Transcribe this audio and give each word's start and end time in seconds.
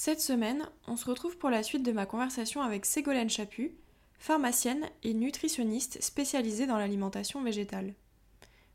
Cette 0.00 0.20
semaine, 0.20 0.70
on 0.86 0.96
se 0.96 1.06
retrouve 1.06 1.38
pour 1.38 1.50
la 1.50 1.64
suite 1.64 1.82
de 1.82 1.90
ma 1.90 2.06
conversation 2.06 2.62
avec 2.62 2.86
Ségolène 2.86 3.28
Chaput, 3.28 3.76
pharmacienne 4.20 4.88
et 5.02 5.12
nutritionniste 5.12 6.00
spécialisée 6.00 6.68
dans 6.68 6.78
l'alimentation 6.78 7.42
végétale. 7.42 7.96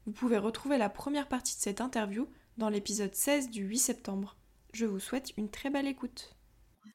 Vous 0.05 0.11
pouvez 0.11 0.37
retrouver 0.37 0.77
la 0.77 0.89
première 0.89 1.29
partie 1.29 1.55
de 1.55 1.61
cette 1.61 1.79
interview 1.79 2.27
dans 2.57 2.67
l'épisode 2.67 3.15
16 3.15 3.51
du 3.51 3.63
8 3.63 3.77
septembre. 3.77 4.35
Je 4.73 4.85
vous 4.85 4.99
souhaite 4.99 5.31
une 5.37 5.49
très 5.49 5.69
belle 5.69 5.87
écoute. 5.87 6.35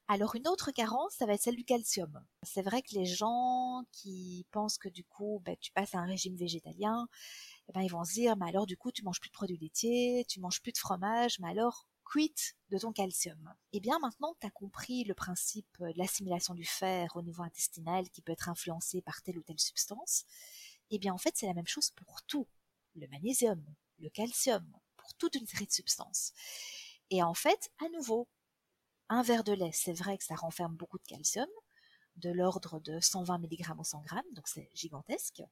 Alors 0.09 0.37
une 0.37 0.47
autre 0.47 0.73
carence, 0.73 1.15
ça 1.15 1.25
va 1.25 1.33
être 1.33 1.41
celle 1.41 1.57
du 1.57 1.65
calcium. 1.65 2.23
C'est 2.43 2.61
vrai 2.61 2.83
que 2.83 2.95
les 2.97 3.07
gens 3.07 3.83
qui 3.93 4.45
pensent 4.51 4.77
que 4.77 4.91
du 4.91 5.05
coup, 5.05 5.41
ben, 5.43 5.57
tu 5.59 5.73
passes 5.73 5.95
à 5.95 6.01
un 6.01 6.07
régime 6.07 6.37
végétalien, 6.37 7.09
eh 7.71 7.73
ben, 7.73 7.81
ils 7.81 7.91
vont 7.91 8.05
se 8.05 8.13
dire, 8.13 8.37
mais 8.37 8.49
alors 8.49 8.67
du 8.67 8.77
coup, 8.77 8.93
tu 8.93 9.05
manges 9.05 9.21
plus 9.21 9.31
de 9.31 9.35
produits 9.35 9.57
laitiers, 9.57 10.27
tu 10.29 10.39
manges 10.39 10.61
plus 10.61 10.73
de 10.73 10.79
fromage, 10.79 11.39
mais 11.41 11.49
alors 11.49 11.87
quid 12.11 12.35
de 12.71 12.79
ton 12.79 12.93
calcium 12.93 13.55
Eh 13.73 13.81
bien 13.81 13.99
maintenant 13.99 14.33
que 14.35 14.41
tu 14.41 14.47
as 14.47 14.51
compris 14.51 15.05
le 15.05 15.15
principe 15.15 15.79
de 15.81 15.93
l'assimilation 15.97 16.55
du 16.55 16.65
fer 16.65 17.15
au 17.17 17.23
niveau 17.23 17.43
intestinal 17.43 18.09
qui 18.11 18.23
peut 18.23 18.33
être 18.33 18.49
influencé 18.49 19.03
par 19.03 19.23
telle 19.23 19.39
ou 19.39 19.43
telle 19.43 19.61
substance, 19.61 20.25
eh 20.91 20.99
bien 20.99 21.13
en 21.13 21.19
fait 21.19 21.37
c'est 21.37 21.47
la 21.47 21.55
même 21.55 21.67
chose 21.67 21.91
pour 21.91 22.23
tout. 22.23 22.49
Le 22.95 23.07
magnésium, 23.09 23.63
le 23.99 24.09
calcium, 24.09 24.67
pour 24.97 25.15
toute 25.15 25.35
une 25.35 25.47
série 25.47 25.67
de 25.67 25.73
substances. 25.73 26.33
Et 27.11 27.23
en 27.23 27.35
fait, 27.35 27.71
à 27.79 27.89
nouveau, 27.91 28.27
un 29.09 29.23
verre 29.23 29.45
de 29.45 29.53
lait, 29.53 29.71
c'est 29.73 29.93
vrai 29.93 30.19
que 30.19 30.25
ça 30.25 30.35
renferme 30.35 30.75
beaucoup 30.75 30.99
de 30.99 31.07
calcium, 31.07 31.49
de 32.17 32.31
l'ordre 32.31 32.81
de 32.81 33.01
120 33.01 33.39
mg 33.39 33.79
au 33.79 33.85
100 33.85 34.03
g, 34.05 34.17
donc 34.33 34.49
c'est 34.49 34.71
gigantesque. 34.75 35.43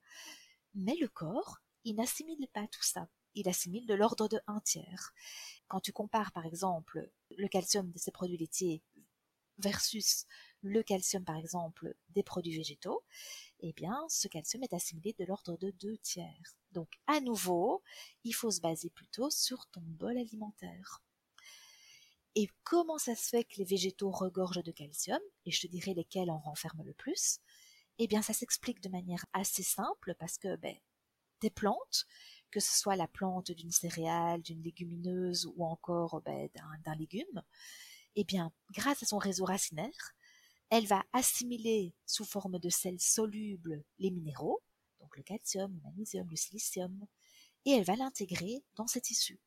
Mais 0.74 0.96
le 1.00 1.08
corps, 1.08 1.58
il 1.84 1.96
n'assimile 1.96 2.48
pas 2.52 2.66
tout 2.66 2.82
ça 2.82 3.08
il 3.36 3.48
assimile 3.48 3.86
de 3.86 3.94
l'ordre 3.94 4.28
de 4.28 4.40
un 4.48 4.60
tiers. 4.60 5.12
Quand 5.68 5.80
tu 5.80 5.92
compares 5.92 6.32
par 6.32 6.46
exemple 6.46 7.10
le 7.36 7.48
calcium 7.48 7.90
de 7.90 7.98
ces 7.98 8.10
produits 8.10 8.38
laitiers 8.38 8.82
versus 9.58 10.26
le 10.62 10.82
calcium 10.82 11.24
par 11.24 11.36
exemple 11.36 11.94
des 12.08 12.22
produits 12.22 12.56
végétaux, 12.56 13.04
eh 13.60 13.72
bien 13.72 14.04
ce 14.08 14.26
calcium 14.26 14.62
est 14.64 14.72
assimilé 14.72 15.14
de 15.18 15.24
l'ordre 15.24 15.56
de 15.56 15.70
deux 15.70 15.98
tiers. 15.98 16.56
Donc 16.72 16.88
à 17.06 17.20
nouveau, 17.20 17.82
il 18.24 18.32
faut 18.32 18.50
se 18.50 18.60
baser 18.60 18.90
plutôt 18.90 19.30
sur 19.30 19.66
ton 19.68 19.82
bol 19.82 20.16
alimentaire. 20.18 21.02
Et 22.34 22.50
comment 22.64 22.98
ça 22.98 23.14
se 23.14 23.28
fait 23.30 23.44
que 23.44 23.56
les 23.56 23.64
végétaux 23.64 24.10
regorgent 24.10 24.62
de 24.62 24.72
calcium, 24.72 25.20
et 25.46 25.50
je 25.50 25.60
te 25.62 25.66
dirai 25.68 25.94
lesquels 25.94 26.30
en 26.30 26.38
renferment 26.38 26.82
le 26.82 26.92
plus 26.92 27.40
Eh 27.98 28.06
bien 28.06 28.20
ça 28.20 28.34
s'explique 28.34 28.82
de 28.82 28.90
manière 28.90 29.24
assez 29.32 29.62
simple 29.62 30.14
parce 30.18 30.36
que 30.36 30.56
ben, 30.56 30.76
des 31.40 31.50
plantes, 31.50 32.06
que 32.50 32.60
ce 32.60 32.78
soit 32.78 32.96
la 32.96 33.08
plante 33.08 33.50
d'une 33.50 33.70
céréale, 33.70 34.42
d'une 34.42 34.62
légumineuse 34.62 35.46
ou 35.56 35.64
encore 35.64 36.22
ben, 36.22 36.48
d'un 36.84 36.94
légume, 36.94 37.42
eh 38.14 38.24
bien, 38.24 38.52
grâce 38.70 39.02
à 39.02 39.06
son 39.06 39.18
réseau 39.18 39.44
racinaire, 39.44 40.14
elle 40.70 40.86
va 40.86 41.04
assimiler 41.12 41.94
sous 42.06 42.24
forme 42.24 42.58
de 42.58 42.68
sels 42.68 43.00
solubles 43.00 43.84
les 43.98 44.10
minéraux, 44.10 44.62
donc 45.00 45.16
le 45.16 45.22
calcium, 45.22 45.72
le 45.72 45.80
magnésium, 45.82 46.28
le 46.28 46.36
silicium, 46.36 47.06
et 47.64 47.72
elle 47.72 47.84
va 47.84 47.96
l'intégrer 47.96 48.64
dans 48.74 48.86
ses 48.86 49.00
tissus. 49.00 49.40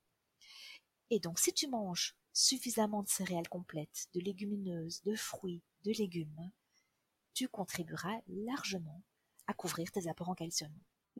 Et 1.09 1.19
donc, 1.19 1.39
si 1.39 1.51
tu 1.51 1.67
manges 1.67 2.15
suffisamment 2.31 3.03
de 3.03 3.09
céréales 3.09 3.49
complètes, 3.49 4.07
de 4.13 4.19
légumineuses, 4.19 5.01
de 5.03 5.15
fruits, 5.15 5.63
de 5.83 5.91
légumes, 5.91 6.51
tu 7.33 7.47
contribueras 7.47 8.19
largement 8.27 9.01
à 9.47 9.53
couvrir 9.53 9.91
tes 9.91 10.07
apports 10.07 10.29
en 10.29 10.35
calcium. 10.35 10.71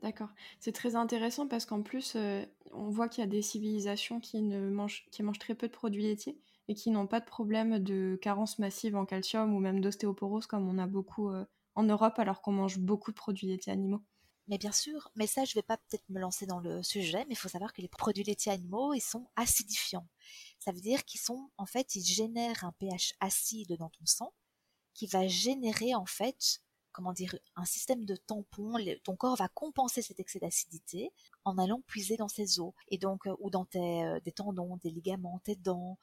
D'accord. 0.02 0.30
C'est 0.60 0.72
très 0.72 0.96
intéressant 0.96 1.46
parce 1.46 1.66
qu'en 1.66 1.82
plus, 1.82 2.14
euh, 2.16 2.44
on 2.72 2.88
voit 2.88 3.08
qu'il 3.08 3.22
y 3.22 3.26
a 3.26 3.30
des 3.30 3.42
civilisations 3.42 4.18
qui, 4.18 4.40
mangent 4.42 5.04
très 5.38 5.54
peu 5.54 5.68
de 5.68 5.72
produits 5.72 6.02
laitiers 6.02 6.38
et 6.68 6.74
qui 6.74 6.90
n'ont 6.90 7.06
pas 7.06 7.20
de 7.20 7.26
problème 7.26 7.78
de 7.78 8.18
carence 8.22 8.58
massive 8.58 8.96
en 8.96 9.04
calcium 9.04 9.54
ou 9.54 9.60
même 9.60 9.80
d'ostéoporose 9.80 10.46
comme 10.46 10.68
on 10.68 10.78
a 10.78 10.86
beaucoup 10.86 11.28
euh, 11.28 11.44
en 11.74 11.82
Europe 11.82 12.18
alors 12.18 12.40
qu'on 12.40 12.52
mange 12.52 12.78
beaucoup 12.78 13.10
de 13.10 13.16
produits 13.16 13.48
laitiers 13.48 13.72
animaux. 13.72 14.02
Mais 14.48 14.56
bien 14.56 14.72
sûr, 14.72 15.10
mais 15.16 15.26
ça 15.26 15.44
je 15.44 15.54
vais 15.54 15.62
pas 15.62 15.76
peut-être 15.76 16.08
me 16.08 16.18
lancer 16.18 16.46
dans 16.46 16.60
le 16.60 16.82
sujet, 16.82 17.24
mais 17.28 17.34
il 17.34 17.38
faut 17.38 17.48
savoir 17.48 17.72
que 17.72 17.82
les 17.82 17.88
produits 17.88 18.24
laitiers 18.24 18.52
animaux, 18.52 18.94
ils 18.94 19.00
sont 19.00 19.28
acidifiants. 19.36 20.08
Ça 20.58 20.72
veut 20.72 20.80
dire 20.80 21.04
qu'ils 21.04 21.20
sont, 21.20 21.50
en 21.56 21.66
fait, 21.66 21.94
ils 21.94 22.04
génèrent 22.04 22.64
un 22.64 22.72
pH 22.72 23.14
acide 23.20 23.76
dans 23.76 23.90
ton 23.90 24.06
sang 24.06 24.32
qui 24.94 25.06
va 25.06 25.28
générer 25.28 25.94
en 25.94 26.06
fait 26.06 26.62
comment 26.92 27.12
dire, 27.12 27.36
un 27.56 27.64
système 27.64 28.04
de 28.04 28.16
tampon. 28.16 28.74
ton 29.04 29.16
corps 29.16 29.36
va 29.36 29.48
compenser 29.48 30.02
cet 30.02 30.20
excès 30.20 30.38
d'acidité 30.38 31.12
en 31.44 31.58
allant 31.58 31.80
puiser 31.86 32.16
dans 32.16 32.28
ses 32.28 32.60
os 32.60 32.72
et 32.88 32.98
donc 32.98 33.26
euh, 33.26 33.34
ou 33.40 33.50
dans 33.50 33.64
tes 33.64 34.04
euh, 34.04 34.20
des 34.20 34.32
tendons, 34.32 34.76
des 34.78 34.90
ligaments, 34.90 35.40
tes 35.44 35.56
dents. 35.56 35.98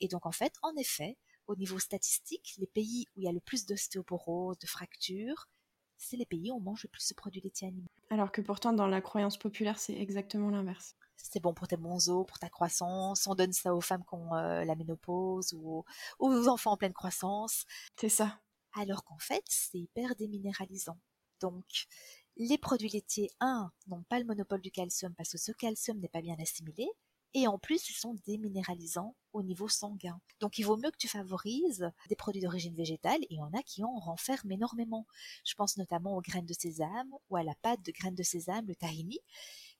Et 0.00 0.08
donc 0.08 0.26
en 0.26 0.32
fait, 0.32 0.54
en 0.62 0.74
effet, 0.76 1.16
au 1.46 1.56
niveau 1.56 1.78
statistique, 1.78 2.54
les 2.58 2.66
pays 2.66 3.06
où 3.16 3.20
il 3.20 3.24
y 3.24 3.28
a 3.28 3.32
le 3.32 3.40
plus 3.40 3.66
d'ostéoporose, 3.66 4.58
de 4.58 4.66
fractures, 4.66 5.48
c'est 5.96 6.16
les 6.16 6.26
pays 6.26 6.50
où 6.50 6.56
on 6.56 6.60
mange 6.60 6.82
le 6.84 6.88
plus 6.88 7.08
de 7.08 7.14
produits 7.14 7.40
laitiers 7.40 7.68
animaux. 7.68 7.88
Alors 8.08 8.32
que 8.32 8.40
pourtant, 8.40 8.72
dans 8.72 8.86
la 8.86 9.00
croyance 9.00 9.36
populaire, 9.36 9.78
c'est 9.78 9.94
exactement 9.94 10.50
l'inverse. 10.50 10.94
C'est 11.16 11.40
bon 11.40 11.52
pour 11.52 11.68
tes 11.68 11.76
bons 11.76 12.08
os, 12.08 12.26
pour 12.26 12.38
ta 12.38 12.48
croissance. 12.48 13.26
On 13.26 13.34
donne 13.34 13.52
ça 13.52 13.74
aux 13.74 13.80
femmes 13.80 14.04
qui 14.08 14.14
ont 14.14 14.34
euh, 14.34 14.64
la 14.64 14.74
ménopause 14.74 15.52
ou 15.52 15.84
aux 16.18 16.48
enfants 16.48 16.72
en 16.72 16.76
pleine 16.76 16.94
croissance. 16.94 17.66
C'est 17.96 18.08
ça 18.08 18.40
alors 18.74 19.04
qu'en 19.04 19.18
fait, 19.18 19.44
c'est 19.46 19.78
hyper 19.78 20.14
déminéralisant. 20.16 20.98
Donc, 21.40 21.86
les 22.36 22.58
produits 22.58 22.88
laitiers, 22.88 23.30
un, 23.40 23.70
n'ont 23.86 24.02
pas 24.04 24.18
le 24.18 24.24
monopole 24.24 24.60
du 24.60 24.70
calcium 24.70 25.14
parce 25.14 25.30
que 25.30 25.38
ce 25.38 25.52
calcium 25.52 25.98
n'est 25.98 26.08
pas 26.08 26.22
bien 26.22 26.36
assimilé, 26.38 26.88
et 27.32 27.46
en 27.46 27.58
plus, 27.58 27.88
ils 27.88 27.94
sont 27.94 28.16
déminéralisants 28.26 29.14
au 29.32 29.42
niveau 29.42 29.68
sanguin. 29.68 30.20
Donc, 30.40 30.58
il 30.58 30.64
vaut 30.64 30.76
mieux 30.76 30.90
que 30.90 30.96
tu 30.98 31.06
favorises 31.06 31.88
des 32.08 32.16
produits 32.16 32.42
d'origine 32.42 32.74
végétale, 32.74 33.22
et 33.22 33.28
il 33.30 33.38
y 33.38 33.42
en 33.42 33.52
a 33.52 33.62
qui 33.62 33.84
en 33.84 33.98
renferment 33.98 34.50
énormément. 34.50 35.06
Je 35.44 35.54
pense 35.54 35.76
notamment 35.76 36.16
aux 36.16 36.22
graines 36.22 36.46
de 36.46 36.54
sésame 36.54 37.10
ou 37.28 37.36
à 37.36 37.44
la 37.44 37.54
pâte 37.62 37.84
de 37.84 37.92
graines 37.92 38.16
de 38.16 38.24
sésame, 38.24 38.66
le 38.66 38.74
tahini, 38.74 39.20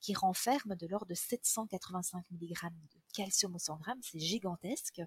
qui 0.00 0.14
renferme 0.14 0.76
de 0.76 0.86
l'ordre 0.86 1.06
de 1.06 1.14
785 1.14 2.24
mg 2.30 2.70
de 2.72 3.00
calcium 3.12 3.54
au 3.54 3.58
100 3.58 3.80
g, 3.84 3.92
c'est 4.02 4.18
gigantesque. 4.18 5.02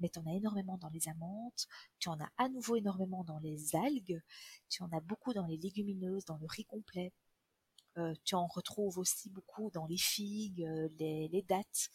Mais 0.00 0.08
tu 0.08 0.18
en 0.18 0.26
as 0.26 0.34
énormément 0.34 0.78
dans 0.78 0.90
les 0.90 1.08
amandes, 1.08 1.52
tu 1.98 2.08
en 2.08 2.20
as 2.20 2.30
à 2.36 2.48
nouveau 2.48 2.76
énormément 2.76 3.24
dans 3.24 3.38
les 3.38 3.74
algues, 3.76 4.22
tu 4.68 4.82
en 4.82 4.90
as 4.92 5.00
beaucoup 5.00 5.32
dans 5.32 5.46
les 5.46 5.56
légumineuses, 5.56 6.24
dans 6.24 6.36
le 6.38 6.46
riz 6.46 6.64
complet. 6.64 7.12
Euh, 7.98 8.14
tu 8.24 8.34
en 8.34 8.46
retrouves 8.46 8.98
aussi 8.98 9.30
beaucoup 9.30 9.70
dans 9.72 9.86
les 9.86 9.96
figues, 9.96 10.62
euh, 10.64 10.88
les, 10.98 11.44
dattes. 11.48 11.90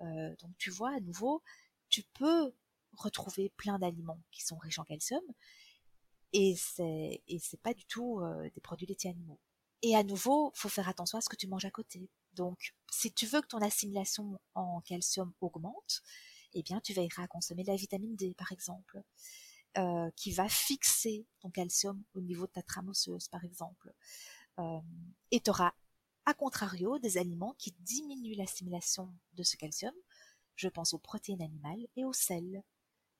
Euh, 0.00 0.34
donc 0.40 0.56
tu 0.58 0.70
vois, 0.70 0.94
à 0.94 1.00
nouveau, 1.00 1.42
tu 1.88 2.02
peux 2.14 2.54
retrouver 2.96 3.50
plein 3.56 3.78
d'aliments 3.78 4.20
qui 4.30 4.42
sont 4.42 4.56
riches 4.56 4.78
en 4.78 4.84
calcium, 4.84 5.22
et 6.32 6.54
c'est 6.56 7.22
et 7.26 7.38
c'est 7.38 7.60
pas 7.60 7.74
du 7.74 7.84
tout 7.86 8.20
des 8.54 8.60
produits 8.60 8.86
laitiers 8.86 9.10
animaux. 9.10 9.38
Et 9.82 9.96
à 9.96 10.04
nouveau, 10.04 10.52
faut 10.54 10.68
faire 10.68 10.88
attention 10.88 11.18
à 11.18 11.20
ce 11.20 11.28
que 11.28 11.36
tu 11.36 11.48
manges 11.48 11.64
à 11.64 11.70
côté. 11.70 12.08
Donc, 12.34 12.74
si 12.90 13.12
tu 13.12 13.26
veux 13.26 13.40
que 13.40 13.48
ton 13.48 13.58
assimilation 13.58 14.38
en 14.54 14.80
calcium 14.82 15.32
augmente, 15.40 16.02
eh 16.54 16.62
bien, 16.62 16.80
tu 16.80 16.92
veilleras 16.92 17.24
à 17.24 17.28
consommer 17.28 17.64
de 17.64 17.70
la 17.70 17.76
vitamine 17.76 18.14
D, 18.14 18.34
par 18.38 18.52
exemple, 18.52 19.02
euh, 19.78 20.10
qui 20.16 20.32
va 20.32 20.48
fixer 20.48 21.26
ton 21.40 21.50
calcium 21.50 22.02
au 22.14 22.20
niveau 22.20 22.46
de 22.46 22.52
ta 22.52 22.62
trame 22.62 22.90
osseuse, 22.90 23.28
par 23.28 23.44
exemple. 23.44 23.92
Euh, 24.58 24.80
et 25.30 25.40
tu 25.40 25.50
auras, 25.50 25.72
à 26.26 26.34
contrario, 26.34 26.98
des 26.98 27.18
aliments 27.18 27.54
qui 27.58 27.74
diminuent 27.80 28.36
l'assimilation 28.36 29.12
de 29.32 29.42
ce 29.42 29.56
calcium. 29.56 29.94
Je 30.54 30.68
pense 30.68 30.92
aux 30.92 30.98
protéines 30.98 31.42
animales 31.42 31.86
et 31.96 32.04
aux 32.04 32.12
sels 32.12 32.62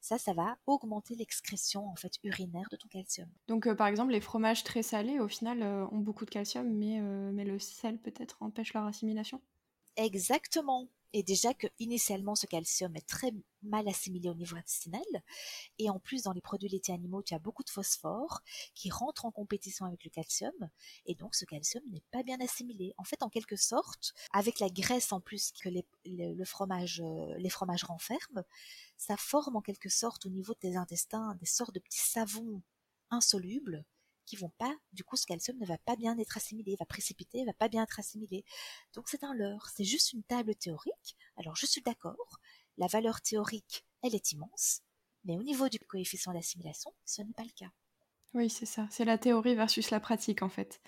ça, 0.02 0.18
ça 0.18 0.34
va 0.34 0.58
augmenter 0.66 1.14
l'excrétion 1.14 1.88
en 1.88 1.96
fait 1.96 2.18
urinaire 2.24 2.68
de 2.70 2.76
ton 2.76 2.88
calcium. 2.88 3.30
Donc, 3.48 3.66
euh, 3.68 3.74
par 3.76 3.86
exemple, 3.86 4.10
les 4.12 4.20
fromages 4.20 4.64
très 4.64 4.82
salés, 4.82 5.20
au 5.20 5.28
final, 5.28 5.62
euh, 5.62 5.86
ont 5.92 5.98
beaucoup 5.98 6.24
de 6.24 6.30
calcium, 6.30 6.68
mais, 6.68 7.00
euh, 7.00 7.30
mais 7.32 7.44
le 7.44 7.58
sel 7.60 7.98
peut-être 8.00 8.36
empêche 8.42 8.74
leur 8.74 8.84
assimilation? 8.84 9.40
Exactement. 9.96 10.90
Et 11.12 11.22
déjà 11.22 11.52
que 11.54 11.66
initialement 11.78 12.34
ce 12.34 12.46
calcium 12.46 12.94
est 12.96 13.06
très 13.06 13.32
mal 13.62 13.86
assimilé 13.88 14.28
au 14.28 14.34
niveau 14.34 14.56
intestinal, 14.56 15.02
et 15.78 15.90
en 15.90 15.98
plus 15.98 16.22
dans 16.22 16.32
les 16.32 16.40
produits 16.40 16.68
laitiers 16.68 16.94
animaux 16.94 17.22
tu 17.22 17.34
as 17.34 17.38
beaucoup 17.38 17.62
de 17.62 17.70
phosphore 17.70 18.42
qui 18.74 18.90
rentre 18.90 19.24
en 19.24 19.30
compétition 19.30 19.84
avec 19.86 20.04
le 20.04 20.10
calcium, 20.10 20.52
et 21.06 21.14
donc 21.14 21.34
ce 21.34 21.44
calcium 21.44 21.82
n'est 21.90 22.02
pas 22.10 22.22
bien 22.22 22.40
assimilé. 22.40 22.94
En 22.96 23.04
fait, 23.04 23.22
en 23.22 23.28
quelque 23.28 23.56
sorte, 23.56 24.14
avec 24.32 24.58
la 24.58 24.68
graisse 24.68 25.12
en 25.12 25.20
plus 25.20 25.52
que 25.52 25.68
les, 25.68 25.86
le, 26.04 26.44
fromage, 26.44 27.00
euh, 27.04 27.36
les 27.38 27.50
fromages 27.50 27.84
renferment, 27.84 28.42
ça 28.96 29.16
forme 29.16 29.56
en 29.56 29.60
quelque 29.60 29.88
sorte 29.88 30.26
au 30.26 30.30
niveau 30.30 30.54
de 30.54 30.58
tes 30.58 30.76
intestins 30.76 31.34
des 31.36 31.46
sortes 31.46 31.74
de 31.74 31.80
petits 31.80 31.98
savons 31.98 32.62
insolubles 33.10 33.84
qui 34.24 34.36
vont 34.36 34.52
pas, 34.58 34.74
du 34.92 35.04
coup, 35.04 35.16
ce 35.16 35.26
calcium 35.26 35.58
ne 35.58 35.66
va 35.66 35.78
pas 35.78 35.96
bien 35.96 36.16
être 36.18 36.36
assimilé, 36.36 36.76
va 36.78 36.86
précipiter, 36.86 37.44
va 37.44 37.52
pas 37.52 37.68
bien 37.68 37.82
être 37.82 37.98
assimilé. 37.98 38.44
Donc 38.94 39.08
c'est 39.08 39.24
un 39.24 39.34
leurre, 39.34 39.68
c'est 39.74 39.84
juste 39.84 40.12
une 40.12 40.22
table 40.22 40.54
théorique. 40.54 41.16
Alors 41.36 41.56
je 41.56 41.66
suis 41.66 41.82
d'accord, 41.82 42.40
la 42.78 42.86
valeur 42.86 43.20
théorique, 43.20 43.84
elle 44.02 44.14
est 44.14 44.32
immense, 44.32 44.82
mais 45.24 45.36
au 45.36 45.42
niveau 45.42 45.68
du 45.68 45.78
coefficient 45.78 46.32
d'assimilation, 46.32 46.92
ce 47.04 47.22
n'est 47.22 47.34
pas 47.34 47.44
le 47.44 47.52
cas. 47.56 47.70
Oui, 48.34 48.48
c'est 48.48 48.66
ça, 48.66 48.86
c'est 48.90 49.04
la 49.04 49.18
théorie 49.18 49.54
versus 49.54 49.90
la 49.90 50.00
pratique 50.00 50.42
en 50.42 50.48
fait. 50.48 50.80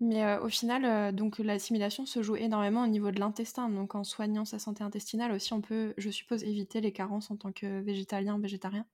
Mais 0.00 0.24
euh, 0.24 0.40
au 0.42 0.48
final, 0.48 0.84
euh, 0.84 1.12
donc 1.12 1.38
l'assimilation 1.38 2.04
se 2.04 2.22
joue 2.22 2.36
énormément 2.36 2.82
au 2.82 2.86
niveau 2.86 3.10
de 3.10 3.18
l'intestin. 3.18 3.70
Donc 3.70 3.94
en 3.94 4.04
soignant 4.04 4.44
sa 4.44 4.58
santé 4.58 4.84
intestinale 4.84 5.32
aussi, 5.32 5.52
on 5.54 5.62
peut, 5.62 5.94
je 5.96 6.10
suppose, 6.10 6.42
éviter 6.44 6.80
les 6.80 6.92
carences 6.92 7.30
en 7.30 7.36
tant 7.36 7.52
que 7.52 7.80
végétalien, 7.80 8.38
végétarien. 8.38 8.84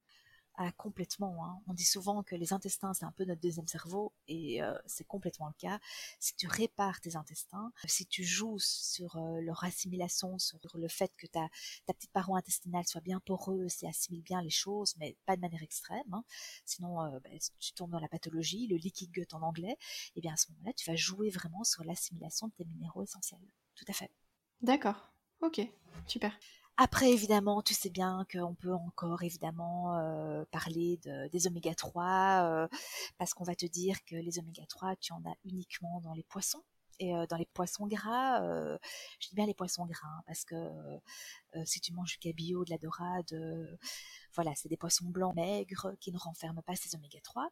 Ah, 0.57 0.71
complètement. 0.73 1.47
Hein. 1.47 1.63
On 1.67 1.73
dit 1.73 1.85
souvent 1.85 2.23
que 2.23 2.37
les 2.37 2.53
intestins, 2.53 2.93
c'est 2.93 3.07
un 3.07 3.13
peu 3.13 3.25
notre 3.25 3.41
deuxième 3.41 3.67
cerveau, 3.67 4.13
et 4.29 4.63
euh, 4.63 4.77
c'est 4.87 5.05
complètement 5.05 5.47
le 5.49 5.55
cas. 5.55 5.81
Si 6.21 6.35
tu 6.37 6.47
répares 6.47 7.01
tes 7.01 7.17
intestins, 7.17 7.73
si 7.87 8.07
tu 8.07 8.23
joues 8.23 8.59
sur 8.59 9.17
euh, 9.17 9.41
leur 9.41 9.65
assimilation, 9.65 10.39
sur 10.39 10.59
le 10.75 10.89
fait 10.89 11.11
que 11.17 11.27
ta, 11.27 11.49
petite 11.87 12.13
paroi 12.13 12.39
intestinale 12.39 12.87
soit 12.87 13.01
bien 13.01 13.19
poreuse 13.21 13.83
et 13.83 13.89
assimile 13.89 14.23
bien 14.23 14.43
les 14.43 14.51
choses, 14.51 14.95
mais 14.99 15.17
pas 15.25 15.37
de 15.37 15.41
manière 15.41 15.63
extrême, 15.63 16.13
hein. 16.13 16.25
sinon 16.67 17.03
euh, 17.03 17.19
ben, 17.21 17.39
tu 17.59 17.73
tombes 17.73 17.91
dans 17.91 18.01
la 18.01 18.09
pathologie, 18.09 18.67
le 18.67 18.77
leaky 18.77 19.09
gut 19.09 19.29
en 19.33 19.43
anglais, 19.43 19.79
et 20.17 20.21
bien 20.21 20.35
à 20.35 20.37
ce 20.37 20.51
moment-là, 20.53 20.73
tu 20.75 20.91
vas 20.91 20.97
jouer 20.97 21.31
vraiment 21.31 21.65
sur 21.65 21.83
l'assimilation 21.85 22.49
de 22.49 22.53
tes 22.53 22.65
minéraux 22.67 23.03
essentiels. 23.03 23.41
Tout 23.75 23.87
à 23.89 23.93
fait. 23.95 24.11
D'accord. 24.61 25.13
Ok. 25.41 25.61
Super. 26.07 26.39
Après, 26.79 27.13
évidemment, 27.13 27.63
tu 27.63 27.75
sais 27.75 27.91
bien 27.91 28.27
qu'on 28.33 28.55
peut 28.55 28.73
encore 28.73 29.23
évidemment 29.23 29.97
euh, 29.99 30.45
parler 30.51 30.99
de, 31.05 31.29
des 31.29 31.47
oméga 31.47 31.75
3 31.75 32.45
euh, 32.45 32.69
parce 33.19 33.35
qu'on 33.35 33.45
va 33.45 33.55
te 33.55 33.67
dire 33.67 34.03
que 34.05 34.17
les 34.17 34.39
oméga 34.39 34.65
3, 34.67 34.97
tu 34.97 35.13
en 35.13 35.23
as 35.27 35.35
uniquement 35.45 36.01
dans 36.01 36.15
les 36.15 36.23
poissons 36.25 36.63
et 36.99 37.15
euh, 37.15 37.27
dans 37.27 37.37
les 37.37 37.47
poissons 37.47 37.87
gras. 37.87 38.41
je 39.21 39.29
dis 39.29 39.35
bien 39.35 39.47
les 39.47 39.55
poissons 39.55 39.85
gras 39.87 40.09
hein, 40.09 40.23
parce 40.27 40.45
que 40.45 40.57
si 41.65 41.81
tu 41.81 41.93
manges 41.93 42.13
du 42.13 42.19
cabillaud, 42.19 42.65
de 42.65 42.71
la 42.71 42.79
dorade, 42.79 43.79
voilà, 44.35 44.53
c'est 44.57 44.69
des 44.69 44.77
poissons 44.79 45.07
blancs 45.07 45.35
maigres 45.37 45.93
qui 46.01 46.11
ne 46.11 46.19
renferment 46.19 46.63
pas 46.63 46.77
ces 46.77 46.95
oméga 46.97 47.21
3. 47.23 47.49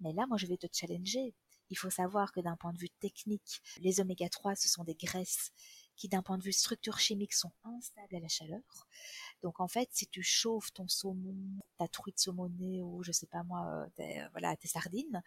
Mais 0.00 0.12
là, 0.12 0.26
moi, 0.26 0.36
je 0.36 0.46
vais 0.46 0.56
te 0.56 0.66
challenger. 0.72 1.34
Il 1.70 1.78
faut 1.78 1.90
savoir 1.90 2.32
que 2.32 2.40
d'un 2.40 2.56
point 2.56 2.72
de 2.72 2.78
vue 2.78 2.90
technique, 3.00 3.62
les 3.78 4.00
oméga 4.00 4.28
3, 4.28 4.56
ce 4.56 4.68
sont 4.68 4.84
des 4.84 4.94
graisses 4.94 5.52
qui 6.00 6.08
d'un 6.08 6.22
point 6.22 6.38
de 6.38 6.42
vue 6.42 6.52
structure 6.52 6.98
chimique 6.98 7.34
sont 7.34 7.52
instables 7.62 8.16
à 8.16 8.20
la 8.20 8.28
chaleur. 8.28 8.88
Donc 9.42 9.60
en 9.60 9.68
fait, 9.68 9.90
si 9.92 10.06
tu 10.06 10.22
chauffes 10.22 10.72
ton 10.72 10.88
saumon, 10.88 11.36
ta 11.76 11.88
truite 11.88 12.18
saumonée 12.18 12.80
ou 12.80 13.02
je 13.02 13.12
sais 13.12 13.26
pas 13.26 13.42
moi, 13.42 13.66
euh, 13.66 13.86
tes, 13.96 14.22
euh, 14.22 14.28
voilà, 14.32 14.56
tes 14.56 14.66
sardines, 14.66 15.22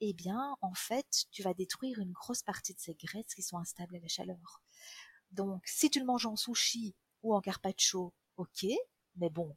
eh 0.00 0.12
bien 0.12 0.56
en 0.60 0.74
fait, 0.74 1.24
tu 1.32 1.42
vas 1.42 1.54
détruire 1.54 1.98
une 1.98 2.12
grosse 2.12 2.42
partie 2.42 2.72
de 2.72 2.78
ces 2.78 2.94
graisses 2.94 3.34
qui 3.34 3.42
sont 3.42 3.58
instables 3.58 3.96
à 3.96 3.98
la 3.98 4.06
chaleur. 4.06 4.62
Donc 5.32 5.66
si 5.66 5.90
tu 5.90 5.98
le 5.98 6.06
manges 6.06 6.26
en 6.26 6.36
sushi 6.36 6.94
ou 7.24 7.34
en 7.34 7.40
carpaccio, 7.40 8.14
ok, 8.36 8.64
mais 9.16 9.30
bon, 9.30 9.56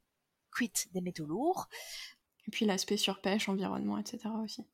quitte 0.57 0.91
des 0.93 1.01
métaux 1.01 1.27
lourds? 1.27 1.69
Et 2.49 2.51
puis 2.51 2.65
l'aspect 2.65 2.97
surpêche, 2.97 3.47
environnement, 3.47 3.99
etc. 3.99 4.27
aussi. 4.43 4.65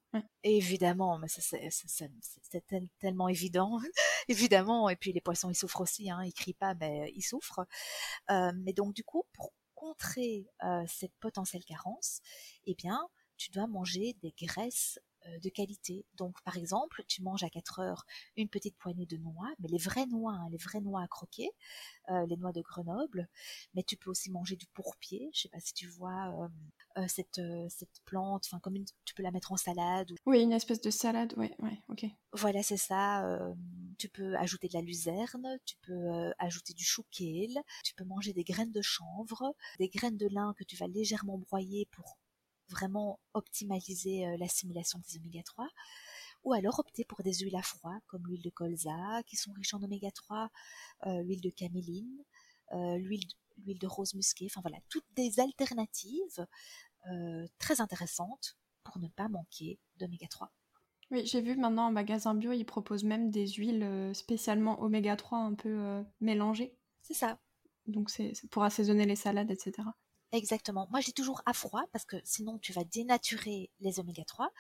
Évidemment, 0.43 1.19
mais 1.19 1.27
c'est 1.27 2.65
tellement 2.99 3.27
évident, 3.27 3.79
évidemment. 4.29 4.87
Et 4.87 4.95
puis 4.95 5.11
les 5.11 5.19
poissons, 5.19 5.49
ils 5.49 5.55
souffrent 5.55 5.81
aussi, 5.81 6.09
hein, 6.09 6.23
ils 6.23 6.31
crient 6.31 6.53
pas, 6.53 6.73
mais 6.75 7.11
ils 7.17 7.21
souffrent. 7.21 7.67
Euh, 8.31 8.53
mais 8.63 8.71
donc 8.71 8.93
du 8.93 9.03
coup, 9.03 9.25
pour 9.33 9.51
contrer 9.73 10.47
euh, 10.63 10.85
cette 10.87 11.11
potentielle 11.19 11.65
carence, 11.65 12.21
eh 12.65 12.75
bien, 12.75 13.09
tu 13.35 13.51
dois 13.51 13.67
manger 13.67 14.15
des 14.21 14.33
graisses 14.41 14.97
de 15.41 15.49
qualité. 15.49 16.05
Donc, 16.15 16.41
par 16.43 16.57
exemple, 16.57 17.03
tu 17.07 17.21
manges 17.21 17.43
à 17.43 17.49
4 17.49 17.79
heures 17.79 18.05
une 18.37 18.49
petite 18.49 18.77
poignée 18.77 19.05
de 19.05 19.17
noix, 19.17 19.51
mais 19.59 19.67
les 19.67 19.77
vraies 19.77 20.05
noix, 20.05 20.33
hein, 20.33 20.49
les 20.51 20.57
vraies 20.57 20.81
noix 20.81 21.01
à 21.01 21.07
croquer, 21.07 21.49
euh, 22.09 22.25
les 22.27 22.37
noix 22.37 22.51
de 22.51 22.61
Grenoble. 22.61 23.27
Mais 23.73 23.83
tu 23.83 23.97
peux 23.97 24.09
aussi 24.09 24.31
manger 24.31 24.55
du 24.55 24.67
pourpier. 24.67 25.29
Je 25.33 25.41
sais 25.41 25.49
pas 25.49 25.59
si 25.59 25.73
tu 25.73 25.87
vois 25.87 26.49
euh, 26.97 27.07
cette, 27.07 27.41
cette 27.69 28.01
plante, 28.05 28.45
enfin 28.45 28.59
comme 28.59 28.77
tu 29.03 29.15
peux 29.15 29.23
la 29.23 29.31
mettre 29.31 29.51
en 29.51 29.57
salade. 29.57 30.11
Oui, 30.25 30.41
une 30.41 30.53
espèce 30.53 30.81
de 30.81 30.89
salade, 30.89 31.33
oui, 31.37 31.51
ouais, 31.59 31.81
ok. 31.89 32.05
Voilà, 32.33 32.63
c'est 32.63 32.77
ça. 32.77 33.37
tu 33.97 34.09
peux 34.09 34.35
ajouter 34.37 34.67
de 34.67 34.73
la 34.73 34.81
luzerne, 34.81 35.57
tu 35.65 35.75
peux 35.81 36.33
ajouter 36.37 36.73
du 36.73 36.83
chou 36.83 37.03
kale, 37.11 37.63
tu 37.83 37.93
peux 37.95 38.03
manger 38.05 38.33
des 38.33 38.43
graines 38.43 38.71
de 38.71 38.81
chanvre, 38.81 39.55
des 39.79 39.89
graines 39.89 40.17
de 40.17 40.27
lin 40.27 40.53
que 40.57 40.63
tu 40.63 40.75
vas 40.75 40.87
légèrement 40.87 41.37
broyer 41.37 41.87
pour 41.91 42.17
vraiment 42.69 43.19
optimaliser 43.33 44.25
euh, 44.25 44.37
l'assimilation 44.37 44.99
des 44.99 45.17
oméga 45.17 45.43
3 45.43 45.67
ou 46.43 46.53
alors 46.53 46.79
opter 46.79 47.05
pour 47.05 47.23
des 47.23 47.33
huiles 47.33 47.55
à 47.55 47.61
froid 47.61 47.95
comme 48.07 48.25
l'huile 48.27 48.41
de 48.41 48.49
colza 48.49 49.23
qui 49.25 49.35
sont 49.35 49.51
riches 49.53 49.73
en 49.73 49.81
oméga 49.81 50.11
3, 50.11 50.49
euh, 51.07 51.23
l'huile 51.23 51.41
de 51.41 51.49
caméline, 51.49 52.23
euh, 52.73 52.97
l'huile 52.97 53.25
de 53.57 53.87
rose 53.87 54.13
musquée, 54.13 54.47
enfin 54.49 54.61
voilà, 54.61 54.77
toutes 54.89 55.07
des 55.15 55.39
alternatives 55.39 56.45
très 57.59 57.81
intéressantes 57.81 58.57
pour 58.83 58.97
ne 58.97 59.07
pas 59.07 59.27
manquer 59.27 59.79
d'oméga 59.97 60.27
3. 60.27 60.51
Oui, 61.11 61.23
j'ai 61.27 61.39
vu 61.39 61.55
maintenant 61.55 61.85
en 61.85 61.91
magasin 61.91 62.33
bio, 62.33 62.51
ils 62.51 62.65
proposent 62.65 63.03
même 63.03 63.29
des 63.29 63.47
huiles 63.47 64.11
spécialement 64.15 64.81
oméga 64.81 65.15
3 65.15 65.37
un 65.37 65.53
peu 65.53 66.03
mélangées. 66.19 66.75
C'est 67.01 67.13
ça. 67.13 67.39
Donc 67.85 68.09
c'est 68.09 68.33
pour 68.49 68.63
assaisonner 68.63 69.05
les 69.05 69.15
salades, 69.15 69.51
etc. 69.51 69.87
Exactement. 70.31 70.87
Moi, 70.91 70.99
je 71.01 71.11
toujours 71.11 71.41
à 71.45 71.53
froid 71.53 71.83
parce 71.91 72.05
que 72.05 72.17
sinon 72.23 72.57
tu 72.59 72.73
vas 72.73 72.83
dénaturer 72.83 73.71
les 73.79 73.99
oméga 73.99 74.23
3. 74.25 74.51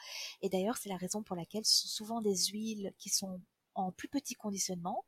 Et 0.41 0.49
d'ailleurs, 0.49 0.77
c'est 0.77 0.89
la 0.89 0.97
raison 0.97 1.23
pour 1.23 1.35
laquelle 1.35 1.65
ce 1.65 1.81
sont 1.81 1.87
souvent 1.87 2.21
des 2.21 2.35
huiles 2.47 2.93
qui 2.97 3.09
sont 3.09 3.41
en 3.75 3.91
plus 3.91 4.07
petit 4.07 4.35
conditionnement, 4.35 5.03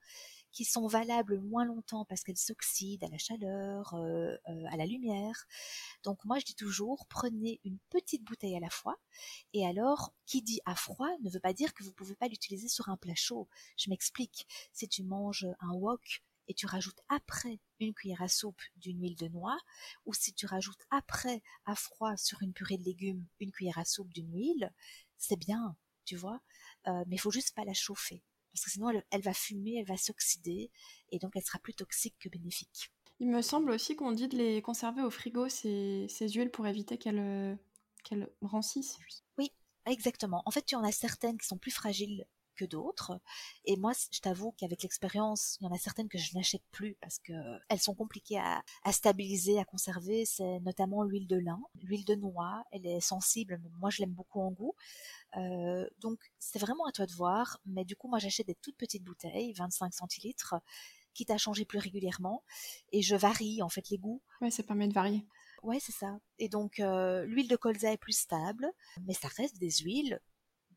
qui 0.52 0.66
sont 0.66 0.88
valables 0.88 1.40
moins 1.40 1.66
longtemps 1.66 2.04
parce 2.06 2.24
qu'elles 2.24 2.38
s'oxydent 2.38 3.04
à 3.04 3.08
la 3.10 3.18
chaleur, 3.18 3.94
euh, 3.94 4.36
euh, 4.50 4.64
à 4.70 4.78
la 4.78 4.86
lumière. 4.86 5.46
Donc 6.04 6.26
moi, 6.26 6.40
je 6.40 6.46
dis 6.46 6.56
toujours, 6.56 7.06
prenez 7.08 7.62
une 7.64 7.78
petite 7.90 8.24
bouteille 8.24 8.56
à 8.58 8.60
la 8.60 8.70
fois. 8.70 8.98
Et 9.54 9.66
alors, 9.66 10.14
qui 10.26 10.42
dit 10.42 10.60
à 10.66 10.76
froid 10.76 11.10
ne 11.24 11.30
veut 11.30 11.40
pas 11.40 11.54
dire 11.54 11.74
que 11.74 11.84
vous 11.84 11.90
ne 11.92 11.96
pouvez 11.96 12.16
pas 12.16 12.28
l'utiliser 12.28 12.68
sur 12.68 12.90
un 12.90 12.98
plat 12.98 13.16
chaud. 13.16 13.48
Je 13.78 13.90
m'explique. 13.90 14.48
Si 14.74 14.88
tu 14.90 15.04
manges 15.04 15.48
un 15.62 15.72
wok 15.74 16.24
et 16.48 16.54
tu 16.54 16.66
rajoutes 16.66 17.00
après 17.10 17.60
une 17.80 17.94
cuillère 17.94 18.22
à 18.22 18.28
soupe 18.28 18.62
d'une 18.78 19.02
huile 19.02 19.16
de 19.16 19.28
noix, 19.28 19.58
ou 20.06 20.14
si 20.14 20.34
tu 20.34 20.46
rajoutes 20.46 20.86
après 20.90 21.42
à 21.66 21.76
froid 21.76 22.16
sur 22.18 22.42
une 22.42 22.54
purée 22.54 22.78
de 22.78 22.84
légumes 22.84 23.26
une 23.40 23.52
cuillère 23.52 23.78
à 23.78 23.86
soupe 23.86 24.12
d'une 24.14 24.34
huile, 24.34 24.74
c'est 25.18 25.38
bien, 25.38 25.76
tu 26.06 26.16
vois, 26.16 26.42
euh, 26.88 27.04
mais 27.08 27.16
il 27.16 27.20
faut 27.20 27.32
juste 27.32 27.56
pas 27.56 27.66
la 27.66 27.74
chauffer, 27.74 28.24
parce 28.54 28.66
que 28.66 28.72
sinon 28.72 28.90
elle, 29.10 29.22
va 29.22 29.34
fumer, 29.34 29.78
elle 29.80 29.86
va 29.86 29.98
s'oxyder, 29.98 30.72
et 31.12 31.20
donc 31.20 31.32
elle 31.36 31.44
sera 31.44 31.60
plus 31.60 31.74
toxique 31.74 32.16
que 32.20 32.30
bénéfique. 32.30 32.92
Il 33.20 33.30
me 33.30 33.42
semble 33.42 33.72
aussi 33.72 33.96
qu'on 33.96 34.12
dit 34.12 34.28
de 34.28 34.38
les 34.38 34.62
conserver 34.62 35.02
au 35.02 35.10
frigo, 35.10 35.50
ces, 35.50 36.06
ces 36.08 36.30
huiles, 36.30 36.52
pour 36.52 36.68
éviter 36.68 36.98
qu'elles 36.98 37.58
qu'elles 38.04 38.30
rancissent. 38.42 39.00
Oui, 39.38 39.52
exactement. 39.86 40.44
En 40.46 40.52
fait, 40.52 40.66
tu 40.66 40.76
en 40.76 40.84
as 40.84 40.92
certaines 40.92 41.38
qui 41.38 41.48
sont 41.48 41.58
plus 41.58 41.72
fragiles 41.72 42.26
que 42.58 42.66
d'autres. 42.66 43.20
Et 43.66 43.78
moi, 43.78 43.94
je 44.12 44.20
t'avoue 44.20 44.52
qu'avec 44.58 44.84
l'expérience, 44.84 45.58
il 45.62 45.66
y 45.66 45.68
en 45.68 45.74
a 45.74 45.78
certaines 45.78 46.10
que 46.10 46.18
je 46.18 46.36
n'achète 46.36 46.64
plus 46.72 46.96
parce 47.02 47.20
que 47.20 47.34
elles 47.70 47.80
sont 47.80 47.96
compliquées 47.96 48.40
à, 48.40 48.64
stabiliser, 48.92 49.60
à 49.60 49.66
conserver. 49.66 50.26
C'est 50.26 50.60
notamment 50.60 51.04
l'huile 51.04 51.28
de 51.28 51.38
lin, 51.38 51.62
l'huile 51.82 52.06
de 52.06 52.16
noix. 52.16 52.64
Elle 52.72 52.86
est 52.86 53.00
sensible, 53.00 53.60
mais 53.64 53.70
moi 53.80 53.90
je 53.90 54.02
l'aime 54.02 54.14
beaucoup 54.14 54.42
en 54.42 54.52
goût. 54.52 54.76
Euh, 55.38 55.88
donc 56.00 56.20
c'est 56.40 56.60
vraiment 56.60 56.86
à 56.86 56.92
toi 56.92 57.06
de 57.06 57.14
voir. 57.14 57.60
Mais 57.66 57.86
du 57.86 57.96
coup, 57.96 58.08
moi 58.10 58.20
j'achète 58.20 58.48
des 58.48 58.56
toutes 58.56 58.78
petites 58.78 59.04
bouteilles, 59.04 59.54
25 59.54 59.94
centilitres, 59.94 60.56
quitte 61.14 61.32
à 61.32 61.38
changer 61.38 61.66
plus 61.66 61.80
régulièrement. 61.80 62.44
Et 62.92 63.02
je 63.02 63.16
varie 63.16 63.62
en 63.62 63.70
fait 63.70 63.90
les 63.90 63.98
goûts. 63.98 64.22
Ouais, 64.42 64.52
ça 64.52 64.64
permet 64.64 64.88
de 64.88 64.94
varier. 64.94 65.26
Ouais, 65.64 65.80
c'est 65.80 65.94
ça. 65.94 66.20
Et 66.40 66.50
donc 66.50 66.80
euh, 66.80 67.26
l'huile 67.26 67.48
de 67.48 67.56
colza 67.56 67.92
est 67.92 67.98
plus 67.98 68.18
stable, 68.18 68.72
mais 69.06 69.14
ça 69.14 69.28
reste 69.28 69.58
des 69.58 69.72
huiles 69.72 70.20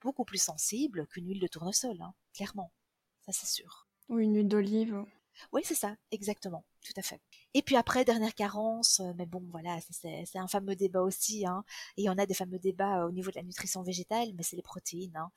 beaucoup 0.03 0.25
plus 0.25 0.43
sensible 0.43 1.07
qu'une 1.09 1.29
huile 1.29 1.41
de 1.41 1.47
tournesol, 1.47 2.01
hein, 2.01 2.15
clairement. 2.35 2.73
Ça, 3.21 3.33
c'est 3.33 3.47
sûr. 3.47 3.87
Ou 4.09 4.19
une 4.19 4.35
huile 4.37 4.49
d'olive. 4.49 5.05
Oui, 5.53 5.63
c'est 5.65 5.75
ça, 5.75 5.95
exactement, 6.11 6.65
tout 6.85 6.93
à 6.97 7.03
fait. 7.03 7.21
Et 7.55 7.63
puis 7.63 7.77
après, 7.77 8.05
dernière 8.05 8.35
carence, 8.35 9.01
euh, 9.01 9.13
mais 9.17 9.27
bon, 9.27 9.43
voilà, 9.51 9.79
c'est 9.91 10.39
un 10.39 10.47
fameux 10.47 10.77
débat 10.77 11.03
aussi, 11.03 11.47
hein, 11.47 11.65
et 11.97 12.09
on 12.09 12.19
a 12.19 12.27
des 12.27 12.35
fameux 12.35 12.59
débats 12.59 13.03
euh, 13.03 13.09
au 13.09 13.13
niveau 13.13 13.31
de 13.31 13.37
la 13.37 13.43
nutrition 13.43 13.83
végétale, 13.83 14.29
mais 14.37 14.43
c'est 14.43 14.57
les 14.57 14.63
protéines. 14.63 15.17
Hein. 15.17 15.31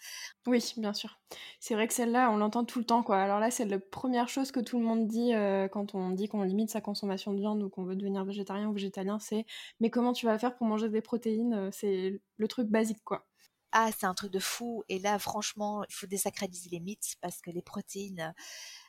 Oui, 0.45 0.73
bien 0.77 0.93
sûr. 0.93 1.19
C'est 1.59 1.73
vrai 1.73 1.87
que 1.87 1.93
celle-là, 1.93 2.31
on 2.31 2.37
l'entend 2.37 2.65
tout 2.65 2.79
le 2.79 2.85
temps, 2.85 3.03
quoi. 3.03 3.21
Alors 3.21 3.39
là, 3.39 3.49
c'est 3.51 3.65
la 3.65 3.79
première 3.79 4.29
chose 4.29 4.51
que 4.51 4.59
tout 4.59 4.77
le 4.77 4.85
monde 4.85 5.07
dit 5.07 5.33
euh, 5.33 5.67
quand 5.67 5.95
on 5.95 6.11
dit 6.11 6.27
qu'on 6.27 6.43
limite 6.43 6.69
sa 6.69 6.81
consommation 6.81 7.33
de 7.33 7.39
viande 7.39 7.63
ou 7.63 7.69
qu'on 7.69 7.83
veut 7.83 7.95
devenir 7.95 8.25
végétarien 8.25 8.67
ou 8.69 8.73
végétalien, 8.73 9.19
c'est 9.19 9.45
«mais 9.79 9.89
comment 9.89 10.13
tu 10.13 10.25
vas 10.25 10.37
faire 10.37 10.55
pour 10.55 10.67
manger 10.67 10.89
des 10.89 11.01
protéines?» 11.01 11.69
C'est 11.71 12.21
le 12.37 12.47
truc 12.47 12.67
basique, 12.67 13.03
quoi 13.03 13.25
ah, 13.73 13.89
c'est 13.97 14.05
un 14.05 14.13
truc 14.13 14.31
de 14.31 14.39
fou. 14.39 14.83
Et 14.87 14.99
là, 14.99 15.17
franchement, 15.19 15.83
il 15.89 15.93
faut 15.93 16.07
désacraliser 16.07 16.69
les 16.69 16.79
mythes 16.79 17.15
parce 17.21 17.41
que 17.41 17.49
les 17.51 17.63
protéines, 17.63 18.33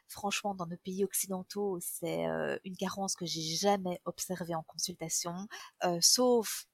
franchement, 0.09 0.55
dans 0.55 0.67
nos 0.67 0.77
pays 0.77 1.05
occidentaux, 1.05 1.79
c'est 1.81 2.25
une 2.65 2.77
carence 2.77 3.17
que 3.17 3.27
j'ai 3.27 3.43
jamais 3.57 4.01
observée 4.05 4.55
en 4.55 4.63
consultation, 4.63 5.49
sauf 6.01 6.67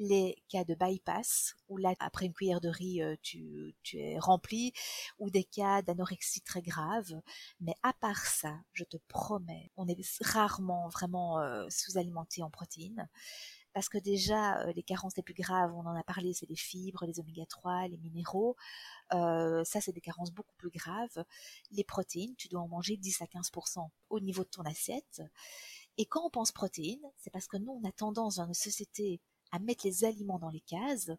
les 0.00 0.36
cas 0.48 0.64
de 0.64 0.74
bypass, 0.74 1.56
où 1.68 1.76
là, 1.76 1.92
après 1.98 2.26
une 2.26 2.32
cuillère 2.32 2.60
de 2.60 2.68
riz, 2.68 3.02
tu 3.22 3.74
es 3.94 4.18
rempli, 4.18 4.72
ou 5.18 5.28
des 5.28 5.44
cas 5.44 5.82
d'anorexie 5.82 6.40
très 6.40 6.62
grave. 6.62 7.20
Mais 7.60 7.74
à 7.82 7.92
part 7.92 8.24
ça, 8.24 8.54
je 8.72 8.84
te 8.84 8.96
promets, 9.08 9.70
on 9.76 9.88
est 9.88 10.00
rarement 10.22 10.88
vraiment 10.88 11.38
sous-alimenté 11.68 12.42
en 12.42 12.50
protéines 12.50 13.08
parce 13.72 13.88
que 13.88 13.98
déjà 13.98 14.64
les 14.72 14.82
carences 14.82 15.16
les 15.16 15.22
plus 15.22 15.34
graves, 15.34 15.72
on 15.74 15.86
en 15.86 15.94
a 15.94 16.02
parlé, 16.02 16.32
c'est 16.32 16.48
les 16.48 16.56
fibres, 16.56 17.04
les 17.06 17.20
oméga 17.20 17.46
3, 17.46 17.88
les 17.88 17.98
minéraux. 17.98 18.56
ça, 19.10 19.80
c'est 19.80 19.92
des 19.92 20.00
carences 20.00 20.32
beaucoup 20.32 20.54
plus 20.56 20.70
graves. 20.70 21.24
Les 21.70 21.84
protéines, 21.84 22.34
tu 22.36 22.48
dois 22.48 22.60
en 22.60 22.68
manger 22.68 22.96
10 22.96 23.22
à 23.22 23.26
15% 23.26 23.88
au 24.10 24.20
niveau 24.20 24.44
de 24.44 24.48
ton 24.48 24.62
assiette. 24.62 25.22
Et 25.96 26.06
quand 26.06 26.24
on 26.24 26.30
pense 26.30 26.52
protéines, 26.52 27.10
c'est 27.18 27.30
parce 27.30 27.48
que 27.48 27.56
nous, 27.56 27.72
on 27.72 27.88
a 27.88 27.92
tendance 27.92 28.36
dans 28.36 28.46
nos 28.46 28.54
sociétés 28.54 29.20
à 29.50 29.58
mettre 29.58 29.86
les 29.86 30.04
aliments 30.04 30.38
dans 30.38 30.50
les 30.50 30.60
cases. 30.60 31.10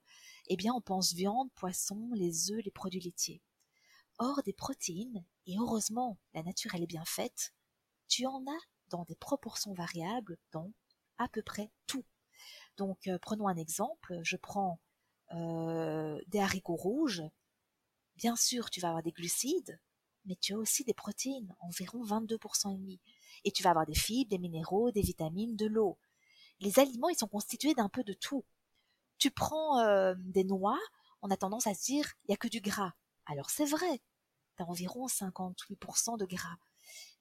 Eh 0.48 0.56
bien, 0.56 0.74
on 0.74 0.82
pense 0.82 1.14
viande, 1.14 1.52
poisson, 1.54 2.10
les 2.14 2.52
œufs, 2.52 2.64
les 2.64 2.72
produits 2.72 3.02
laitiers. 3.02 3.42
Or, 4.20 4.42
des 4.44 4.54
protéines, 4.54 5.26
et 5.48 5.58
heureusement, 5.58 6.18
la 6.34 6.44
nature, 6.44 6.76
elle 6.76 6.84
est 6.84 6.88
bien 6.88 7.06
faite, 7.06 7.54
tu 8.08 8.26
en 8.26 8.42
as 8.48 8.62
dans 8.90 9.04
des 9.04 9.16
proportions 9.16 9.74
variables 9.74 10.38
dans 10.52 10.72
à 11.18 11.28
peu 11.28 11.42
près 11.42 11.72
tout 11.88 12.06
donc 12.80 13.08
euh, 13.08 13.20
prenons 13.22 13.48
un 13.50 13.58
exemple, 13.58 14.18
je 14.24 14.38
prends 14.38 14.80
euh, 15.34 16.20
des 16.28 16.40
haricots 16.40 16.78
rouges, 16.78 17.22
bien 18.16 18.38
sûr 18.38 18.70
tu 18.70 18.80
vas 18.80 18.88
avoir 18.88 19.04
des 19.04 19.12
glucides, 19.12 19.80
mais 20.26 20.38
tu 20.38 20.54
as 20.54 20.58
aussi 20.58 20.86
des 20.86 20.94
protéines, 20.94 21.54
environ 21.60 22.04
22% 22.04 22.74
et 22.74 22.78
demi. 22.78 23.00
Et 23.44 23.52
tu 23.52 23.64
vas 23.64 23.72
avoir 23.72 23.86
des 23.86 23.96
fibres, 23.96 24.30
des 24.30 24.38
minéraux, 24.38 24.92
des 24.92 25.02
vitamines, 25.02 25.58
de 25.58 25.66
l'eau. 25.66 25.98
Les 26.62 26.80
aliments, 26.80 27.10
ils 27.10 27.18
sont 27.18 27.28
constitués 27.28 27.74
d'un 27.74 27.90
peu 27.90 28.04
de 28.04 28.14
tout. 28.14 28.46
Tu 29.18 29.30
prends 29.30 29.80
euh, 29.80 30.16
des 30.18 30.46
noix, 30.46 30.80
on 31.22 31.32
a 31.32 31.38
tendance 31.38 31.68
à 31.68 31.74
se 31.74 31.84
dire, 31.84 32.14
il 32.24 32.28
n'y 32.30 32.34
a 32.34 32.38
que 32.38 32.48
du 32.48 32.62
gras. 32.62 32.94
Alors 33.26 33.50
c'est 33.50 33.66
vrai, 33.66 34.02
tu 34.56 34.64
as 34.64 34.66
environ 34.66 35.08
58% 35.08 36.18
de 36.18 36.26
gras 36.26 36.58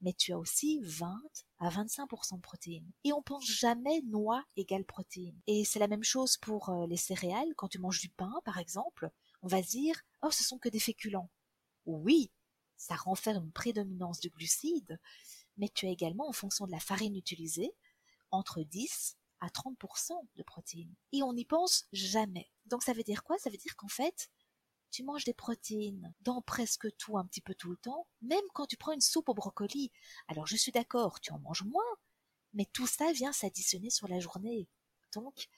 mais 0.00 0.12
tu 0.12 0.32
as 0.32 0.38
aussi 0.38 0.80
20 0.82 1.20
à 1.58 1.68
25% 1.68 2.36
de 2.36 2.40
protéines. 2.40 2.90
Et 3.04 3.12
on 3.12 3.22
pense 3.22 3.46
jamais 3.46 4.00
noix 4.02 4.44
égale 4.56 4.84
protéines. 4.84 5.40
Et 5.46 5.64
c'est 5.64 5.78
la 5.78 5.88
même 5.88 6.04
chose 6.04 6.36
pour 6.36 6.68
euh, 6.68 6.86
les 6.86 6.96
céréales. 6.96 7.54
Quand 7.56 7.68
tu 7.68 7.78
manges 7.78 8.00
du 8.00 8.08
pain, 8.08 8.32
par 8.44 8.58
exemple, 8.58 9.10
on 9.42 9.48
va 9.48 9.62
dire, 9.62 10.00
oh, 10.22 10.30
ce 10.30 10.44
sont 10.44 10.58
que 10.58 10.68
des 10.68 10.80
féculents. 10.80 11.30
Oui, 11.86 12.30
ça 12.76 12.94
renferme 12.94 13.44
une 13.44 13.52
prédominance 13.52 14.20
de 14.20 14.28
glucides, 14.28 14.98
mais 15.56 15.68
tu 15.68 15.86
as 15.86 15.90
également, 15.90 16.28
en 16.28 16.32
fonction 16.32 16.66
de 16.66 16.72
la 16.72 16.80
farine 16.80 17.16
utilisée, 17.16 17.72
entre 18.30 18.62
10 18.62 19.16
à 19.40 19.48
30% 19.48 20.12
de 20.36 20.42
protéines. 20.42 20.94
Et 21.12 21.22
on 21.22 21.32
n'y 21.32 21.44
pense 21.44 21.86
jamais. 21.92 22.50
Donc 22.66 22.82
ça 22.82 22.92
veut 22.92 23.02
dire 23.02 23.22
quoi? 23.24 23.38
Ça 23.38 23.50
veut 23.50 23.56
dire 23.56 23.76
qu'en 23.76 23.88
fait, 23.88 24.28
tu 24.90 25.04
manges 25.04 25.24
des 25.24 25.34
protéines 25.34 26.14
dans 26.22 26.42
presque 26.42 26.88
tout 26.96 27.18
un 27.18 27.24
petit 27.24 27.40
peu 27.40 27.54
tout 27.54 27.70
le 27.70 27.76
temps, 27.76 28.06
même 28.22 28.44
quand 28.54 28.66
tu 28.66 28.76
prends 28.76 28.92
une 28.92 29.00
soupe 29.00 29.28
au 29.28 29.34
brocoli. 29.34 29.92
Alors 30.28 30.46
je 30.46 30.56
suis 30.56 30.72
d'accord, 30.72 31.20
tu 31.20 31.32
en 31.32 31.38
manges 31.38 31.64
moins, 31.64 31.82
mais 32.54 32.66
tout 32.72 32.86
ça 32.86 33.12
vient 33.12 33.32
s'additionner 33.32 33.90
sur 33.90 34.08
la 34.08 34.20
journée. 34.20 34.68
Donc, 35.12 35.48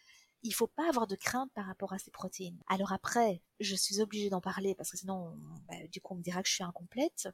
il 0.43 0.55
faut 0.55 0.67
pas 0.67 0.89
avoir 0.89 1.07
de 1.07 1.17
crainte 1.17 1.53
par 1.53 1.67
rapport 1.67 1.93
à 1.93 1.99
ces 1.99 2.11
protéines. 2.11 2.59
Alors 2.67 2.93
après, 2.93 3.43
je 3.61 3.75
suis 3.75 4.01
obligée 4.01 4.31
d'en 4.31 4.41
parler 4.41 4.75
parce 4.75 4.91
que 4.91 4.97
sinon, 4.97 5.37
bah, 5.69 5.87
du 5.93 6.01
coup, 6.01 6.15
on 6.15 6.17
me 6.17 6.23
dira 6.23 6.43
que 6.43 6.49
je 6.49 6.55
suis 6.55 6.65
incomplète. 6.65 7.29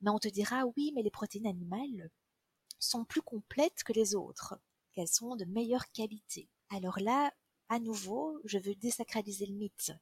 Mais 0.00 0.10
on 0.10 0.18
te 0.18 0.28
dira, 0.28 0.64
oui, 0.76 0.92
mais 0.94 1.02
les 1.02 1.10
protéines 1.10 1.46
animales 1.46 2.10
sont 2.78 3.04
plus 3.04 3.22
complètes 3.22 3.84
que 3.84 3.92
les 3.92 4.14
autres, 4.14 4.58
qu'elles 4.92 5.08
sont 5.08 5.36
de 5.36 5.44
meilleure 5.44 5.90
qualité. 5.92 6.48
Alors 6.70 6.98
là, 6.98 7.32
à 7.68 7.78
nouveau, 7.78 8.40
je 8.44 8.58
veux 8.58 8.74
désacraliser 8.74 9.46
le 9.46 9.54
mythe. 9.54 9.92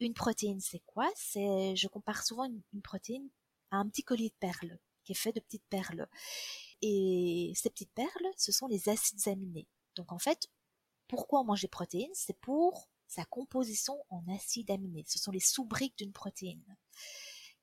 Une 0.00 0.14
protéine, 0.14 0.60
c'est 0.60 0.82
quoi? 0.86 1.10
C'est, 1.16 1.74
je 1.76 1.88
compare 1.88 2.24
souvent 2.24 2.44
une, 2.44 2.82
protéine 2.82 3.28
à 3.70 3.78
un 3.78 3.88
petit 3.88 4.02
collier 4.02 4.28
de 4.28 4.34
perles 4.38 4.78
qui 5.04 5.12
est 5.12 5.16
fait 5.16 5.32
de 5.32 5.40
petites 5.40 5.66
perles. 5.68 6.08
Et 6.82 7.52
ces 7.54 7.70
petites 7.70 7.92
perles, 7.92 8.30
ce 8.36 8.52
sont 8.52 8.66
les 8.66 8.88
acides 8.88 9.28
aminés. 9.28 9.68
Donc 9.94 10.12
en 10.12 10.18
fait, 10.18 10.50
pourquoi 11.08 11.40
on 11.40 11.44
mange 11.44 11.62
des 11.62 11.68
protéines? 11.68 12.10
C'est 12.12 12.38
pour 12.40 12.88
sa 13.06 13.24
composition 13.24 13.96
en 14.10 14.22
acides 14.28 14.70
aminés. 14.70 15.04
Ce 15.06 15.18
sont 15.18 15.30
les 15.30 15.40
sous-briques 15.40 15.96
d'une 15.96 16.12
protéine. 16.12 16.76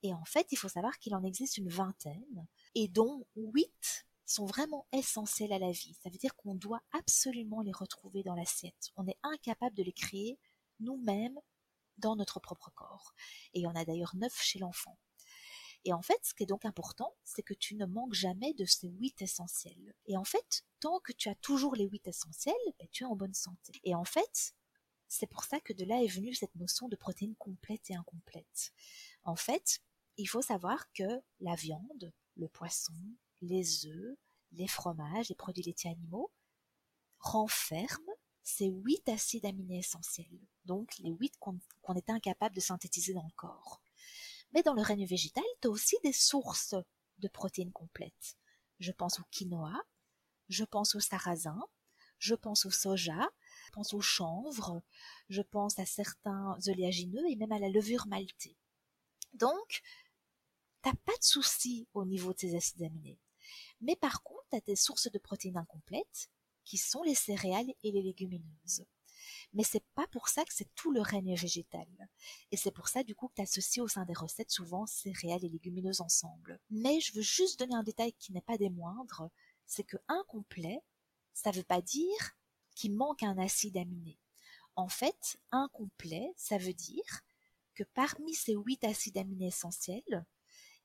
Et 0.01 0.13
en 0.13 0.25
fait, 0.25 0.47
il 0.51 0.57
faut 0.57 0.69
savoir 0.69 0.97
qu'il 0.99 1.15
en 1.15 1.23
existe 1.23 1.57
une 1.57 1.69
vingtaine, 1.69 2.47
et 2.75 2.87
dont 2.87 3.25
huit 3.35 4.05
sont 4.25 4.45
vraiment 4.45 4.85
essentiels 4.91 5.53
à 5.53 5.59
la 5.59 5.71
vie. 5.71 5.95
Ça 6.01 6.09
veut 6.09 6.17
dire 6.17 6.35
qu'on 6.35 6.55
doit 6.55 6.81
absolument 6.91 7.61
les 7.61 7.71
retrouver 7.71 8.23
dans 8.23 8.35
l'assiette. 8.35 8.91
On 8.95 9.07
est 9.07 9.17
incapable 9.23 9.75
de 9.75 9.83
les 9.83 9.93
créer 9.93 10.39
nous-mêmes 10.79 11.39
dans 11.97 12.15
notre 12.15 12.39
propre 12.39 12.71
corps. 12.75 13.13
Et 13.53 13.59
il 13.59 13.63
y 13.63 13.67
en 13.67 13.75
a 13.75 13.85
d'ailleurs 13.85 14.15
neuf 14.15 14.41
chez 14.41 14.59
l'enfant. 14.59 14.97
Et 15.85 15.93
en 15.93 16.01
fait, 16.01 16.19
ce 16.23 16.33
qui 16.33 16.43
est 16.43 16.47
donc 16.47 16.65
important, 16.65 17.13
c'est 17.23 17.43
que 17.43 17.53
tu 17.53 17.75
ne 17.75 17.85
manques 17.85 18.13
jamais 18.13 18.53
de 18.53 18.65
ces 18.65 18.87
huit 18.87 19.21
essentiels. 19.21 19.93
Et 20.05 20.15
en 20.15 20.23
fait, 20.23 20.63
tant 20.79 20.99
que 21.01 21.11
tu 21.11 21.29
as 21.29 21.35
toujours 21.35 21.75
les 21.75 21.85
huit 21.85 22.07
essentiels, 22.07 22.55
ben, 22.79 22.87
tu 22.91 23.03
es 23.03 23.05
en 23.05 23.15
bonne 23.15 23.33
santé. 23.33 23.73
Et 23.83 23.93
en 23.93 24.05
fait, 24.05 24.53
c'est 25.09 25.27
pour 25.27 25.43
ça 25.43 25.59
que 25.59 25.73
de 25.73 25.83
là 25.83 26.01
est 26.01 26.07
venue 26.07 26.33
cette 26.33 26.55
notion 26.55 26.87
de 26.87 26.95
protéines 26.95 27.35
complètes 27.35 27.91
et 27.91 27.95
incomplètes. 27.95 28.71
En 29.23 29.35
fait, 29.35 29.81
il 30.17 30.25
faut 30.25 30.41
savoir 30.41 30.91
que 30.93 31.21
la 31.41 31.55
viande, 31.55 32.13
le 32.37 32.47
poisson, 32.47 32.93
les 33.41 33.85
œufs, 33.85 34.17
les 34.53 34.67
fromages, 34.67 35.29
les 35.29 35.35
produits 35.35 35.63
laitiers 35.63 35.91
animaux 35.91 36.31
renferment 37.19 38.12
ces 38.43 38.67
huit 38.67 39.07
acides 39.09 39.45
aminés 39.45 39.79
essentiels, 39.79 40.39
donc 40.65 40.97
les 40.99 41.11
huit 41.11 41.33
qu'on 41.39 41.95
est 41.95 42.09
incapable 42.09 42.55
de 42.55 42.61
synthétiser 42.61 43.13
dans 43.13 43.25
le 43.25 43.33
corps. 43.35 43.81
Mais 44.53 44.63
dans 44.63 44.73
le 44.73 44.81
règne 44.81 45.05
végétal, 45.05 45.43
tu 45.61 45.67
as 45.67 45.71
aussi 45.71 45.97
des 46.03 46.13
sources 46.13 46.75
de 47.19 47.27
protéines 47.27 47.71
complètes. 47.71 48.37
Je 48.79 48.91
pense 48.91 49.19
au 49.19 49.23
quinoa, 49.31 49.73
je 50.49 50.63
pense 50.65 50.95
au 50.95 50.99
sarrasin, 50.99 51.59
je 52.19 52.35
pense 52.35 52.65
au 52.65 52.71
soja, 52.71 53.29
je 53.65 53.71
pense 53.71 53.93
au 53.93 54.01
chanvre, 54.01 54.81
je 55.29 55.41
pense 55.41 55.79
à 55.79 55.85
certains 55.85 56.57
oléagineux 56.67 57.25
et 57.29 57.35
même 57.35 57.51
à 57.51 57.59
la 57.59 57.69
levure 57.69 58.07
maltée. 58.07 58.57
Donc, 59.33 59.81
t'as 60.81 60.93
pas 61.05 61.17
de 61.17 61.23
souci 61.23 61.87
au 61.93 62.05
niveau 62.05 62.33
de 62.33 62.39
ces 62.39 62.55
acides 62.55 62.83
aminés. 62.83 63.19
Mais 63.81 63.95
par 63.95 64.21
contre, 64.21 64.45
tu 64.51 64.57
as 64.57 64.61
des 64.61 64.75
sources 64.75 65.11
de 65.11 65.17
protéines 65.17 65.57
incomplètes 65.57 66.29
qui 66.63 66.77
sont 66.77 67.03
les 67.03 67.15
céréales 67.15 67.73
et 67.83 67.91
les 67.91 68.01
légumineuses. 68.01 68.85
Mais 69.53 69.63
c'est 69.63 69.85
pas 69.95 70.07
pour 70.07 70.29
ça 70.29 70.43
que 70.45 70.53
c'est 70.53 70.73
tout 70.75 70.91
le 70.91 71.01
règne 71.01 71.35
végétal. 71.35 71.87
Et 72.51 72.57
c'est 72.57 72.71
pour 72.71 72.87
ça, 72.87 73.03
du 73.03 73.15
coup, 73.15 73.27
que 73.27 73.35
tu 73.35 73.41
associes 73.41 73.81
au 73.81 73.87
sein 73.87 74.05
des 74.05 74.13
recettes 74.13 74.51
souvent 74.51 74.85
céréales 74.85 75.45
et 75.45 75.49
légumineuses 75.49 76.01
ensemble. 76.01 76.59
Mais 76.69 76.99
je 76.99 77.13
veux 77.13 77.21
juste 77.21 77.59
donner 77.59 77.75
un 77.75 77.83
détail 77.83 78.13
qui 78.13 78.33
n'est 78.33 78.41
pas 78.41 78.57
des 78.57 78.69
moindres, 78.69 79.29
c'est 79.65 79.83
que 79.83 79.97
incomplet, 80.07 80.81
ça 81.33 81.51
veut 81.51 81.63
pas 81.63 81.81
dire 81.81 82.35
qu'il 82.75 82.95
manque 82.95 83.23
un 83.23 83.37
acide 83.37 83.77
aminé. 83.77 84.19
En 84.75 84.87
fait, 84.87 85.37
incomplet, 85.51 86.33
ça 86.35 86.57
veut 86.57 86.73
dire 86.73 87.21
que 87.75 87.83
parmi 87.83 88.33
ces 88.33 88.53
huit 88.53 88.83
acides 88.83 89.17
aminés 89.17 89.47
essentiels, 89.47 90.25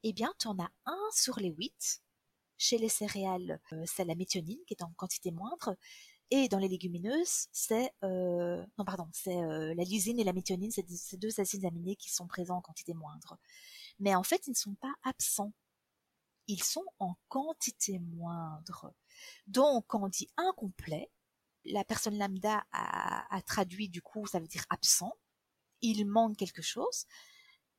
eh 0.03 0.13
bien, 0.13 0.33
tu 0.39 0.47
en 0.47 0.59
as 0.59 0.71
un 0.85 1.09
sur 1.13 1.39
les 1.41 1.51
huit 1.51 2.03
chez 2.59 2.77
les 2.77 2.89
céréales, 2.89 3.61
euh, 3.73 3.85
c'est 3.87 4.05
la 4.05 4.17
méthionine 4.17 4.59
qui 4.67 4.75
est 4.75 4.83
en 4.83 4.93
quantité 4.97 5.31
moindre. 5.31 5.77
Et 6.31 6.49
dans 6.49 6.59
les 6.59 6.69
légumineuses, 6.69 7.47
c'est 7.53 7.91
euh, 8.05 8.63
non 8.77 8.85
pardon, 8.85 9.09
c'est 9.13 9.37
euh, 9.37 9.73
la 9.75 9.85
lysine 9.85 10.21
et 10.21 10.25
la 10.25 10.35
méthionine, 10.35 10.71
c'est 10.71 10.87
ces 10.91 11.17
deux 11.17 11.41
acides 11.41 11.65
aminés 11.65 11.97
qui 11.97 12.11
sont 12.11 12.27
présents 12.27 12.59
en 12.59 12.61
quantité 12.61 12.93
moindre. 12.93 13.39
Mais 13.99 14.15
en 14.15 14.23
fait, 14.23 14.47
ils 14.47 14.51
ne 14.51 14.57
sont 14.57 14.75
pas 14.75 14.93
absents. 15.05 15.55
Ils 16.47 16.63
sont 16.63 16.85
en 16.99 17.15
quantité 17.29 17.99
moindre. 17.99 18.93
Donc, 19.47 19.87
quand 19.87 20.05
on 20.05 20.09
dit 20.09 20.29
incomplet, 20.37 21.11
la 21.65 21.85
personne 21.85 22.19
lambda 22.19 22.65
a, 22.73 23.35
a 23.35 23.43
traduit 23.43 23.89
du 23.89 24.03
coup, 24.03 24.27
ça 24.27 24.41
veut 24.41 24.47
dire 24.47 24.65
absent. 24.71 25.13
Il 25.83 26.07
manque 26.07 26.37
quelque 26.37 26.63
chose. 26.63 27.07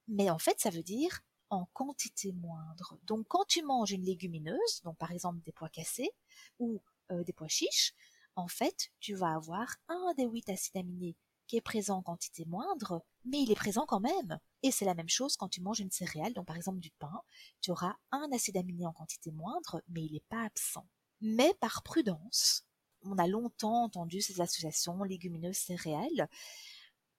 Mais 0.08 0.30
en 0.30 0.40
fait, 0.40 0.60
ça 0.60 0.72
veut 0.72 0.84
dire 0.84 1.22
en 1.50 1.66
quantité 1.74 2.32
moindre. 2.34 2.98
Donc 3.04 3.28
quand 3.28 3.46
tu 3.46 3.64
manges 3.64 3.92
une 3.92 4.04
légumineuse, 4.04 4.82
donc 4.84 4.98
par 4.98 5.12
exemple 5.12 5.42
des 5.42 5.52
pois 5.52 5.70
cassés 5.70 6.12
ou 6.60 6.82
euh, 7.12 7.24
des 7.24 7.34
pois 7.34 7.48
chiches, 7.48 7.94
en 8.36 8.48
fait, 8.48 8.92
tu 9.00 9.16
vas 9.16 9.34
avoir 9.34 9.76
un 9.88 10.14
des 10.16 10.26
huit 10.26 10.48
acides 10.50 10.78
aminés 10.78 11.18
qui 11.48 11.58
est 11.58 11.62
présent 11.62 11.98
en 11.98 12.02
quantité 12.04 12.46
moindre, 12.46 13.04
mais 13.26 13.42
il 13.42 13.52
est 13.52 13.56
présent 13.56 13.86
quand 13.88 14.00
même. 14.00 14.40
Et 14.62 14.72
c'est 14.72 14.86
la 14.86 14.94
même 14.94 15.10
chose 15.10 15.36
quand 15.36 15.50
tu 15.50 15.62
manges 15.62 15.80
une 15.80 15.92
céréale, 15.92 16.34
donc 16.34 16.46
par 16.46 16.56
exemple 16.56 16.80
du 16.80 16.92
pain, 16.92 17.22
tu 17.60 17.72
auras 17.72 17.96
un 18.12 18.32
acide 18.32 18.58
aminé 18.58 18.86
en 18.86 18.94
quantité 18.94 19.32
moindre, 19.32 19.82
mais 19.90 20.06
il 20.06 20.14
n'est 20.14 20.24
pas 20.30 20.46
absent. 20.46 20.88
Mais 21.22 21.54
par 21.60 21.82
prudence, 21.82 22.66
on 23.02 23.18
a 23.18 23.28
longtemps 23.28 23.84
entendu 23.84 24.22
ces 24.22 24.42
associations 24.42 25.02
légumineuses 25.04 25.58
céréales, 25.58 26.30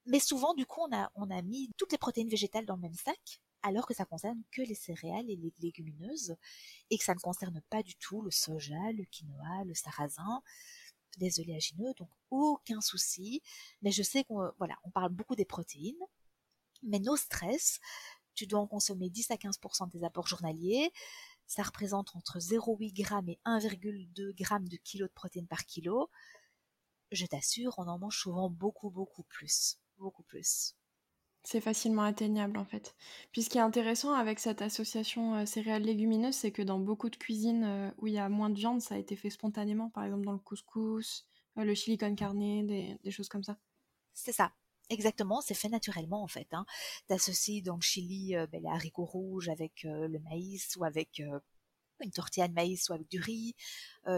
mais 0.05 0.19
souvent 0.19 0.53
du 0.53 0.65
coup 0.65 0.81
on 0.81 0.95
a, 0.95 1.11
on 1.15 1.29
a 1.29 1.41
mis 1.41 1.69
toutes 1.77 1.91
les 1.91 1.97
protéines 1.97 2.29
végétales 2.29 2.65
dans 2.65 2.75
le 2.75 2.81
même 2.81 2.93
sac, 2.93 3.40
alors 3.63 3.85
que 3.85 3.93
ça 3.93 4.05
concerne 4.05 4.41
que 4.51 4.61
les 4.61 4.75
céréales 4.75 5.29
et 5.29 5.35
les 5.35 5.53
légumineuses, 5.59 6.35
et 6.89 6.97
que 6.97 7.03
ça 7.03 7.13
ne 7.13 7.19
concerne 7.19 7.61
pas 7.69 7.83
du 7.83 7.95
tout 7.95 8.21
le 8.21 8.31
soja, 8.31 8.91
le 8.93 9.03
quinoa, 9.05 9.63
le 9.65 9.73
sarrasin, 9.73 10.41
les 11.17 11.39
oléagineux, 11.39 11.93
donc 11.97 12.09
aucun 12.29 12.81
souci. 12.81 13.41
Mais 13.81 13.91
je 13.91 14.03
sais 14.03 14.23
qu'on 14.23 14.51
voilà, 14.57 14.77
on 14.83 14.91
parle 14.91 15.11
beaucoup 15.11 15.35
des 15.35 15.45
protéines, 15.45 16.03
mais 16.83 16.99
nos 16.99 17.17
stress, 17.17 17.79
tu 18.33 18.47
dois 18.47 18.59
en 18.59 18.67
consommer 18.67 19.09
10 19.09 19.31
à 19.31 19.35
15% 19.35 19.89
des 19.91 20.03
apports 20.03 20.27
journaliers. 20.27 20.91
Ça 21.47 21.63
représente 21.63 22.15
entre 22.15 22.39
0,8 22.39 22.95
g 22.95 23.03
et 23.27 23.39
1,2 23.45 24.33
g 24.37 24.69
de 24.69 24.77
kilo 24.77 25.07
de 25.07 25.11
protéines 25.11 25.47
par 25.47 25.65
kilo. 25.65 26.09
Je 27.11 27.25
t'assure, 27.25 27.75
on 27.77 27.87
en 27.87 27.99
mange 27.99 28.17
souvent 28.17 28.49
beaucoup, 28.49 28.89
beaucoup 28.89 29.23
plus. 29.23 29.77
Beaucoup 29.97 30.23
plus. 30.23 30.75
C'est 31.43 31.61
facilement 31.61 32.03
atteignable 32.03 32.57
en 32.57 32.65
fait. 32.65 32.95
Puis 33.31 33.41
ce 33.41 33.49
qui 33.49 33.57
est 33.57 33.61
intéressant 33.61 34.13
avec 34.13 34.39
cette 34.39 34.61
association 34.61 35.35
euh, 35.35 35.45
céréales 35.45 35.81
légumineuses, 35.81 36.35
c'est 36.35 36.51
que 36.51 36.61
dans 36.61 36.79
beaucoup 36.79 37.09
de 37.09 37.15
cuisines 37.15 37.63
euh, 37.63 37.91
où 37.97 38.07
il 38.07 38.13
y 38.13 38.19
a 38.19 38.29
moins 38.29 38.51
de 38.51 38.55
viande, 38.55 38.81
ça 38.81 38.95
a 38.95 38.97
été 38.99 39.15
fait 39.15 39.31
spontanément, 39.31 39.89
par 39.89 40.03
exemple 40.03 40.25
dans 40.25 40.33
le 40.33 40.39
couscous, 40.39 41.25
euh, 41.57 41.63
le 41.63 41.73
chili 41.73 41.97
con 41.97 42.13
carne, 42.15 42.67
des, 42.67 42.99
choses 43.09 43.27
comme 43.27 43.43
ça. 43.43 43.57
C'est 44.13 44.33
ça. 44.33 44.51
Exactement, 44.89 45.41
c'est 45.41 45.53
fait 45.53 45.69
naturellement 45.69 46.21
en 46.21 46.27
fait. 46.27 46.47
Hein. 46.51 46.65
Tu 47.07 47.13
associes 47.13 47.63
dans 47.63 47.75
le 47.75 47.81
chili 47.81 48.35
ben, 48.51 48.61
les 48.61 48.69
haricots 48.69 49.05
rouges 49.05 49.47
avec 49.49 49.83
le 49.83 50.19
maïs 50.19 50.75
ou 50.75 50.83
avec 50.83 51.21
une 52.03 52.11
tortilla 52.11 52.47
de 52.47 52.53
maïs 52.53 52.89
ou 52.89 52.93
avec 52.93 53.07
du 53.09 53.19
riz. 53.19 53.55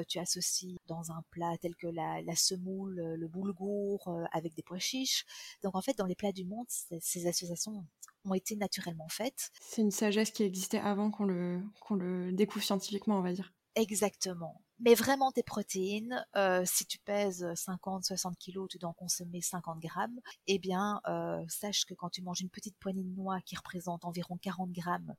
tu 0.08 0.20
associes 0.20 0.78
dans 0.88 1.12
un 1.12 1.24
plat 1.30 1.58
tel 1.62 1.76
que 1.76 1.88
la, 1.88 2.36
semoule, 2.36 2.96
le 2.96 3.28
boulgour 3.28 4.10
avec 4.32 4.54
des 4.56 4.64
pois 4.64 4.80
chiches. 4.80 5.26
Donc 5.64 5.76
en 5.76 5.82
fait, 5.82 5.98
dans 5.98 6.06
les 6.06 6.16
plats 6.16 6.32
du 6.32 6.46
monde, 6.46 6.68
ces 6.70 7.28
associations 7.28 7.86
ont 8.26 8.34
été 8.34 8.56
naturellement 8.56 9.08
faites. 9.10 9.52
C'est 9.62 9.82
une 9.82 9.92
sagesse 9.92 10.32
qui 10.32 10.44
existait 10.44 10.80
avant 10.80 11.12
qu'on 11.12 11.26
le, 11.26 11.62
qu'on 11.82 11.96
le 11.96 12.32
découvre 12.32 12.64
scientifiquement, 12.64 13.18
on 13.18 13.22
va 13.22 13.34
dire. 13.34 13.54
Exactement. 13.76 14.62
Mais 14.86 14.96
vraiment 14.96 15.32
tes 15.32 15.44
protéines, 15.44 16.26
euh, 16.36 16.64
si 16.66 16.86
tu 16.86 17.00
pèses 17.00 17.46
50-60 17.56 18.36
kilos, 18.36 18.68
tu 18.70 18.78
dois 18.80 18.90
en 18.90 18.94
consommer 18.94 19.40
50 19.40 19.80
grammes, 19.80 20.20
eh 20.48 20.60
bien, 20.60 21.00
euh, 21.08 21.42
sache 21.48 21.86
que 21.86 21.94
quand 21.94 22.10
tu 22.10 22.22
manges 22.22 22.42
une 22.42 22.50
petite 22.50 22.76
poignée 22.80 23.04
de 23.04 23.16
noix 23.16 23.40
qui 23.46 23.56
représente 23.56 24.04
environ 24.04 24.36
40 24.36 24.74
grammes, 24.74 25.16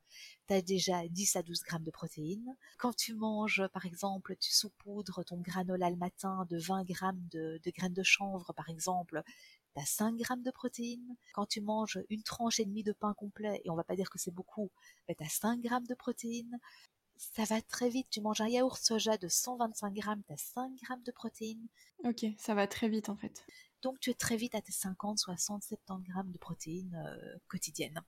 tu 0.49 0.55
as 0.55 0.61
déjà 0.61 1.09
10 1.09 1.37
à 1.37 1.43
12 1.43 1.63
grammes 1.63 1.83
de 1.83 1.91
protéines. 1.91 2.55
Quand 2.77 2.95
tu 2.95 3.15
manges, 3.15 3.67
par 3.73 3.87
exemple, 3.87 4.37
tu 4.37 4.53
saupoudres 4.53 5.25
ton 5.25 5.39
granola 5.41 5.89
le 5.89 5.97
matin 5.97 6.47
de 6.51 6.59
20 6.59 6.85
grammes 6.85 7.27
de, 7.31 7.59
graines 7.75 7.95
de 7.95 8.03
chanvre, 8.03 8.53
par 8.53 8.69
exemple, 8.69 9.23
tu 9.75 9.81
as 9.81 9.87
5 9.87 10.15
grammes 10.17 10.43
de 10.43 10.51
protéines. 10.51 11.17
Quand 11.33 11.47
tu 11.47 11.63
manges 11.63 12.01
une 12.11 12.23
tranche 12.23 12.61
et 12.61 12.67
demie 12.67 12.83
de 12.83 12.93
pain 12.93 13.15
complet, 13.15 13.63
et 13.65 13.71
on 13.71 13.77
va 13.77 13.85
pas 13.85 13.97
dire 13.97 14.11
que 14.11 14.19
c'est 14.19 14.31
beaucoup, 14.31 14.71
tu 15.09 15.25
as 15.25 15.29
5 15.31 15.63
grammes 15.63 15.87
de 15.87 15.95
protéines 15.95 16.61
ça 17.17 17.45
va 17.45 17.61
très 17.63 17.89
vite. 17.89 18.09
Tu 18.11 18.21
manges 18.21 18.41
un 18.41 18.49
yaourt 18.49 18.77
soja 18.77 19.17
de 19.17 19.29
125 19.29 19.95
grammes, 19.95 20.23
tu 20.27 20.33
as 20.33 20.37
5 20.37 20.73
grammes 20.83 21.03
de 21.03 21.13
protéines. 21.13 21.67
Ok, 22.05 22.27
ça 22.39 22.55
va 22.55 22.67
très 22.67 22.89
vite 22.89 23.09
en 23.09 23.17
fait. 23.17 23.45
Donc 23.83 24.01
tu 24.01 24.11
es 24.11 24.15
très 24.15 24.37
vite 24.37 24.55
à 24.55 24.61
tes 24.61 24.73
50, 24.73 25.19
60, 25.19 25.63
70 25.63 26.09
grammes 26.09 26.31
de 26.31 26.39
protéines 26.39 26.95
euh, 27.07 27.37
quotidiennes. 27.49 28.01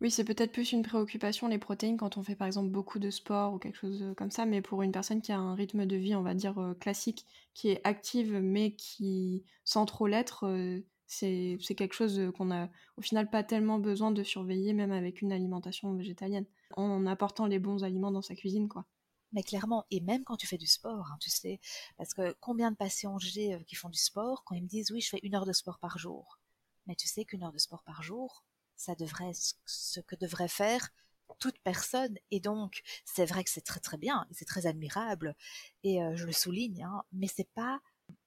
Oui, 0.00 0.10
c'est 0.10 0.24
peut-être 0.24 0.52
plus 0.52 0.72
une 0.72 0.82
préoccupation 0.82 1.46
les 1.46 1.58
protéines 1.58 1.96
quand 1.96 2.16
on 2.16 2.22
fait 2.22 2.34
par 2.34 2.48
exemple 2.48 2.70
beaucoup 2.70 2.98
de 2.98 3.10
sport 3.10 3.54
ou 3.54 3.58
quelque 3.58 3.78
chose 3.78 4.12
comme 4.16 4.30
ça, 4.30 4.44
mais 4.44 4.60
pour 4.60 4.82
une 4.82 4.90
personne 4.90 5.22
qui 5.22 5.30
a 5.30 5.38
un 5.38 5.54
rythme 5.54 5.86
de 5.86 5.96
vie, 5.96 6.16
on 6.16 6.22
va 6.22 6.34
dire 6.34 6.58
euh, 6.58 6.74
classique, 6.74 7.24
qui 7.54 7.68
est 7.68 7.80
active 7.84 8.32
mais 8.32 8.74
qui 8.74 9.44
sans 9.64 9.86
trop 9.86 10.06
l'être, 10.08 10.46
euh, 10.46 10.80
c'est 11.06 11.58
quelque 11.76 11.94
chose 11.94 12.20
qu'on 12.36 12.50
a 12.50 12.68
au 12.96 13.02
final 13.02 13.30
pas 13.30 13.44
tellement 13.44 13.78
besoin 13.78 14.10
de 14.10 14.22
surveiller, 14.24 14.72
même 14.72 14.90
avec 14.90 15.22
une 15.22 15.32
alimentation 15.32 15.92
végétalienne, 15.94 16.46
en 16.76 17.06
apportant 17.06 17.46
les 17.46 17.58
bons 17.58 17.84
aliments 17.84 18.12
dans 18.12 18.22
sa 18.22 18.34
cuisine, 18.34 18.68
quoi. 18.68 18.86
Mais 19.32 19.42
clairement, 19.42 19.84
et 19.90 20.00
même 20.00 20.22
quand 20.24 20.36
tu 20.36 20.46
fais 20.46 20.58
du 20.58 20.66
sport, 20.66 21.08
hein, 21.12 21.16
tu 21.20 21.28
sais, 21.28 21.60
parce 21.96 22.14
que 22.14 22.36
combien 22.40 22.70
de 22.70 22.76
patients 22.76 23.18
j'ai 23.18 23.54
euh, 23.54 23.62
qui 23.64 23.74
font 23.74 23.88
du 23.88 23.98
sport, 23.98 24.44
quand 24.44 24.54
ils 24.54 24.62
me 24.62 24.68
disent 24.68 24.92
oui, 24.92 25.00
je 25.00 25.08
fais 25.08 25.20
une 25.24 25.34
heure 25.34 25.46
de 25.46 25.52
sport 25.52 25.78
par 25.80 25.98
jour. 25.98 26.38
Mais 26.86 26.94
tu 26.94 27.08
sais 27.08 27.24
qu'une 27.24 27.42
heure 27.42 27.52
de 27.52 27.58
sport 27.58 27.82
par 27.82 28.02
jour, 28.02 28.44
ça 28.76 28.94
devrait 28.94 29.32
ce 29.34 30.00
que 30.00 30.16
devrait 30.16 30.48
faire 30.48 30.90
toute 31.38 31.58
personne. 31.60 32.16
Et 32.30 32.40
donc, 32.40 32.82
c'est 33.04 33.24
vrai 33.26 33.44
que 33.44 33.50
c'est 33.50 33.60
très 33.60 33.80
très 33.80 33.96
bien, 33.96 34.26
c'est 34.30 34.44
très 34.44 34.66
admirable, 34.66 35.34
et 35.82 36.02
euh, 36.02 36.16
je 36.16 36.26
le 36.26 36.32
souligne, 36.32 36.84
hein, 36.84 37.02
mais 37.12 37.26
c'est 37.26 37.50
pas 37.54 37.80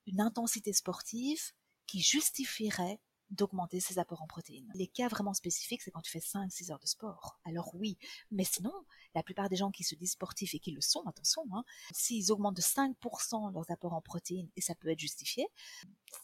une 0.07 0.21
intensité 0.21 0.73
sportive 0.73 1.51
qui 1.85 2.01
justifierait 2.01 2.99
d'augmenter 3.29 3.79
ses 3.79 3.99
apports 3.99 4.21
en 4.21 4.27
protéines. 4.27 4.71
Les 4.73 4.87
cas 4.87 5.07
vraiment 5.07 5.33
spécifiques, 5.33 5.81
c'est 5.81 5.91
quand 5.91 6.01
tu 6.01 6.11
fais 6.11 6.19
5-6 6.19 6.71
heures 6.71 6.79
de 6.79 6.87
sport. 6.87 7.39
Alors 7.43 7.75
oui, 7.75 7.97
mais 8.31 8.43
sinon, 8.43 8.73
la 9.15 9.23
plupart 9.23 9.49
des 9.49 9.55
gens 9.55 9.71
qui 9.71 9.83
se 9.83 9.95
disent 9.95 10.11
sportifs 10.11 10.55
et 10.55 10.59
qui 10.59 10.71
le 10.71 10.81
sont, 10.81 11.05
attention, 11.05 11.43
hein, 11.53 11.63
s'ils 11.93 12.31
augmentent 12.31 12.57
de 12.57 12.61
5% 12.61 13.51
leurs 13.53 13.69
apports 13.71 13.93
en 13.93 14.01
protéines, 14.01 14.49
et 14.55 14.61
ça 14.61 14.75
peut 14.75 14.89
être 14.89 14.99
justifié, 14.99 15.45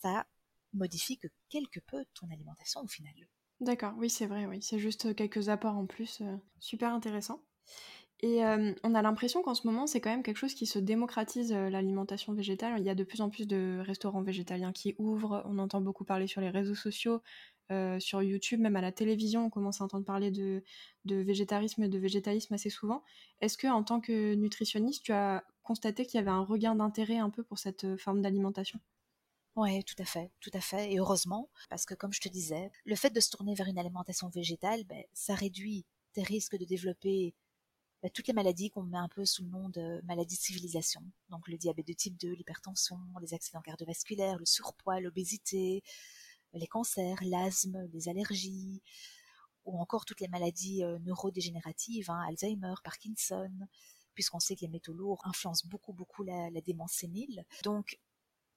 ça 0.01 0.25
modifie 0.73 1.17
que 1.17 1.27
quelque 1.49 1.79
peu 1.79 2.05
ton 2.13 2.29
alimentation 2.31 2.81
au 2.81 2.87
final. 2.87 3.13
D'accord, 3.59 3.93
oui 3.97 4.09
c'est 4.09 4.25
vrai, 4.25 4.45
oui, 4.45 4.61
c'est 4.61 4.79
juste 4.79 5.15
quelques 5.15 5.49
apports 5.49 5.75
en 5.75 5.85
plus, 5.85 6.21
euh, 6.21 6.37
super 6.59 6.93
intéressant. 6.93 7.43
Et 8.25 8.41
on 8.83 8.95
a 8.95 9.01
l'impression 9.01 9.41
qu'en 9.41 9.53
ce 9.53 9.67
moment, 9.67 9.86
c'est 9.86 9.99
quand 9.99 10.09
même 10.09 10.23
quelque 10.23 10.38
chose 10.38 10.53
qui 10.53 10.65
se 10.65 10.79
démocratise 10.79 11.51
l'alimentation 11.51 12.31
végétale. 12.31 12.79
Il 12.79 12.86
y 12.86 12.89
a 12.89 12.95
de 12.95 13.03
plus 13.03 13.19
en 13.19 13.29
plus 13.29 13.47
de 13.47 13.83
restaurants 13.86 14.21
végétaliens 14.23 14.71
qui 14.71 14.95
ouvrent. 14.97 15.43
On 15.45 15.59
entend 15.59 15.81
beaucoup 15.81 16.05
parler 16.05 16.25
sur 16.25 16.39
les 16.39 16.49
réseaux 16.49 16.73
sociaux, 16.73 17.21
sur 17.99 18.23
YouTube, 18.23 18.62
même 18.62 18.77
à 18.77 18.81
la 18.81 18.93
télévision, 18.93 19.45
on 19.45 19.49
commence 19.49 19.81
à 19.81 19.83
entendre 19.83 20.05
parler 20.05 20.31
de, 20.31 20.63
de 21.03 21.17
végétarisme 21.17 21.83
et 21.83 21.89
de 21.89 21.99
végétalisme 21.99 22.53
assez 22.53 22.69
souvent. 22.69 23.03
Est-ce 23.41 23.57
que, 23.57 23.67
en 23.67 23.83
tant 23.83 23.99
que 23.99 24.36
nutritionniste, 24.36 25.03
tu 25.03 25.12
as 25.12 25.43
constaté 25.62 26.05
qu'il 26.05 26.17
y 26.17 26.21
avait 26.21 26.31
un 26.31 26.45
regain 26.45 26.75
d'intérêt 26.75 27.17
un 27.17 27.29
peu 27.29 27.43
pour 27.43 27.59
cette 27.59 27.97
forme 27.97 28.21
d'alimentation? 28.21 28.79
Oui, 29.57 29.83
tout 29.83 30.01
à 30.01 30.05
fait, 30.05 30.31
tout 30.39 30.49
à 30.53 30.62
fait, 30.62 30.93
et 30.93 30.99
heureusement, 30.99 31.49
parce 31.69 31.86
que 31.86 31.93
comme 31.93 32.13
je 32.13 32.21
te 32.21 32.29
disais, 32.29 32.71
le 32.86 32.95
fait 32.95 33.12
de 33.12 33.19
se 33.19 33.29
tourner 33.31 33.53
vers 33.53 33.67
une 33.67 33.77
alimentation 33.77 34.29
végétale, 34.29 34.86
ben, 34.86 35.03
ça 35.13 35.36
réduit 35.36 35.86
tes 36.13 36.23
risques 36.23 36.57
de 36.57 36.65
développer 36.65 37.36
bah, 38.03 38.09
toutes 38.09 38.27
les 38.27 38.33
maladies 38.33 38.69
qu'on 38.69 38.83
met 38.83 38.97
un 38.97 39.07
peu 39.07 39.23
sous 39.23 39.43
le 39.43 39.49
nom 39.49 39.69
de 39.69 40.01
maladies 40.03 40.35
de 40.35 40.41
civilisation. 40.41 41.01
Donc 41.29 41.47
le 41.47 41.57
diabète 41.57 41.87
de 41.87 41.93
type 41.93 42.17
2, 42.19 42.33
l'hypertension, 42.33 42.99
les 43.21 43.33
accidents 43.33 43.61
cardiovasculaires, 43.61 44.37
le 44.37 44.45
surpoids, 44.45 44.99
l'obésité, 44.99 45.81
les 46.53 46.67
cancers, 46.67 47.17
l'asthme, 47.23 47.87
les 47.93 48.09
allergies, 48.09 48.81
ou 49.63 49.79
encore 49.79 50.03
toutes 50.03 50.19
les 50.19 50.27
maladies 50.27 50.83
euh, 50.83 50.99
neurodégénératives, 50.99 52.11
hein, 52.11 52.21
Alzheimer, 52.27 52.73
Parkinson, 52.83 53.51
puisqu'on 54.13 54.41
sait 54.41 54.57
que 54.57 54.61
les 54.61 54.67
métaux 54.67 54.93
lourds 54.93 55.21
influencent 55.25 55.65
beaucoup 55.69 55.93
beaucoup 55.93 56.23
la, 56.23 56.49
la 56.49 56.59
démence 56.59 56.91
sénile. 56.91 57.45
Donc 57.63 57.97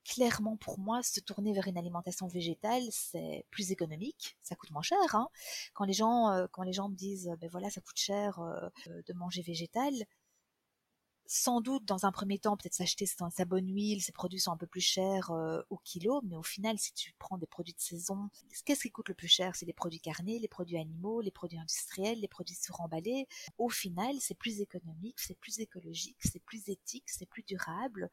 clairement 0.06 0.56
pour 0.56 0.78
moi, 0.78 1.02
se 1.02 1.20
tourner 1.20 1.52
vers 1.52 1.66
une 1.66 1.78
alimentation 1.78 2.26
végétale, 2.26 2.82
c'est 2.90 3.44
plus 3.50 3.72
économique, 3.72 4.36
ça 4.42 4.54
coûte 4.54 4.70
moins 4.70 4.82
cher. 4.82 5.14
Hein. 5.14 5.28
Quand 5.74 5.84
les 5.84 5.92
gens, 5.92 6.30
euh, 6.30 6.46
quand 6.52 6.62
les 6.62 6.72
gens 6.72 6.88
me 6.88 6.94
disent, 6.94 7.30
ben 7.40 7.48
voilà, 7.50 7.70
ça 7.70 7.80
coûte 7.80 7.98
cher 7.98 8.38
euh, 8.38 8.68
de 9.06 9.12
manger 9.14 9.42
végétal, 9.42 9.92
sans 11.26 11.60
doute 11.60 11.84
dans 11.84 12.06
un 12.06 12.12
premier 12.12 12.38
temps 12.38 12.56
peut-être 12.56 12.74
s'acheter 12.74 13.06
sa 13.06 13.44
bonne 13.44 13.68
huile, 13.68 14.02
ses 14.02 14.12
produits 14.12 14.40
sont 14.40 14.52
un 14.52 14.56
peu 14.56 14.66
plus 14.66 14.80
chers 14.80 15.30
euh, 15.30 15.60
au 15.70 15.78
kilo, 15.78 16.20
mais 16.24 16.36
au 16.36 16.42
final, 16.42 16.78
si 16.78 16.92
tu 16.94 17.12
prends 17.18 17.38
des 17.38 17.46
produits 17.46 17.74
de 17.74 17.80
saison, 17.80 18.30
qu'est-ce 18.64 18.82
qui 18.82 18.90
coûte 18.90 19.08
le 19.08 19.14
plus 19.14 19.28
cher? 19.28 19.54
C'est 19.56 19.66
les 19.66 19.72
produits 19.72 20.00
carnés, 20.00 20.38
les 20.38 20.48
produits 20.48 20.78
animaux, 20.78 21.20
les 21.20 21.30
produits 21.30 21.58
industriels, 21.58 22.20
les 22.20 22.28
produits 22.28 22.54
suremballés. 22.54 23.26
Au 23.58 23.68
final, 23.68 24.14
c'est 24.20 24.36
plus 24.36 24.60
économique, 24.60 25.18
c'est 25.18 25.38
plus 25.38 25.58
écologique, 25.60 26.18
c'est 26.20 26.42
plus 26.42 26.68
éthique, 26.68 27.08
c'est 27.10 27.26
plus 27.26 27.42
durable. 27.42 28.10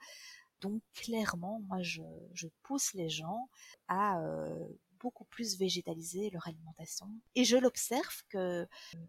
Donc 0.64 0.82
clairement, 0.94 1.60
moi, 1.68 1.82
je, 1.82 2.02
pousse 2.64 2.94
les 2.94 3.10
gens 3.10 3.50
à 3.90 4.22
euh, 4.22 4.66
beaucoup 4.98 5.26
plus 5.26 5.58
végétaliser 5.58 6.30
leur 6.30 6.48
alimentation. 6.48 7.10
Et 7.36 7.44
je 7.44 7.58
l'observe 7.58 8.24
que 8.30 8.38
euh, 8.38 8.66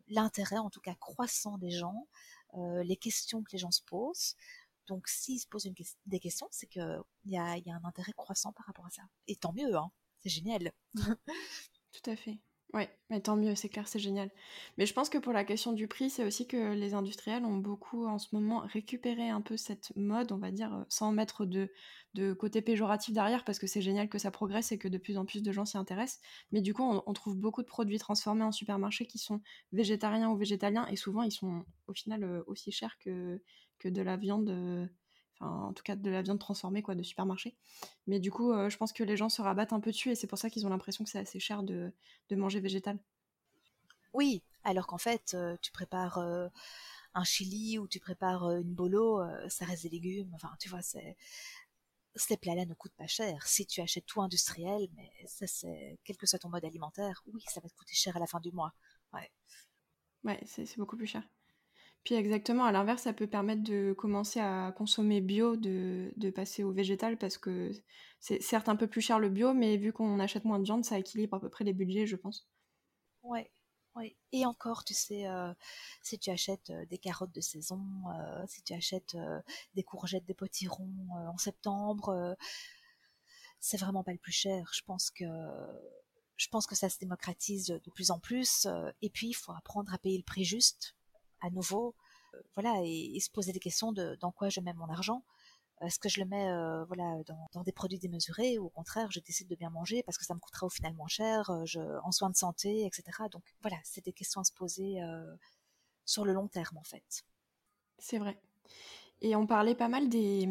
l'intérêt, 0.09 0.59
en 0.59 0.69
tout 0.69 0.81
cas 0.81 0.97
croissant 0.97 1.57
des 1.57 1.71
gens, 1.71 2.09
euh, 2.55 2.83
les 2.83 2.97
questions 2.97 3.45
que 3.45 3.53
les 3.53 3.59
gens 3.59 3.71
se 3.71 3.83
posent, 3.83 4.35
donc 4.88 5.07
s'ils 5.07 5.38
se 5.38 5.47
posent 5.47 5.69
des 6.07 6.19
questions, 6.19 6.49
c'est 6.51 6.67
qu'il 6.67 7.03
y 7.27 7.38
a, 7.38 7.57
y 7.59 7.71
a 7.71 7.75
un 7.75 7.85
intérêt 7.85 8.12
croissant 8.17 8.53
par 8.53 8.67
rapport 8.67 8.87
à 8.87 8.90
ça. 8.90 9.03
Et 9.29 9.37
tant 9.37 9.53
mieux, 9.53 9.77
hein, 9.77 9.93
c'est 10.23 10.31
génial. 10.31 10.73
Tout 10.95 12.11
à 12.11 12.17
fait. 12.17 12.40
Ouais, 12.74 12.90
mais 13.08 13.20
tant 13.20 13.37
mieux, 13.37 13.54
c'est 13.54 13.68
clair, 13.68 13.87
c'est 13.87 14.00
génial. 14.00 14.32
Mais 14.78 14.84
je 14.84 14.92
pense 14.92 15.08
que 15.08 15.18
pour 15.18 15.32
la 15.32 15.44
question 15.44 15.72
du 15.72 15.87
prix, 15.87 16.10
c'est 16.10 16.24
aussi 16.24 16.48
que 16.48 16.74
les 16.74 16.94
industriels 16.94 17.44
ont 17.44 17.56
beaucoup 17.56 18.04
en 18.04 18.18
ce 18.18 18.34
moment 18.34 18.62
récupéré 18.66 19.30
un 19.30 19.40
peu 19.42 19.56
cette 19.56 19.92
mode, 19.94 20.32
on 20.32 20.38
va 20.38 20.50
dire, 20.50 20.74
euh, 20.74 20.82
sans 20.88 21.12
mettre 21.12 21.46
de, 21.46 21.70
côté 22.34 22.62
péjoratif 22.62 23.14
derrière, 23.14 23.44
parce 23.44 23.60
que 23.60 23.68
c'est 23.68 23.80
génial 23.80 24.08
que 24.08 24.18
ça 24.18 24.32
progresse 24.32 24.72
et 24.72 24.78
que 24.78 24.88
de 24.88 24.98
plus 24.98 25.18
en 25.18 25.24
plus 25.24 25.40
de 25.44 25.52
gens 25.52 25.64
s'y 25.64 25.78
intéressent. 25.78 26.20
Mais 26.50 26.62
du 26.62 26.74
coup, 26.74 26.82
on, 26.82 27.12
trouve 27.12 27.37
beaucoup 27.37 27.62
de 27.62 27.68
produits 27.68 27.98
transformés 27.98 28.42
en 28.44 28.52
supermarché 28.52 29.06
qui 29.06 29.18
sont 29.18 29.40
végétariens 29.72 30.28
ou 30.30 30.37
végétaliens, 30.37 30.88
et 30.88 30.96
souvent 30.96 31.22
ils 31.22 31.32
sont 31.32 31.64
au 31.87 31.92
final 31.92 32.24
euh, 32.24 32.42
aussi 32.48 32.72
chers 32.72 32.98
que, 32.98 33.40
que 33.78 33.88
de 33.88 34.02
la 34.02 34.16
viande. 34.16 34.50
Euh, 35.42 35.47
en 35.47 35.73
tout 35.73 35.83
cas 35.83 35.97
de 35.97 36.11
la 36.11 36.23
viande 36.23 36.38
transformée 36.38 36.83
quoi 36.83 36.94
de 36.94 37.03
supermarché. 37.03 37.57
Mais 38.07 38.20
du 38.20 38.31
coup, 38.31 38.53
euh, 38.53 38.70
je 38.70 38.77
pense 38.77 38.92
que 38.92 39.03
les 39.03 39.16
gens 39.16 39.29
se 39.29 39.42
rabattent 39.42 39.73
un 39.73 39.81
peu 39.81 39.90
dessus 39.90 40.11
et 40.11 40.14
c'est 40.14 40.27
pour 40.27 40.38
ça 40.38 40.49
qu'ils 40.49 40.66
ont 40.66 40.70
l'impression 40.70 41.05
que 41.05 41.11
c'est 41.11 41.18
assez 41.18 41.40
cher 41.40 41.62
de, 41.62 41.92
manger 42.31 42.61
végétal. 42.61 42.99
Oui, 44.12 44.42
alors 44.62 44.87
qu'en 44.87 44.99
fait, 44.99 45.35
euh, 45.35 45.57
tu 45.61 45.73
prépares 45.73 46.18
euh, 46.18 46.49
un 47.14 47.25
chili 47.25 47.79
ou 47.79 47.88
tu 47.88 47.99
prépares 47.99 48.49
une 48.51 48.73
bolo, 48.75 49.23
ça 49.49 49.64
reste 49.64 49.83
des 49.83 49.88
légumes. 49.88 50.31
Enfin, 50.35 50.51
tu 50.61 50.68
vois, 50.68 50.83
c'est 50.83 51.16
ces 52.16 52.37
plats-là 52.37 52.64
ne 52.64 52.75
coûtent 52.75 52.94
pas 52.94 53.09
cher. 53.09 53.47
Si 53.47 53.66
tu 53.66 53.81
achètes 53.81 54.07
tout 54.07 54.23
industriel, 54.23 54.88
mais 54.94 55.11
ça 55.27 55.49
c'est 55.49 55.99
quel 56.05 56.16
que 56.16 56.27
soit 56.27 56.38
ton 56.38 56.49
mode 56.49 56.64
alimentaire, 56.64 57.23
oui, 57.27 57.42
ça 57.49 57.61
va 57.61 57.68
te 57.68 57.75
coûter 57.75 57.94
cher 57.94 58.16
à 58.16 58.20
la 58.20 58.27
fin 58.27 58.40
du 58.40 58.53
mois. 58.53 58.73
Ouais. 59.12 59.31
Ouais, 60.23 60.40
c'est 60.47 60.77
beaucoup 60.79 60.97
plus 60.97 61.07
cher. 61.07 61.23
Puis 62.05 62.14
exactement, 62.17 62.64
à 62.64 62.73
l'inverse, 62.73 63.03
ça 63.03 63.14
peut 63.14 63.27
permettre 63.27 63.62
de 63.62 63.95
commencer 63.95 64.38
à 64.38 64.73
consommer 64.77 65.23
bio, 65.23 65.57
de, 65.57 66.31
passer 66.31 66.62
au 66.62 66.71
végétal, 66.71 67.17
parce 67.17 67.38
que 67.38 67.71
c'est 68.21 68.43
certes 68.43 68.69
un 68.69 68.77
peu 68.77 68.87
plus 68.87 69.01
cher 69.01 69.19
le 69.19 69.31
bio, 69.31 69.55
mais 69.55 69.79
vu 69.79 69.93
qu'on 69.93 70.21
achète 70.21 70.45
moins 70.45 70.59
de 70.59 70.64
viande, 70.64 70.85
ça 70.85 70.99
équilibre 70.99 71.37
à 71.37 71.40
peu 71.40 71.49
près 71.49 71.64
les 71.64 71.73
budgets, 71.73 72.07
je 72.07 72.17
pense. 72.17 72.47
Ouais, 73.23 73.51
ouais. 73.95 74.17
Et 74.33 74.45
encore, 74.45 74.85
tu 74.85 74.93
sais, 74.93 75.27
euh, 75.27 75.51
si 76.03 76.19
tu 76.19 76.29
achètes 76.29 76.69
euh, 76.69 76.85
des 76.87 76.99
carottes 76.99 77.35
de 77.35 77.40
saison, 77.40 77.81
euh, 78.14 78.45
si 78.49 78.62
tu 78.62 78.75
achètes 78.75 79.17
des 79.75 79.83
courgettes, 79.83 80.27
des 80.27 80.35
potirons 80.35 81.09
en 81.11 81.38
septembre, 81.38 82.37
c'est 83.61 83.79
vraiment 83.79 84.05
pas 84.05 84.12
le 84.12 84.19
plus 84.19 84.33
cher. 84.33 84.71
Je 84.75 84.83
pense 84.83 85.11
que 85.11 85.25
je 86.37 86.49
pense 86.49 86.67
que 86.67 86.75
ça 86.75 86.90
se 86.90 86.99
démocratise 86.99 87.69
de 87.69 87.90
plus 87.93 88.11
en 88.11 88.19
plus. 88.19 88.67
et 89.01 89.09
puis, 89.09 89.29
il 89.29 89.35
faut 89.35 89.53
apprendre 89.53 89.95
à 89.95 89.99
payer 89.99 90.19
le 90.19 90.25
prix 90.25 90.45
juste 90.45 90.95
à 91.44 91.50
nouveau, 91.50 91.94
euh, 92.35 92.40
voilà, 92.54 92.80
et, 92.85 93.20
se 93.20 93.30
poser 93.30 93.52
des 93.52 93.61
questions 93.61 93.92
de 93.92 94.16
dans 94.20 94.33
quoi 94.33 94.48
je 94.48 94.61
mets 94.61 94.72
mon 94.74 94.88
argent. 94.88 95.22
Est-ce 95.83 95.98
que 95.98 96.09
je 96.09 96.20
le 96.20 96.26
mets 96.26 96.48
euh, 96.50 96.85
voilà 96.87 97.18
dans, 97.52 97.62
des 97.62 97.72
produits 97.72 97.98
démesurés 97.98 98.59
ou 98.59 98.66
au 98.66 98.70
contraire 98.70 99.11
je 99.11 99.20
décide 99.20 99.48
de 99.48 99.57
bien 99.57 99.70
manger 99.70 100.02
parce 100.04 100.16
que 100.16 100.24
ça 100.24 100.33
me 100.33 100.38
coûtera 100.38 100.66
au 100.66 100.70
final 100.70 100.94
moins 100.94 101.09
cher 101.09 101.50
euh, 101.50 101.64
je, 101.64 101.80
en 102.04 102.12
soins 102.12 102.30
de 102.30 102.37
santé 102.37 102.87
etc 102.87 103.02
donc 103.30 103.42
voilà 103.61 103.76
c'est 103.83 104.04
des 104.04 104.12
questions 104.12 104.40
à 104.40 104.44
se 104.44 104.52
poser 104.52 105.00
sur 106.04 106.24
le 106.24 106.33
long 106.33 106.48
terme 106.48 106.78
en 106.78 106.85
fait. 106.85 107.24
C'est 107.98 108.18
vrai 108.18 108.40
et 109.24 109.34
on 109.37 109.46
parlait 109.46 109.74
pas 109.74 109.88
mal 109.88 110.10
des, 110.10 110.46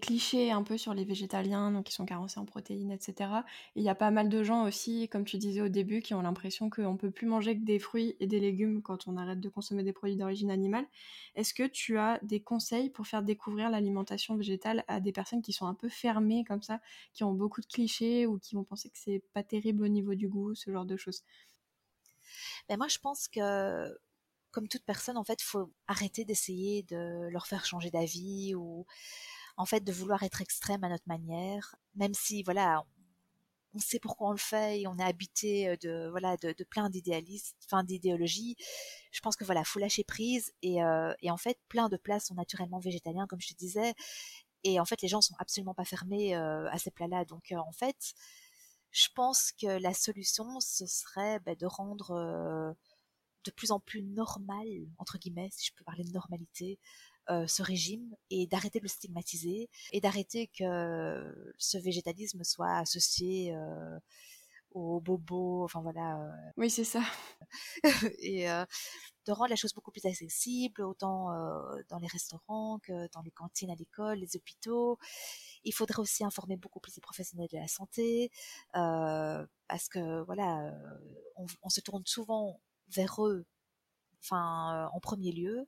clichés 0.00 0.50
un 0.50 0.62
peu 0.62 0.78
sur 0.78 0.94
les 0.94 1.04
végétaliens, 1.04 1.70
donc 1.70 1.84
qui 1.84 1.92
sont 1.92 2.06
carencés 2.06 2.40
en 2.40 2.46
protéines, 2.46 2.90
etc. 2.90 3.30
Et 3.76 3.80
il 3.80 3.84
y 3.84 3.90
a 3.90 3.94
pas 3.94 4.10
mal 4.10 4.30
de 4.30 4.42
gens 4.42 4.66
aussi, 4.66 5.10
comme 5.10 5.26
tu 5.26 5.36
disais 5.36 5.60
au 5.60 5.68
début, 5.68 6.00
qui 6.00 6.14
ont 6.14 6.22
l'impression 6.22 6.70
qu'on 6.70 6.96
peut 6.96 7.10
plus 7.10 7.26
manger 7.26 7.54
que 7.54 7.62
des 7.62 7.78
fruits 7.78 8.16
et 8.20 8.26
des 8.26 8.40
légumes 8.40 8.80
quand 8.80 9.06
on 9.08 9.18
arrête 9.18 9.40
de 9.40 9.48
consommer 9.50 9.82
des 9.82 9.92
produits 9.92 10.16
d'origine 10.16 10.50
animale. 10.50 10.86
Est-ce 11.34 11.52
que 11.52 11.64
tu 11.64 11.98
as 11.98 12.18
des 12.22 12.40
conseils 12.40 12.88
pour 12.88 13.06
faire 13.06 13.22
découvrir 13.22 13.68
l'alimentation 13.68 14.36
végétale 14.36 14.84
à 14.88 15.00
des 15.00 15.12
personnes 15.12 15.42
qui 15.42 15.52
sont 15.52 15.66
un 15.66 15.74
peu 15.74 15.90
fermées 15.90 16.44
comme 16.48 16.62
ça, 16.62 16.80
qui 17.12 17.24
ont 17.24 17.34
beaucoup 17.34 17.60
de 17.60 17.66
clichés 17.66 18.26
ou 18.26 18.38
qui 18.38 18.54
vont 18.54 18.64
penser 18.64 18.88
que 18.88 18.96
c'est 18.98 19.22
pas 19.34 19.42
terrible 19.42 19.84
au 19.84 19.88
niveau 19.88 20.14
du 20.14 20.28
goût, 20.28 20.54
ce 20.54 20.70
genre 20.70 20.86
de 20.86 20.96
choses? 20.96 21.24
Ben 22.70 22.78
moi, 22.78 22.88
je 22.88 22.98
pense 22.98 23.28
que 23.28 23.94
comme 24.54 24.68
toute 24.68 24.84
personne, 24.84 25.16
en 25.16 25.24
fait, 25.24 25.42
faut 25.42 25.72
arrêter 25.88 26.24
d'essayer 26.24 26.84
de 26.84 27.28
leur 27.30 27.48
faire 27.48 27.66
changer 27.66 27.90
d'avis 27.90 28.54
ou 28.54 28.86
en 29.56 29.66
fait 29.66 29.80
de 29.80 29.92
vouloir 29.92 30.22
être 30.22 30.40
extrême 30.40 30.84
à 30.84 30.88
notre 30.88 31.08
manière, 31.08 31.74
même 31.96 32.14
si 32.14 32.44
voilà, 32.44 32.84
on 33.74 33.80
sait 33.80 33.98
pourquoi 33.98 34.28
on 34.28 34.32
le 34.32 34.38
fait 34.38 34.80
et 34.80 34.86
on 34.86 34.96
est 34.98 35.02
habité 35.02 35.68
euh, 35.68 35.76
de 35.82 36.08
voilà 36.08 36.36
de, 36.36 36.52
plein 36.64 36.88
d'idéalistes, 36.88 37.56
enfin 37.64 37.82
d'idéologies. 37.82 38.56
Je 39.10 39.20
pense 39.20 39.34
que 39.34 39.44
voilà, 39.44 39.64
faut 39.64 39.80
lâcher 39.80 40.04
prise 40.04 40.52
et, 40.62 40.82
euh, 40.84 41.12
et 41.20 41.32
en 41.32 41.36
fait, 41.36 41.58
plein 41.68 41.88
de 41.88 41.96
plats 41.96 42.20
sont 42.20 42.34
naturellement 42.34 42.78
végétaliens, 42.78 43.26
comme 43.26 43.40
je 43.40 43.48
te 43.48 43.54
disais, 43.54 43.94
et 44.62 44.78
en 44.80 44.84
fait, 44.84 45.02
les 45.02 45.08
gens 45.08 45.20
sont 45.20 45.34
absolument 45.38 45.74
pas 45.74 45.84
fermés 45.84 46.36
euh, 46.36 46.70
à 46.70 46.78
ces 46.78 46.90
plats-là. 46.92 47.24
Donc, 47.24 47.52
en 47.56 47.72
fait, 47.72 48.14
je 48.92 49.08
pense 49.14 49.52
que 49.52 49.66
la 49.66 49.94
solution, 49.94 50.60
ce 50.60 50.86
serait 50.86 51.40
bah, 51.40 51.56
de 51.56 51.66
rendre 51.66 52.76
de 53.44 53.50
plus 53.50 53.70
en 53.70 53.80
plus 53.80 54.02
normal, 54.02 54.66
entre 54.98 55.18
guillemets, 55.18 55.48
si 55.52 55.66
je 55.66 55.72
peux 55.74 55.84
parler 55.84 56.04
de 56.04 56.12
normalité, 56.12 56.78
euh, 57.30 57.46
ce 57.46 57.62
régime 57.62 58.14
et 58.28 58.46
d'arrêter 58.46 58.80
de 58.80 58.84
le 58.84 58.88
stigmatiser 58.88 59.70
et 59.92 60.00
d'arrêter 60.02 60.48
que 60.48 61.52
ce 61.56 61.78
végétalisme 61.78 62.44
soit 62.44 62.76
associé 62.76 63.54
euh, 63.56 63.98
au 64.72 65.00
bobo, 65.00 65.64
enfin 65.64 65.80
voilà. 65.80 66.20
Euh, 66.20 66.50
oui, 66.58 66.68
c'est 66.68 66.84
ça. 66.84 67.02
et 68.18 68.46
de 69.26 69.32
rendre 69.32 69.48
la 69.48 69.56
chose 69.56 69.72
beaucoup 69.72 69.90
plus 69.90 70.04
accessible, 70.04 70.82
autant 70.82 71.30
dans 71.88 71.98
les 71.98 72.08
restaurants 72.08 72.78
que 72.82 73.08
dans 73.12 73.22
les 73.22 73.30
cantines 73.30 73.70
à 73.70 73.74
l'école, 73.74 74.18
les 74.18 74.36
hôpitaux. 74.36 74.98
Il 75.64 75.72
faudrait 75.72 76.00
aussi 76.00 76.24
informer 76.24 76.56
beaucoup 76.58 76.80
plus 76.80 76.94
les 76.94 77.00
professionnels 77.00 77.48
de 77.50 77.56
la 77.56 77.68
santé, 77.68 78.30
parce 78.72 79.88
que 79.88 80.22
voilà, 80.24 80.74
on 81.62 81.70
se 81.70 81.80
tourne 81.80 82.02
souvent 82.04 82.60
vers 82.88 83.24
eux, 83.26 83.46
enfin 84.22 84.88
en 84.92 85.00
premier 85.00 85.32
lieu. 85.32 85.66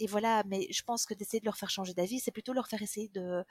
Et 0.00 0.06
voilà, 0.06 0.42
mais 0.46 0.66
je 0.72 0.82
pense 0.82 1.06
que 1.06 1.14
d'essayer 1.14 1.40
de 1.40 1.44
leur 1.46 1.56
faire 1.56 1.70
changer 1.70 1.94
d'avis, 1.94 2.20
c'est 2.20 2.32
plutôt 2.32 2.52
leur 2.52 2.68
faire 2.68 2.82
essayer 2.82 3.08
de 3.10 3.44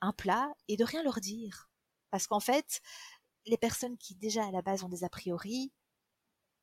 un 0.00 0.12
plat 0.12 0.52
et 0.68 0.76
de 0.76 0.84
rien 0.84 1.02
leur 1.02 1.20
dire. 1.20 1.68
Parce 2.10 2.26
qu'en 2.26 2.40
fait, 2.40 2.80
les 3.46 3.58
personnes 3.58 3.96
qui 3.98 4.14
déjà 4.14 4.46
à 4.46 4.50
la 4.52 4.62
base 4.62 4.84
ont 4.84 4.88
des 4.88 5.04
a 5.04 5.08
priori, 5.08 5.72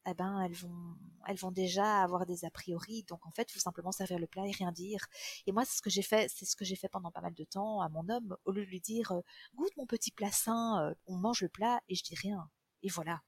eh 0.08 0.14
ben 0.14 0.40
elles 0.42 0.54
vont 0.54 0.96
elles 1.28 1.38
vont 1.38 1.52
déjà 1.52 2.04
avoir 2.04 2.26
des 2.26 2.46
a 2.46 2.52
priori. 2.52 3.04
Donc 3.04 3.26
en 3.26 3.32
fait 3.32 3.52
faut 3.52 3.60
simplement 3.60 3.92
servir 3.92 4.20
le 4.20 4.28
plat 4.28 4.48
et 4.48 4.52
rien 4.52 4.72
dire. 4.72 5.08
Et 5.48 5.52
moi 5.52 5.66
c'est 5.66 5.78
ce 5.78 5.82
que 5.82 5.90
j'ai 5.90 6.02
fait 6.04 6.30
c'est 6.34 6.46
ce 6.46 6.56
que 6.56 6.66
j'ai 6.66 6.76
fait 6.76 6.90
pendant 6.90 7.12
pas 7.12 7.22
mal 7.22 7.34
de 7.34 7.44
temps 7.44 7.82
à 7.82 7.90
mon 7.90 8.08
homme. 8.10 8.38
Au 8.46 8.52
lieu 8.52 8.66
de 8.66 8.70
lui 8.70 8.82
dire 8.82 9.14
goûte 9.56 9.76
mon 9.78 9.86
petit 9.88 10.12
plat 10.12 10.32
sain 10.32 10.94
on 11.08 11.18
mange 11.18 11.42
le 11.42 11.50
plat 11.50 11.82
et 11.90 11.96
je 11.96 12.04
dis 12.04 12.16
rien 12.16 12.50
et 12.84 12.90
voilà 12.90 13.22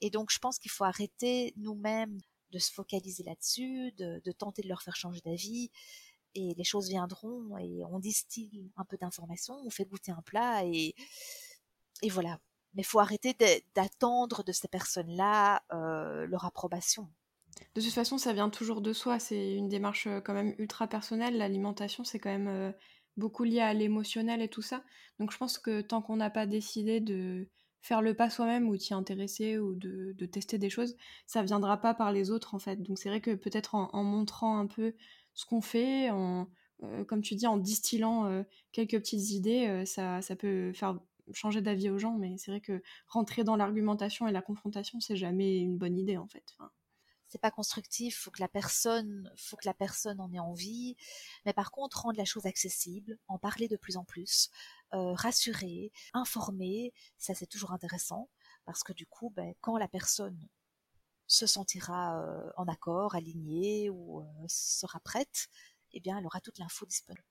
et 0.00 0.10
donc, 0.10 0.30
je 0.30 0.38
pense 0.38 0.58
qu'il 0.58 0.70
faut 0.70 0.84
arrêter 0.84 1.52
nous-mêmes 1.56 2.18
de 2.52 2.58
se 2.58 2.72
focaliser 2.72 3.22
là-dessus, 3.22 3.92
de, 3.92 4.32
tenter 4.32 4.62
de 4.62 4.68
leur 4.68 4.82
faire 4.82 4.96
changer 4.96 5.20
d'avis. 5.24 5.70
Et 6.34 6.54
les 6.56 6.64
choses 6.64 6.88
viendront 6.88 7.58
et 7.58 7.84
on 7.84 7.98
distille 7.98 8.70
un 8.76 8.84
peu 8.84 8.96
d'informations, 8.96 9.60
on 9.64 9.70
fait 9.70 9.84
goûter 9.84 10.12
un 10.12 10.22
plat 10.22 10.64
et, 10.64 10.94
voilà. 12.08 12.38
Mais 12.74 12.82
il 12.82 12.86
faut 12.86 13.00
arrêter 13.00 13.36
d'attendre 13.74 14.44
de 14.44 14.52
ces 14.52 14.68
personnes-là 14.68 15.64
euh, 15.72 16.26
leur 16.26 16.44
approbation. 16.44 17.08
De 17.74 17.80
toute 17.80 17.92
façon, 17.92 18.16
ça 18.16 18.32
vient 18.32 18.48
toujours 18.48 18.80
de 18.80 18.92
soi. 18.92 19.18
C'est 19.18 19.54
une 19.54 19.68
démarche 19.68 20.06
euh, 20.06 20.20
quand 20.20 20.34
même 20.34 20.54
ultra 20.56 20.86
personnelle. 20.86 21.36
L'alimentation, 21.36 22.04
c'est 22.04 22.20
quand 22.20 22.30
même 22.30 22.46
euh, 22.46 22.70
beaucoup 23.16 23.42
lié 23.42 23.60
à 23.60 23.74
l'émotionnel 23.74 24.40
et 24.40 24.48
tout 24.48 24.62
ça. 24.62 24.84
Donc 25.18 25.32
je 25.32 25.36
pense 25.36 25.58
que 25.58 25.80
tant 25.80 26.00
qu'on 26.00 26.16
n'a 26.16 26.30
pas 26.30 26.46
décidé 26.46 27.00
de, 27.00 27.48
faire 27.82 28.02
le 28.02 28.14
pas 28.14 28.30
soi-même 28.30 28.68
ou 28.68 28.76
t'y 28.76 28.94
intéresser 28.94 29.58
ou 29.58 29.74
de, 29.74 30.26
tester 30.26 30.58
des 30.58 30.70
choses, 30.70 30.96
ça 31.26 31.42
viendra 31.42 31.80
pas 31.80 31.94
par 31.94 32.12
les 32.12 32.30
autres 32.30 32.54
en 32.54 32.58
fait. 32.58 32.76
Donc 32.76 32.98
c'est 32.98 33.08
vrai 33.08 33.20
que 33.20 33.34
peut-être 33.34 33.74
en, 33.74 34.04
montrant 34.04 34.58
un 34.58 34.66
peu 34.66 34.94
ce 35.34 35.46
qu'on 35.46 35.60
fait, 35.60 36.10
en, 36.10 36.48
euh, 36.82 37.04
comme 37.04 37.22
tu 37.22 37.34
dis, 37.34 37.46
en 37.46 37.56
distillant 37.56 38.26
euh, 38.26 38.42
quelques 38.72 38.98
petites 38.98 39.30
idées, 39.30 39.66
euh, 39.68 39.84
ça, 39.84 40.22
ça 40.22 40.36
peut 40.36 40.72
faire 40.72 40.98
changer 41.32 41.60
d'avis 41.60 41.90
aux 41.90 41.98
gens, 41.98 42.16
mais 42.18 42.36
c'est 42.38 42.50
vrai 42.50 42.60
que 42.60 42.82
rentrer 43.06 43.44
dans 43.44 43.56
l'argumentation 43.56 44.26
et 44.26 44.32
la 44.32 44.42
confrontation, 44.42 45.00
c'est 45.00 45.16
jamais 45.16 45.58
une 45.58 45.78
bonne 45.78 45.96
idée 45.96 46.16
en 46.16 46.26
fait 46.26 46.56
c'est 47.30 47.38
pas 47.38 47.52
constructif, 47.52 48.18
faut 48.18 48.32
que 48.32 48.40
la 48.40 48.48
personne, 48.48 49.32
faut 49.36 49.56
que 49.56 49.66
la 49.66 49.72
personne 49.72 50.20
en 50.20 50.32
ait 50.32 50.40
envie. 50.40 50.96
Mais 51.46 51.52
par 51.52 51.70
contre, 51.70 52.02
rendre 52.02 52.18
la 52.18 52.24
chose 52.24 52.44
accessible, 52.44 53.18
en 53.28 53.38
parler 53.38 53.68
de 53.68 53.76
plus 53.76 53.96
en 53.96 54.04
plus, 54.04 54.50
euh, 54.94 55.12
rassurer, 55.14 55.92
informer, 56.14 56.92
ça 57.18 57.34
c'est 57.34 57.46
toujours 57.46 57.72
intéressant 57.72 58.28
parce 58.64 58.82
que 58.82 58.92
du 58.92 59.06
coup, 59.06 59.30
ben, 59.30 59.54
quand 59.60 59.76
la 59.76 59.88
personne 59.88 60.48
se 61.26 61.46
sentira 61.46 62.20
euh, 62.20 62.50
en 62.56 62.66
accord, 62.66 63.14
alignée 63.14 63.88
ou 63.90 64.20
euh, 64.20 64.24
sera 64.48 65.00
prête, 65.00 65.48
eh 65.92 66.00
bien, 66.00 66.18
elle 66.18 66.26
aura 66.26 66.40
toute 66.40 66.58
l'info 66.58 66.86
disponible. 66.86 67.24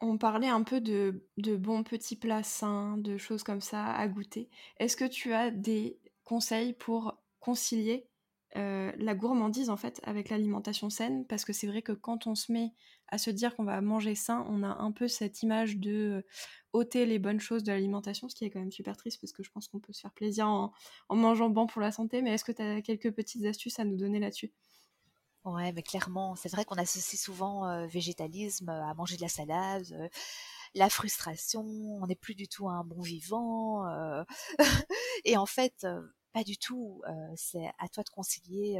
On 0.00 0.18
parlait 0.18 0.48
un 0.48 0.62
peu 0.62 0.80
de, 0.80 1.26
de 1.38 1.56
bons 1.56 1.82
petits 1.82 2.16
plats 2.16 2.42
sains, 2.42 2.98
de 2.98 3.16
choses 3.16 3.42
comme 3.42 3.60
ça 3.60 3.92
à 3.94 4.08
goûter. 4.08 4.50
Est-ce 4.78 4.96
que 4.96 5.06
tu 5.06 5.32
as 5.32 5.50
des 5.50 5.98
conseils 6.24 6.74
pour 6.74 7.18
concilier 7.40 8.08
euh, 8.56 8.92
la 8.96 9.14
gourmandise 9.14 9.70
en 9.70 9.76
fait 9.76 10.00
avec 10.04 10.30
l'alimentation 10.30 10.88
saine 10.88 11.26
parce 11.26 11.44
que 11.44 11.52
c'est 11.52 11.66
vrai 11.66 11.82
que 11.82 11.92
quand 11.92 12.26
on 12.26 12.34
se 12.34 12.50
met 12.50 12.72
à 13.08 13.18
se 13.18 13.30
dire 13.30 13.54
qu'on 13.54 13.64
va 13.64 13.80
manger 13.80 14.14
sain, 14.14 14.46
on 14.48 14.62
a 14.62 14.68
un 14.68 14.92
peu 14.92 15.08
cette 15.08 15.42
image 15.42 15.76
de 15.76 16.24
ôter 16.72 17.06
les 17.06 17.18
bonnes 17.18 17.40
choses 17.40 17.64
de 17.64 17.72
l'alimentation, 17.72 18.28
ce 18.28 18.34
qui 18.34 18.44
est 18.44 18.50
quand 18.50 18.60
même 18.60 18.72
super 18.72 18.96
triste 18.96 19.20
parce 19.20 19.32
que 19.32 19.42
je 19.42 19.50
pense 19.50 19.68
qu'on 19.68 19.80
peut 19.80 19.92
se 19.92 20.00
faire 20.00 20.12
plaisir 20.12 20.48
en, 20.48 20.72
mangeant 21.10 21.50
bon 21.50 21.66
pour 21.66 21.82
la 21.82 21.92
santé. 21.92 22.22
Mais 22.22 22.32
est-ce 22.32 22.44
que 22.44 22.52
tu 22.52 22.62
as 22.62 22.80
quelques 22.82 23.12
petites 23.12 23.44
astuces 23.44 23.78
à 23.78 23.84
nous 23.84 23.96
donner 23.96 24.20
là-dessus? 24.20 24.52
Ouais, 25.44 25.72
mais 25.72 25.82
clairement, 25.82 26.34
c'est 26.34 26.50
vrai 26.50 26.64
qu'on 26.64 26.76
associe 26.76 27.20
souvent 27.20 27.86
végétalisme 27.86 28.68
à 28.68 28.94
manger 28.94 29.16
de 29.16 29.22
la 29.22 29.28
salade, 29.28 30.10
la 30.74 30.90
frustration, 30.90 31.64
on 31.64 32.06
n'est 32.06 32.16
plus 32.16 32.34
du 32.34 32.48
tout 32.48 32.68
un 32.68 32.82
bon 32.82 33.00
vivant. 33.00 33.84
et 35.24 35.36
en 35.36 35.46
fait, 35.46 35.86
pas 36.36 36.44
du 36.44 36.58
tout. 36.58 37.02
c'est 37.34 37.66
à 37.78 37.88
toi 37.88 38.02
de 38.02 38.10
concilier 38.10 38.78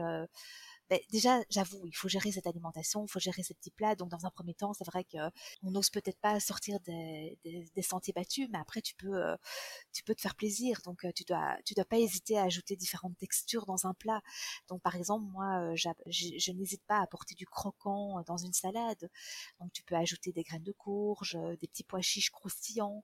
déjà, 1.11 1.41
j'avoue, 1.51 1.85
il 1.87 1.97
faut 1.97 2.09
gérer 2.09 2.31
cette 2.33 2.47
alimentation, 2.47 3.05
il 3.05 3.11
faut 3.11 3.19
gérer 3.19 3.43
ces 3.43 3.55
petits 3.55 3.71
plats. 3.71 3.95
Donc, 3.97 4.09
dans 4.11 4.25
un 4.25 4.31
premier 4.31 4.55
temps, 4.55 4.73
c'est 4.73 4.87
vrai 4.87 5.05
que 5.05 5.19
on 5.63 5.71
n'ose 5.71 5.91
peut-être 5.91 6.19
pas 6.21 6.39
sortir 6.41 6.79
des, 6.81 7.39
des, 7.45 7.83
sentiers 7.83 8.13
battus, 8.13 8.49
mais 8.53 8.59
après, 8.59 8.81
tu 8.81 8.95
peux, 8.95 9.21
tu 9.93 10.05
peux 10.05 10.15
te 10.15 10.21
faire 10.21 10.35
plaisir. 10.35 10.81
Donc, 10.85 11.07
tu 11.15 11.25
dois, 11.25 11.57
tu 11.65 11.75
dois 11.75 11.85
pas 11.85 11.99
hésiter 11.99 12.39
à 12.39 12.45
ajouter 12.45 12.77
différentes 12.77 13.17
textures 13.19 13.67
dans 13.67 13.87
un 13.87 13.95
plat. 13.95 14.21
Donc, 14.69 14.81
par 14.83 14.97
exemple, 14.97 15.27
moi, 15.27 15.75
je, 15.75 16.53
n'hésite 16.53 16.83
pas 16.87 16.99
à 16.99 17.03
apporter 17.03 17.35
du 17.35 17.47
croquant 17.47 18.23
dans 18.27 18.37
une 18.37 18.53
salade. 18.53 19.11
Donc, 19.61 19.73
tu 19.73 19.83
peux 19.83 19.97
ajouter 19.97 20.33
des 20.33 20.43
graines 20.43 20.63
de 20.63 20.73
courge, 20.73 21.37
des 21.61 21.69
petits 21.69 21.85
pois 21.85 22.01
chiches 22.01 22.31
croustillants. 22.31 23.03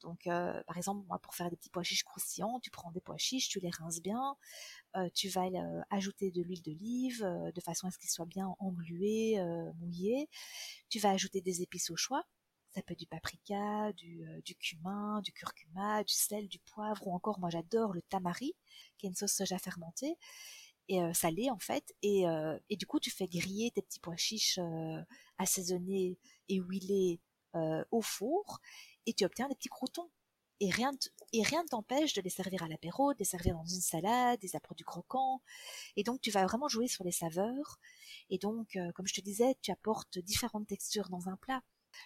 Donc, 0.00 0.24
par 0.24 0.76
exemple, 0.76 1.06
moi, 1.06 1.18
pour 1.18 1.34
faire 1.34 1.50
des 1.50 1.56
petits 1.56 1.70
pois 1.70 1.82
chiches 1.82 2.04
croustillants, 2.04 2.60
tu 2.60 2.70
prends 2.70 2.90
des 2.92 3.00
pois 3.00 3.18
chiches, 3.18 3.48
tu 3.48 3.60
les 3.60 3.70
rinces 3.70 4.00
bien, 4.00 4.36
tu 5.14 5.28
vas 5.28 5.46
ajouter 5.90 6.30
de 6.30 6.42
l'huile 6.42 6.62
d'olive 6.62 7.22
de 7.54 7.60
façon 7.60 7.86
à 7.86 7.90
ce 7.90 7.98
qu'ils 7.98 8.10
soient 8.10 8.26
bien 8.26 8.54
englués, 8.58 9.38
mouillés. 9.80 10.28
Tu 10.88 10.98
vas 10.98 11.10
ajouter 11.10 11.40
des 11.40 11.62
épices 11.62 11.90
au 11.90 11.96
choix. 11.96 12.24
Ça 12.70 12.82
peut 12.82 12.92
être 12.92 12.98
du 12.98 13.06
paprika, 13.06 13.92
du, 13.94 14.54
cumin, 14.60 15.20
du 15.22 15.32
curcuma, 15.32 16.04
du 16.04 16.12
sel, 16.12 16.48
du 16.48 16.58
poivre 16.60 17.06
ou 17.06 17.14
encore, 17.14 17.40
moi 17.40 17.48
j'adore 17.50 17.92
le 17.92 18.02
tamari, 18.02 18.54
qui 18.98 19.06
est 19.06 19.08
une 19.08 19.16
sauce 19.16 19.32
soja 19.32 19.58
fermentée 19.58 20.16
et 20.88 21.00
salée 21.14 21.50
en 21.50 21.58
fait. 21.58 21.94
Et, 22.02 22.24
du 22.70 22.86
coup, 22.86 23.00
tu 23.00 23.10
fais 23.10 23.26
griller 23.26 23.70
tes 23.70 23.82
petits 23.82 24.00
pois 24.00 24.16
chiches 24.16 24.60
assaisonnés 25.38 26.18
et 26.48 26.56
huilés 26.56 27.20
au 27.90 28.02
four 28.02 28.60
et 29.08 29.14
tu 29.14 29.24
obtiens 29.24 29.48
des 29.48 29.54
petits 29.54 29.70
croutons 29.70 30.10
et 30.60 30.70
rien 30.70 30.92
et 31.32 31.42
rien 31.42 31.62
ne 31.62 31.68
t'empêche 31.68 32.14
de 32.14 32.20
les 32.20 32.30
servir 32.30 32.62
à 32.62 32.68
l'apéro, 32.68 33.14
de 33.14 33.18
les 33.18 33.24
servir 33.24 33.54
dans 33.54 33.64
une 33.64 33.80
salade, 33.80 34.40
des 34.40 34.50
produits 34.60 34.84
croquants. 34.84 35.40
Et 35.96 36.02
donc 36.02 36.20
tu 36.20 36.30
vas 36.30 36.44
vraiment 36.44 36.68
jouer 36.68 36.88
sur 36.88 37.04
les 37.04 37.12
saveurs. 37.12 37.78
Et 38.30 38.38
donc, 38.38 38.76
euh, 38.76 38.92
comme 38.92 39.06
je 39.06 39.14
te 39.14 39.20
disais, 39.20 39.56
tu 39.62 39.70
apportes 39.70 40.18
différentes 40.18 40.66
textures 40.66 41.08
dans 41.08 41.28
un 41.28 41.36
plat. 41.36 41.62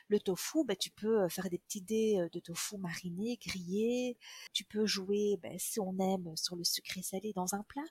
Le 0.08 0.20
tofu, 0.20 0.64
bah, 0.64 0.76
tu 0.76 0.90
peux 0.90 1.22
euh, 1.22 1.28
faire 1.28 1.48
des 1.50 1.58
petits 1.58 1.82
dés 1.82 2.18
euh, 2.18 2.28
de 2.30 2.40
tofu 2.40 2.78
marinés, 2.78 3.38
grillés. 3.44 4.16
Tu 4.52 4.64
peux 4.64 4.86
jouer, 4.86 5.38
bah, 5.42 5.50
si 5.58 5.80
on 5.80 5.98
aime, 5.98 6.36
sur 6.36 6.56
le 6.56 6.64
sucré 6.64 7.02
salé 7.02 7.32
dans 7.34 7.54
un 7.54 7.62
plat. 7.64 7.82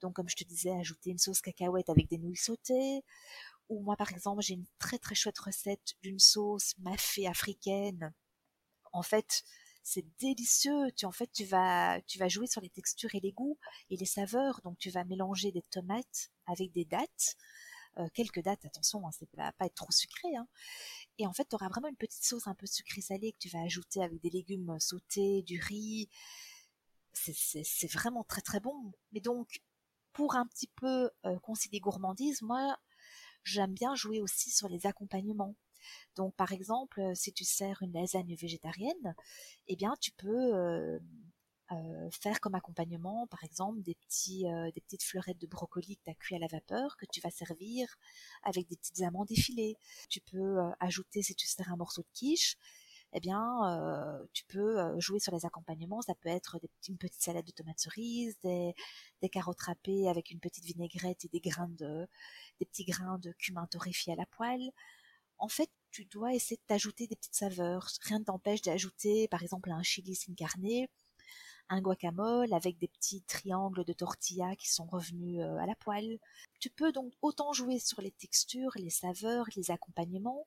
Donc, 0.00 0.14
comme 0.14 0.28
je 0.28 0.36
te 0.36 0.44
disais, 0.44 0.70
ajouter 0.70 1.10
une 1.10 1.18
sauce 1.18 1.40
cacahuète 1.40 1.88
avec 1.88 2.08
des 2.08 2.18
nouilles 2.18 2.36
sautées. 2.36 3.02
Ou 3.68 3.82
moi, 3.82 3.96
par 3.96 4.12
exemple, 4.12 4.42
j'ai 4.42 4.54
une 4.54 4.66
très 4.78 4.98
très 4.98 5.14
chouette 5.14 5.38
recette 5.38 5.94
d'une 6.02 6.18
sauce 6.18 6.74
mafé 6.78 7.26
africaine. 7.26 8.12
En 8.92 9.02
fait, 9.02 9.44
c'est 9.82 10.04
délicieux. 10.18 10.90
Tu 10.96 11.06
en 11.06 11.12
fait 11.12 11.30
tu 11.32 11.44
vas 11.44 12.00
tu 12.06 12.18
vas 12.18 12.28
jouer 12.28 12.46
sur 12.46 12.60
les 12.60 12.70
textures 12.70 13.14
et 13.14 13.20
les 13.20 13.32
goûts 13.32 13.58
et 13.90 13.96
les 13.96 14.06
saveurs. 14.06 14.60
Donc 14.62 14.78
tu 14.78 14.90
vas 14.90 15.04
mélanger 15.04 15.52
des 15.52 15.62
tomates 15.62 16.30
avec 16.46 16.72
des 16.72 16.84
dattes. 16.84 17.36
Euh, 17.98 18.08
quelques 18.14 18.40
dattes, 18.42 18.64
attention, 18.64 19.06
hein, 19.06 19.10
c'est 19.12 19.30
pas, 19.32 19.52
pas 19.52 19.66
être 19.66 19.74
trop 19.74 19.90
sucré. 19.92 20.34
Hein. 20.34 20.48
Et 21.18 21.26
en 21.26 21.32
fait, 21.34 21.46
tu 21.48 21.54
auras 21.54 21.68
vraiment 21.68 21.88
une 21.88 21.96
petite 21.96 22.24
sauce 22.24 22.46
un 22.46 22.54
peu 22.54 22.66
sucrée-salée 22.66 23.32
que 23.32 23.38
tu 23.38 23.50
vas 23.50 23.60
ajouter 23.60 24.02
avec 24.02 24.20
des 24.22 24.30
légumes 24.30 24.78
sautés, 24.80 25.42
du 25.42 25.60
riz. 25.60 26.08
C'est 27.12 27.92
vraiment 27.92 28.24
très 28.24 28.40
très 28.40 28.60
bon. 28.60 28.92
Mais 29.12 29.20
donc, 29.20 29.60
pour 30.12 30.36
un 30.36 30.46
petit 30.46 30.68
peu 30.68 31.10
euh, 31.26 31.38
concilier 31.40 31.80
gourmandise, 31.80 32.40
moi, 32.42 32.78
j'aime 33.44 33.74
bien 33.74 33.94
jouer 33.94 34.20
aussi 34.20 34.50
sur 34.50 34.68
les 34.68 34.86
accompagnements. 34.86 35.54
Donc, 36.16 36.34
par 36.36 36.52
exemple, 36.52 37.00
euh, 37.00 37.14
si 37.14 37.32
tu 37.32 37.44
sers 37.44 37.80
une 37.82 37.92
lasagne 37.92 38.34
végétarienne, 38.34 39.14
eh 39.68 39.76
bien, 39.76 39.94
tu 40.00 40.12
peux 40.12 40.54
euh, 40.54 40.98
euh, 41.72 42.10
faire 42.10 42.40
comme 42.40 42.54
accompagnement, 42.54 43.26
par 43.28 43.42
exemple, 43.44 43.80
des, 43.82 43.94
petites 43.94 45.02
fleurettes 45.02 45.38
de 45.40 45.46
brocoli 45.46 45.96
que 45.96 46.02
tu 46.04 46.10
as 46.10 46.14
cuit 46.14 46.36
à 46.36 46.38
la 46.38 46.48
vapeur, 46.48 46.96
que 46.96 47.06
tu 47.06 47.20
vas 47.20 47.30
servir 47.30 47.96
avec 48.42 48.68
des 48.68 48.76
petites 48.76 49.02
amandes 49.02 49.30
effilées. 49.30 49.76
Tu 50.08 50.20
peux 50.20 50.58
ajouter, 50.80 51.22
si 51.22 51.34
tu 51.34 51.46
sers 51.46 51.72
un 51.72 51.76
morceau 51.76 52.02
de 52.02 52.08
quiche, 52.12 52.56
eh 53.14 53.20
bien, 53.20 54.26
tu 54.32 54.44
peux 54.46 54.98
jouer 54.98 55.20
sur 55.20 55.34
les 55.34 55.44
accompagnements. 55.44 56.00
Ça 56.02 56.14
peut 56.14 56.30
être 56.30 56.58
des, 56.60 56.70
une 56.88 56.98
petite 56.98 57.22
salade 57.22 57.44
de 57.44 57.52
tomates 57.52 57.78
cerises, 57.80 58.36
des, 58.42 58.74
des, 59.20 59.28
carottes 59.28 59.60
râpées 59.60 60.08
avec 60.08 60.30
une 60.30 60.40
petite 60.40 60.64
vinaigrette 60.64 61.24
et 61.24 61.28
des 61.28 61.40
grains 61.40 61.68
de, 61.68 62.06
des 62.58 62.66
petits 62.66 62.84
grains 62.84 63.18
de 63.18 63.32
cumin 63.32 63.66
torréfié 63.66 64.14
à 64.14 64.16
la 64.16 64.26
poêle 64.26 64.72
en 65.42 65.48
fait, 65.48 65.68
tu 65.90 66.04
dois 66.04 66.34
essayer 66.34 66.56
de 66.56 66.62
t'ajouter 66.68 67.08
des 67.08 67.16
petites 67.16 67.34
saveurs. 67.34 67.88
Rien 68.02 68.20
ne 68.20 68.24
t'empêche 68.24 68.62
d'ajouter, 68.62 69.26
par 69.26 69.42
exemple, 69.42 69.72
un 69.72 69.82
chili 69.82 70.14
sin 70.14 70.34
un 71.68 71.80
guacamole 71.80 72.52
avec 72.52 72.78
des 72.78 72.88
petits 72.88 73.22
triangles 73.22 73.84
de 73.84 73.92
tortilla 73.92 74.54
qui 74.56 74.70
sont 74.70 74.84
revenus 74.84 75.40
euh, 75.40 75.56
à 75.56 75.66
la 75.66 75.74
poêle. 75.74 76.18
Tu 76.60 76.70
peux 76.70 76.92
donc 76.92 77.12
autant 77.22 77.52
jouer 77.52 77.78
sur 77.78 78.00
les 78.02 78.10
textures, 78.12 78.72
les 78.76 78.90
saveurs, 78.90 79.46
les 79.56 79.70
accompagnements. 79.70 80.46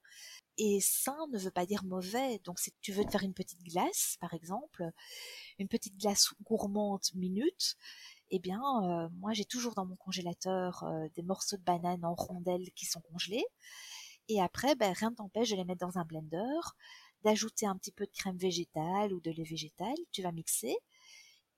Et 0.58 0.79
sain 0.81 1.27
ne 1.34 1.39
veut 1.39 1.51
pas 1.51 1.65
dire 1.65 1.84
mauvais. 1.84 2.39
Donc 2.45 2.60
si 2.60 2.71
tu 2.81 2.93
veux 2.93 3.03
te 3.03 3.12
faire 3.12 3.23
une 3.23 3.34
petite 3.34 3.63
glace, 3.63 4.17
par 4.21 4.34
exemple, 4.34 4.86
une 5.60 5.67
petite 5.67 5.97
glace 5.97 6.34
gourmande 6.43 7.03
minute, 7.15 7.75
eh 8.29 8.39
bien, 8.39 8.62
euh, 8.84 9.10
moi 9.19 9.34
j'ai 9.34 9.45
toujours 9.45 9.73
dans 9.73 9.86
mon 9.86 9.95
congélateur 9.95 10.84
euh, 10.84 11.08
des 11.15 11.23
morceaux 11.23 11.58
de 11.58 11.63
banane 11.63 12.05
en 12.05 12.13
rondelles 12.13 12.71
qui 12.75 12.86
sont 12.86 13.01
congelés. 13.01 13.45
Et 14.29 14.41
après, 14.41 14.75
ben, 14.75 14.93
rien 14.93 15.11
ne 15.11 15.15
t'empêche 15.15 15.51
de 15.51 15.55
les 15.55 15.65
mettre 15.65 15.85
dans 15.85 15.97
un 15.97 16.05
blender, 16.05 16.59
d'ajouter 17.23 17.65
un 17.65 17.75
petit 17.75 17.91
peu 17.91 18.05
de 18.05 18.11
crème 18.11 18.38
végétale 18.38 19.13
ou 19.13 19.19
de 19.19 19.31
lait 19.31 19.43
végétal, 19.43 19.95
tu 20.11 20.21
vas 20.21 20.31
mixer. 20.31 20.75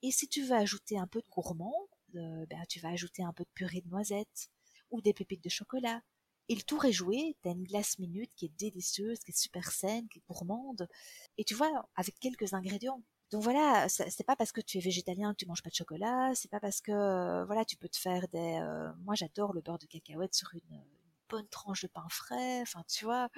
Et 0.02 0.10
si 0.12 0.28
tu 0.28 0.42
veux 0.42 0.54
ajouter 0.54 0.98
un 0.98 1.06
peu 1.06 1.20
de 1.20 1.26
gourmand, 1.30 1.74
euh, 2.14 2.46
ben, 2.46 2.62
tu 2.68 2.80
vas 2.80 2.90
ajouter 2.90 3.22
un 3.22 3.32
peu 3.32 3.44
de 3.44 3.50
purée 3.54 3.80
de 3.80 3.88
noisettes 3.88 4.50
ou 4.90 5.00
des 5.00 5.12
pépites 5.12 5.44
de 5.44 5.48
chocolat. 5.48 6.02
Et 6.48 6.54
le 6.54 6.62
tour 6.62 6.84
est 6.86 6.92
joué, 6.92 7.36
t'as 7.42 7.50
une 7.50 7.64
glace 7.64 7.98
minute 7.98 8.30
qui 8.34 8.46
est 8.46 8.58
délicieuse, 8.58 9.18
qui 9.20 9.32
est 9.32 9.38
super 9.38 9.70
saine, 9.70 10.08
qui 10.08 10.18
est 10.18 10.22
gourmande. 10.26 10.88
Et 11.36 11.44
tu 11.44 11.54
vois, 11.54 11.88
avec 11.94 12.18
quelques 12.18 12.54
ingrédients. 12.54 13.02
Donc 13.30 13.42
voilà, 13.42 13.86
c'est 13.90 14.24
pas 14.24 14.36
parce 14.36 14.52
que 14.52 14.62
tu 14.62 14.78
es 14.78 14.80
végétalien 14.80 15.32
que 15.32 15.36
tu 15.36 15.46
manges 15.46 15.62
pas 15.62 15.68
de 15.68 15.74
chocolat, 15.74 16.32
c'est 16.34 16.50
pas 16.50 16.60
parce 16.60 16.80
que 16.80 16.92
euh, 16.92 17.44
voilà, 17.44 17.66
tu 17.66 17.76
peux 17.76 17.88
te 17.88 17.98
faire 17.98 18.26
des. 18.28 18.58
Euh, 18.62 18.90
moi, 19.04 19.14
j'adore 19.14 19.52
le 19.52 19.60
beurre 19.60 19.78
de 19.78 19.84
cacahuète 19.84 20.34
sur 20.34 20.48
une, 20.54 20.82
bonne 21.28 21.48
tranche 21.48 21.82
de 21.82 21.88
pain 21.88 22.06
frais. 22.10 22.60
Enfin, 22.62 22.82
tu 22.88 23.04
vois, 23.04 23.28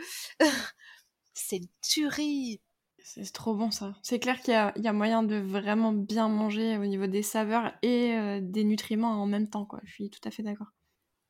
c'est 1.35 1.59
une 1.59 1.69
tuerie. 1.83 2.61
C'est 3.03 3.33
trop 3.33 3.55
bon 3.55 3.71
ça. 3.71 3.95
C'est 4.03 4.19
clair 4.19 4.41
qu'il 4.41 4.53
y, 4.53 4.89
a 4.89 4.93
moyen 4.93 5.23
de 5.23 5.37
vraiment 5.37 5.93
bien 5.93 6.29
manger 6.29 6.77
au 6.77 6.85
niveau 6.85 7.07
des 7.07 7.23
saveurs 7.23 7.73
et 7.83 8.15
euh, 8.15 8.41
des 8.43 8.65
nutriments 8.65 9.23
en 9.23 9.27
même 9.27 9.49
temps. 9.49 9.65
Quoi. 9.65 9.81
Je 9.85 9.93
suis 9.93 10.11
tout 10.11 10.21
à 10.25 10.31
fait 10.31 10.43
d'accord. 10.43 10.69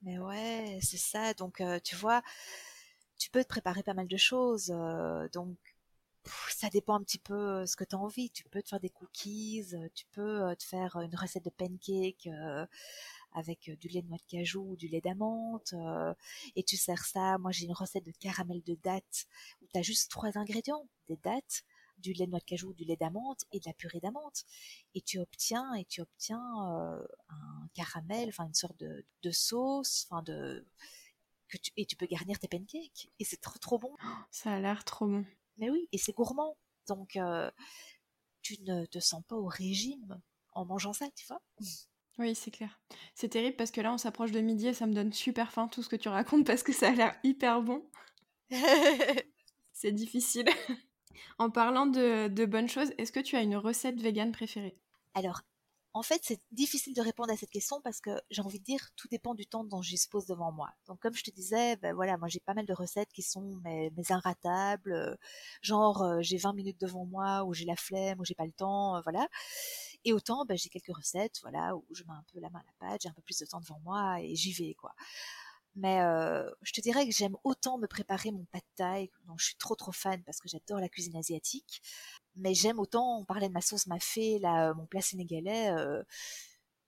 Mais 0.02 0.18
ouais, 0.18 0.78
c'est 0.82 0.98
ça. 0.98 1.32
Donc, 1.34 1.60
euh, 1.60 1.78
tu 1.82 1.94
vois, 1.94 2.22
tu 3.18 3.30
peux 3.30 3.42
te 3.42 3.48
préparer 3.48 3.82
pas 3.82 3.94
mal 3.94 4.08
de 4.08 4.16
choses. 4.16 4.72
Euh, 4.74 5.28
donc, 5.32 5.56
ça 6.48 6.68
dépend 6.70 6.96
un 6.96 7.02
petit 7.02 7.18
peu 7.18 7.64
ce 7.66 7.76
que 7.76 7.84
tu 7.84 7.94
as 7.94 7.98
envie. 7.98 8.30
Tu 8.30 8.44
peux 8.44 8.62
te 8.62 8.68
faire 8.68 8.80
des 8.80 8.90
cookies, 8.90 9.72
tu 9.94 10.06
peux 10.12 10.54
te 10.56 10.64
faire 10.64 10.96
une 10.96 11.14
recette 11.14 11.44
de 11.44 11.50
pancake 11.50 12.28
avec 13.32 13.70
du 13.78 13.88
lait 13.88 14.02
de 14.02 14.08
noix 14.08 14.18
de 14.18 14.26
cajou 14.26 14.70
ou 14.70 14.76
du 14.76 14.88
lait 14.88 15.00
d'amande 15.00 15.62
et 16.56 16.62
tu 16.62 16.76
sers 16.76 17.04
ça. 17.04 17.38
Moi, 17.38 17.52
j'ai 17.52 17.66
une 17.66 17.72
recette 17.72 18.04
de 18.04 18.12
caramel 18.12 18.62
de 18.62 18.74
dattes 18.74 19.26
où 19.62 19.66
tu 19.72 19.78
as 19.78 19.82
juste 19.82 20.10
trois 20.10 20.36
ingrédients, 20.38 20.86
des 21.08 21.16
dattes, 21.16 21.64
du 21.98 22.12
lait 22.12 22.26
de 22.26 22.30
noix 22.30 22.40
de 22.40 22.44
cajou, 22.44 22.72
du 22.72 22.84
lait 22.84 22.96
d'amande 22.96 23.36
et 23.52 23.60
de 23.60 23.66
la 23.66 23.72
purée 23.72 24.00
d'amande. 24.00 24.32
Et 24.94 25.00
tu 25.00 25.18
obtiens 25.18 25.74
et 25.74 25.84
tu 25.84 26.00
obtiens 26.00 26.42
un 27.28 27.68
caramel, 27.74 28.28
enfin 28.28 28.46
une 28.46 28.54
sorte 28.54 28.78
de, 28.78 29.30
sauce, 29.30 30.06
enfin 30.08 30.22
de 30.22 30.66
que 31.48 31.58
tu, 31.58 31.72
et 31.76 31.84
tu 31.84 31.96
peux 31.96 32.06
garnir 32.06 32.38
tes 32.38 32.48
pancakes 32.48 33.10
et 33.18 33.24
c'est 33.24 33.40
trop 33.40 33.58
trop 33.58 33.78
bon. 33.78 33.94
Ça 34.30 34.52
a 34.52 34.60
l'air 34.60 34.84
trop 34.84 35.06
bon. 35.06 35.24
Mais 35.58 35.70
oui, 35.70 35.88
et 35.92 35.98
c'est 35.98 36.12
gourmand. 36.12 36.56
Donc 36.86 37.18
tu 38.42 38.62
ne 38.62 38.86
te 38.86 38.98
sens 38.98 39.22
pas 39.28 39.36
au 39.36 39.46
régime 39.46 40.20
en 40.52 40.64
mangeant 40.64 40.92
ça, 40.92 41.08
tu 41.14 41.26
vois. 41.26 41.42
Oui, 42.20 42.34
c'est 42.34 42.50
clair. 42.50 42.78
C'est 43.14 43.30
terrible 43.30 43.56
parce 43.56 43.70
que 43.70 43.80
là, 43.80 43.94
on 43.94 43.98
s'approche 43.98 44.30
de 44.30 44.40
midi 44.40 44.68
et 44.68 44.74
ça 44.74 44.86
me 44.86 44.92
donne 44.92 45.10
super 45.10 45.50
faim 45.50 45.68
tout 45.68 45.82
ce 45.82 45.88
que 45.88 45.96
tu 45.96 46.10
racontes 46.10 46.46
parce 46.46 46.62
que 46.62 46.72
ça 46.72 46.88
a 46.88 46.92
l'air 46.92 47.16
hyper 47.24 47.62
bon. 47.62 47.82
c'est 49.72 49.92
difficile. 49.92 50.46
en 51.38 51.48
parlant 51.48 51.86
de, 51.86 52.44
bonnes 52.44 52.68
choses, 52.68 52.92
est-ce 52.98 53.10
que 53.10 53.20
tu 53.20 53.36
as 53.36 53.40
une 53.40 53.56
recette 53.56 53.98
végane 53.98 54.32
préférée? 54.32 54.76
Alors, 55.14 55.40
en 55.94 56.02
fait, 56.02 56.20
c'est 56.22 56.42
difficile 56.52 56.94
de 56.94 57.00
répondre 57.00 57.32
à 57.32 57.36
cette 57.38 57.50
question 57.50 57.80
parce 57.80 58.02
que 58.02 58.10
j'ai 58.30 58.42
envie 58.42 58.60
de 58.60 58.64
dire, 58.64 58.90
tout 58.96 59.08
dépend 59.08 59.34
du 59.34 59.46
temps 59.46 59.64
dont 59.64 59.80
je 59.80 59.88
dispose 59.90 60.26
devant 60.26 60.52
moi. 60.52 60.68
Donc, 60.86 61.00
comme 61.00 61.14
je 61.14 61.24
te 61.24 61.30
disais, 61.30 61.76
ben 61.76 61.94
voilà, 61.94 62.18
moi 62.18 62.28
j'ai 62.28 62.38
pas 62.40 62.54
mal 62.54 62.66
de 62.66 62.72
recettes 62.74 63.12
qui 63.12 63.22
sont 63.22 63.56
mes, 63.64 63.90
mes 63.96 64.12
inratables, 64.12 64.92
euh, 64.92 65.16
genre 65.62 66.02
euh, 66.02 66.18
j'ai 66.20 66.36
20 66.36 66.52
minutes 66.52 66.80
devant 66.80 67.06
moi 67.06 67.44
ou 67.44 67.54
j'ai 67.54 67.64
la 67.64 67.76
flemme 67.76 68.20
ou 68.20 68.24
j'ai 68.24 68.36
pas 68.36 68.46
le 68.46 68.52
temps, 68.52 68.96
euh, 68.96 69.00
voilà. 69.02 69.26
Et 70.04 70.12
autant, 70.12 70.44
ben, 70.44 70.56
j'ai 70.56 70.68
quelques 70.68 70.96
recettes, 70.96 71.38
voilà, 71.42 71.76
où 71.76 71.84
je 71.92 72.04
mets 72.04 72.12
un 72.12 72.24
peu 72.32 72.40
la 72.40 72.50
main 72.50 72.60
à 72.60 72.64
la 72.64 72.90
pâte, 72.90 73.02
j'ai 73.02 73.08
un 73.08 73.12
peu 73.12 73.22
plus 73.22 73.38
de 73.38 73.46
temps 73.46 73.60
devant 73.60 73.80
moi 73.80 74.20
et 74.20 74.34
j'y 74.34 74.52
vais, 74.52 74.74
quoi. 74.74 74.94
Mais 75.76 76.00
je 76.62 76.72
te 76.72 76.80
dirais 76.80 77.06
que 77.06 77.14
j'aime 77.14 77.36
autant 77.44 77.78
me 77.78 77.86
préparer 77.86 78.32
mon 78.32 78.44
pad 78.46 78.62
thai, 78.76 79.10
dont 79.26 79.38
je 79.38 79.46
suis 79.46 79.56
trop 79.56 79.76
trop 79.76 79.92
fan 79.92 80.22
parce 80.24 80.40
que 80.40 80.48
j'adore 80.48 80.80
la 80.80 80.88
cuisine 80.88 81.16
asiatique. 81.16 81.82
Mais 82.36 82.54
j'aime 82.54 82.78
autant, 82.78 83.18
on 83.18 83.24
parlait 83.24 83.48
de 83.48 83.52
ma 83.52 83.60
sauce 83.60 83.86
mafé, 83.86 84.38
là, 84.38 84.74
mon 84.74 84.86
plat 84.86 85.00
sénégalais, 85.00 85.70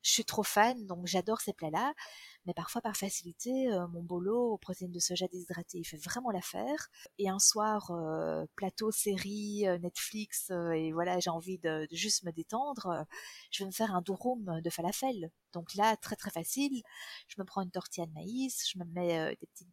je 0.03 0.11
suis 0.11 0.25
trop 0.25 0.43
fan, 0.43 0.87
donc 0.87 1.07
j'adore 1.07 1.41
ces 1.41 1.53
plats-là 1.53 1.95
mais 2.47 2.55
parfois 2.55 2.81
par 2.81 2.97
facilité, 2.97 3.73
euh, 3.73 3.87
mon 3.89 4.03
bolo 4.03 4.53
aux 4.53 4.59
protéines 4.59 4.91
de 4.91 4.99
soja 4.99 5.29
déshydratées, 5.29 5.79
il 5.79 5.85
fait 5.85 5.97
vraiment 5.97 6.31
l'affaire. 6.31 6.89
Et 7.19 7.29
un 7.29 7.39
soir, 7.39 7.91
euh, 7.93 8.47
plateau, 8.57 8.91
série, 8.91 9.67
euh, 9.69 9.79
Netflix, 9.79 10.51
et 10.51 10.93
voilà, 10.93 11.21
j'ai 11.21 11.31
envie 11.31 11.59
de, 11.59 11.87
juste 11.93 12.25
me 12.25 12.33
détendre, 12.33 13.07
je 13.51 13.63
vais 13.63 13.67
me 13.69 13.73
faire 13.73 13.95
un 13.95 14.03
durum 14.03 14.61
de 14.61 14.71
falafel. 14.71 15.31
Donc 15.53 15.75
là, 15.75 15.97
très 15.97 16.17
très 16.17 16.31
facile, 16.31 16.83
je 17.29 17.37
me 17.39 17.45
prends 17.45 17.63
une 17.63 17.71
tortilla 17.71 18.07
de 18.07 18.13
maïs, 18.13 18.69
je 18.73 18.79
me 18.79 18.85
mets 18.85 19.37
des 19.37 19.47
petites 19.47 19.69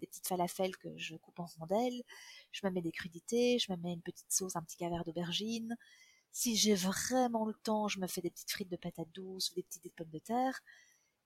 petites 0.00 0.26
falafels 0.26 0.76
que 0.78 0.88
je 0.96 1.14
coupe 1.16 1.38
en 1.40 1.44
rondelles, 1.44 2.02
je 2.52 2.66
me 2.66 2.72
mets 2.72 2.80
des 2.80 2.92
crudités, 2.92 3.58
je 3.58 3.70
me 3.70 3.76
mets 3.76 3.92
une 3.92 4.00
petite 4.02 4.32
sauce, 4.32 4.56
un 4.56 4.62
petit 4.62 4.78
cavert 4.78 5.04
d'aubergine. 5.04 5.76
Si 6.32 6.56
j'ai 6.56 6.74
vraiment 6.74 7.44
le 7.46 7.54
temps, 7.54 7.88
je 7.88 8.00
me 8.00 8.06
fais 8.06 8.20
des 8.20 8.30
petites 8.30 8.50
frites 8.50 8.70
de 8.70 8.76
patates 8.76 9.10
douces 9.12 9.50
ou 9.50 9.54
des 9.54 9.62
petites 9.62 9.94
pommes 9.94 10.10
de 10.10 10.18
terre. 10.18 10.60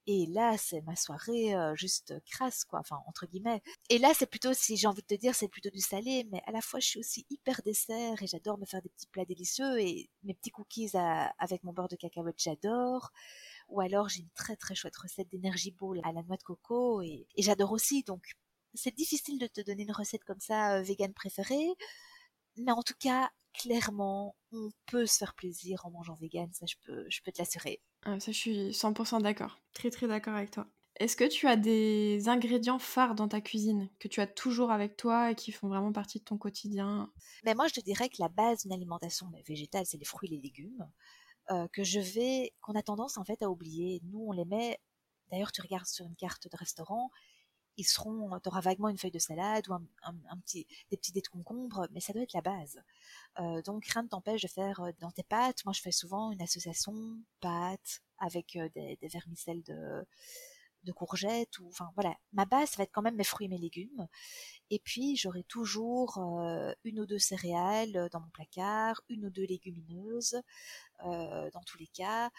Et 0.08 0.26
là, 0.26 0.58
c'est 0.58 0.80
ma 0.82 0.96
soirée 0.96 1.54
euh, 1.54 1.76
juste 1.76 2.14
crasse, 2.26 2.64
quoi, 2.64 2.80
enfin, 2.80 3.00
entre 3.06 3.26
guillemets. 3.26 3.62
Et 3.88 3.98
là, 3.98 4.12
c'est 4.14 4.26
plutôt, 4.26 4.52
si 4.52 4.76
j'ai 4.76 4.88
envie 4.88 5.02
de 5.02 5.06
te 5.06 5.14
dire, 5.14 5.34
c'est 5.36 5.48
plutôt 5.48 5.70
du 5.70 5.78
salé, 5.80 6.26
mais 6.32 6.42
à 6.46 6.50
la 6.50 6.60
fois, 6.60 6.80
je 6.80 6.88
suis 6.88 6.98
aussi 6.98 7.24
hyper 7.30 7.62
dessert 7.62 8.20
et 8.20 8.26
j'adore 8.26 8.58
me 8.58 8.66
faire 8.66 8.82
des 8.82 8.88
petits 8.88 9.06
plats 9.06 9.24
délicieux 9.24 9.80
et 9.80 10.10
mes 10.24 10.34
petits 10.34 10.50
cookies 10.50 10.90
avec 11.38 11.62
mon 11.62 11.72
beurre 11.72 11.88
de 11.88 11.96
cacahuète, 11.96 12.36
j'adore. 12.38 13.12
Ou 13.68 13.80
alors, 13.80 14.08
j'ai 14.08 14.20
une 14.22 14.30
très 14.30 14.56
très 14.56 14.74
chouette 14.74 14.96
recette 14.96 15.28
d'énergie 15.28 15.70
bowl 15.70 16.00
à 16.04 16.12
la 16.12 16.22
noix 16.24 16.36
de 16.36 16.42
coco 16.42 17.00
et, 17.02 17.26
j'adore 17.38 17.72
aussi. 17.72 18.02
Donc, 18.02 18.24
c'est 18.74 18.94
difficile 18.94 19.38
de 19.38 19.46
te 19.46 19.60
donner 19.60 19.84
une 19.84 19.92
recette 19.92 20.24
comme 20.24 20.40
ça, 20.40 20.82
vegan 20.82 21.12
préférée. 21.14 21.68
Mais 22.56 22.72
en 22.72 22.82
tout 22.82 22.94
cas, 22.98 23.30
clairement, 23.54 24.36
on 24.52 24.70
peut 24.86 25.06
se 25.06 25.18
faire 25.18 25.34
plaisir 25.34 25.84
en 25.86 25.90
mangeant 25.90 26.16
vegan, 26.16 26.50
ça 26.52 26.66
je 26.66 26.76
peux, 26.84 27.06
je 27.08 27.20
peux 27.22 27.32
te 27.32 27.38
l'assurer. 27.38 27.80
Ça, 28.04 28.32
je 28.32 28.38
suis 28.38 28.72
100% 28.72 29.22
d'accord. 29.22 29.60
Très, 29.74 29.90
très 29.90 30.08
d'accord 30.08 30.34
avec 30.34 30.50
toi. 30.50 30.66
Est-ce 30.96 31.16
que 31.16 31.28
tu 31.28 31.48
as 31.48 31.56
des 31.56 32.28
ingrédients 32.28 32.78
phares 32.78 33.14
dans 33.14 33.28
ta 33.28 33.40
cuisine 33.40 33.88
que 33.98 34.08
tu 34.08 34.20
as 34.20 34.26
toujours 34.26 34.70
avec 34.70 34.96
toi 34.96 35.30
et 35.30 35.34
qui 35.34 35.50
font 35.50 35.68
vraiment 35.68 35.92
partie 35.92 36.18
de 36.18 36.24
ton 36.24 36.36
quotidien? 36.36 37.10
Mais 37.44 37.54
Moi, 37.54 37.66
je 37.68 37.74
te 37.74 37.80
dirais 37.80 38.08
que 38.08 38.20
la 38.20 38.28
base 38.28 38.62
d'une 38.62 38.72
alimentation 38.72 39.26
végétale, 39.46 39.86
c'est 39.86 39.96
les 39.98 40.04
fruits 40.04 40.28
et 40.28 40.36
les 40.36 40.42
légumes. 40.42 40.86
Euh, 41.50 41.66
que 41.72 41.82
je 41.82 41.98
vais, 41.98 42.52
qu'on 42.60 42.74
a 42.74 42.82
tendance 42.82 43.18
en 43.18 43.24
fait 43.24 43.42
à 43.42 43.50
oublier. 43.50 44.00
Nous, 44.04 44.24
on 44.28 44.32
les 44.32 44.44
met. 44.44 44.78
D'ailleurs, 45.30 45.50
tu 45.50 45.60
regardes 45.60 45.86
sur 45.86 46.06
une 46.06 46.14
carte 46.14 46.46
de 46.46 46.56
restaurant, 46.56 47.10
ils 47.76 47.84
seront, 47.84 48.38
tu 48.40 48.48
auras 48.48 48.60
vaguement 48.60 48.88
une 48.88 48.98
feuille 48.98 49.10
de 49.10 49.18
salade 49.18 49.68
ou 49.68 49.72
un, 49.72 50.38
petit, 50.44 50.66
des 50.90 50.96
petits 50.96 51.12
dés 51.12 51.20
de 51.20 51.28
concombre, 51.28 51.86
mais 51.92 52.00
ça 52.00 52.12
doit 52.12 52.22
être 52.22 52.32
la 52.34 52.40
base. 52.40 52.82
Euh, 53.40 53.62
donc 53.62 53.86
rien 53.86 54.02
ne 54.02 54.08
t'empêche 54.08 54.42
de 54.42 54.48
faire 54.48 54.80
euh, 54.80 54.90
dans 55.00 55.10
tes 55.10 55.22
pâtes. 55.22 55.64
Moi, 55.64 55.72
je 55.72 55.80
fais 55.80 55.92
souvent 55.92 56.32
une 56.32 56.42
association 56.42 56.94
pâtes 57.40 58.02
avec 58.18 58.56
euh, 58.56 58.68
des, 58.74 58.98
vermicelles 59.08 59.62
de, 59.62 60.06
de 60.84 60.92
courgettes 60.92 61.58
ou 61.58 61.68
enfin 61.68 61.90
voilà. 61.94 62.14
Ma 62.32 62.44
base 62.44 62.70
ça 62.70 62.76
va 62.78 62.84
être 62.84 62.92
quand 62.92 63.02
même 63.02 63.16
mes 63.16 63.24
fruits 63.24 63.46
et 63.46 63.48
mes 63.48 63.58
légumes. 63.58 64.06
Et 64.70 64.78
puis 64.78 65.16
j'aurai 65.16 65.44
toujours 65.44 66.18
une 66.84 67.00
ou 67.00 67.06
deux 67.06 67.18
céréales 67.18 68.08
dans 68.10 68.20
mon 68.20 68.30
placard, 68.30 69.02
une 69.08 69.26
ou 69.26 69.30
deux 69.30 69.44
légumineuses 69.44 70.40
dans 71.02 71.62
tous 71.66 71.78
les 71.78 71.88
cas 71.88 72.30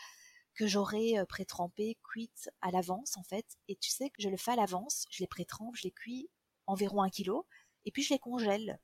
que 0.56 0.68
j'aurai 0.68 1.16
pré-trempées, 1.28 1.98
cuites 2.04 2.50
à 2.62 2.72
l'avance 2.72 3.18
en 3.18 3.24
fait. 3.24 3.46
Et 3.68 3.76
tu 3.76 3.90
sais 3.90 4.10
que 4.10 4.22
je 4.22 4.30
le 4.30 4.38
fais 4.38 4.52
à 4.52 4.56
l'avance, 4.56 5.06
je 5.10 5.24
les 5.24 5.28
pré-trempe, 5.28 5.76
je 5.76 5.84
les 5.84 5.92
cuis 5.92 6.30
environ 6.68 7.02
un 7.02 7.10
kilo, 7.10 7.46
et 7.86 7.92
puis 7.92 8.04
je 8.04 8.14
les 8.14 8.20
congèle. 8.20 8.80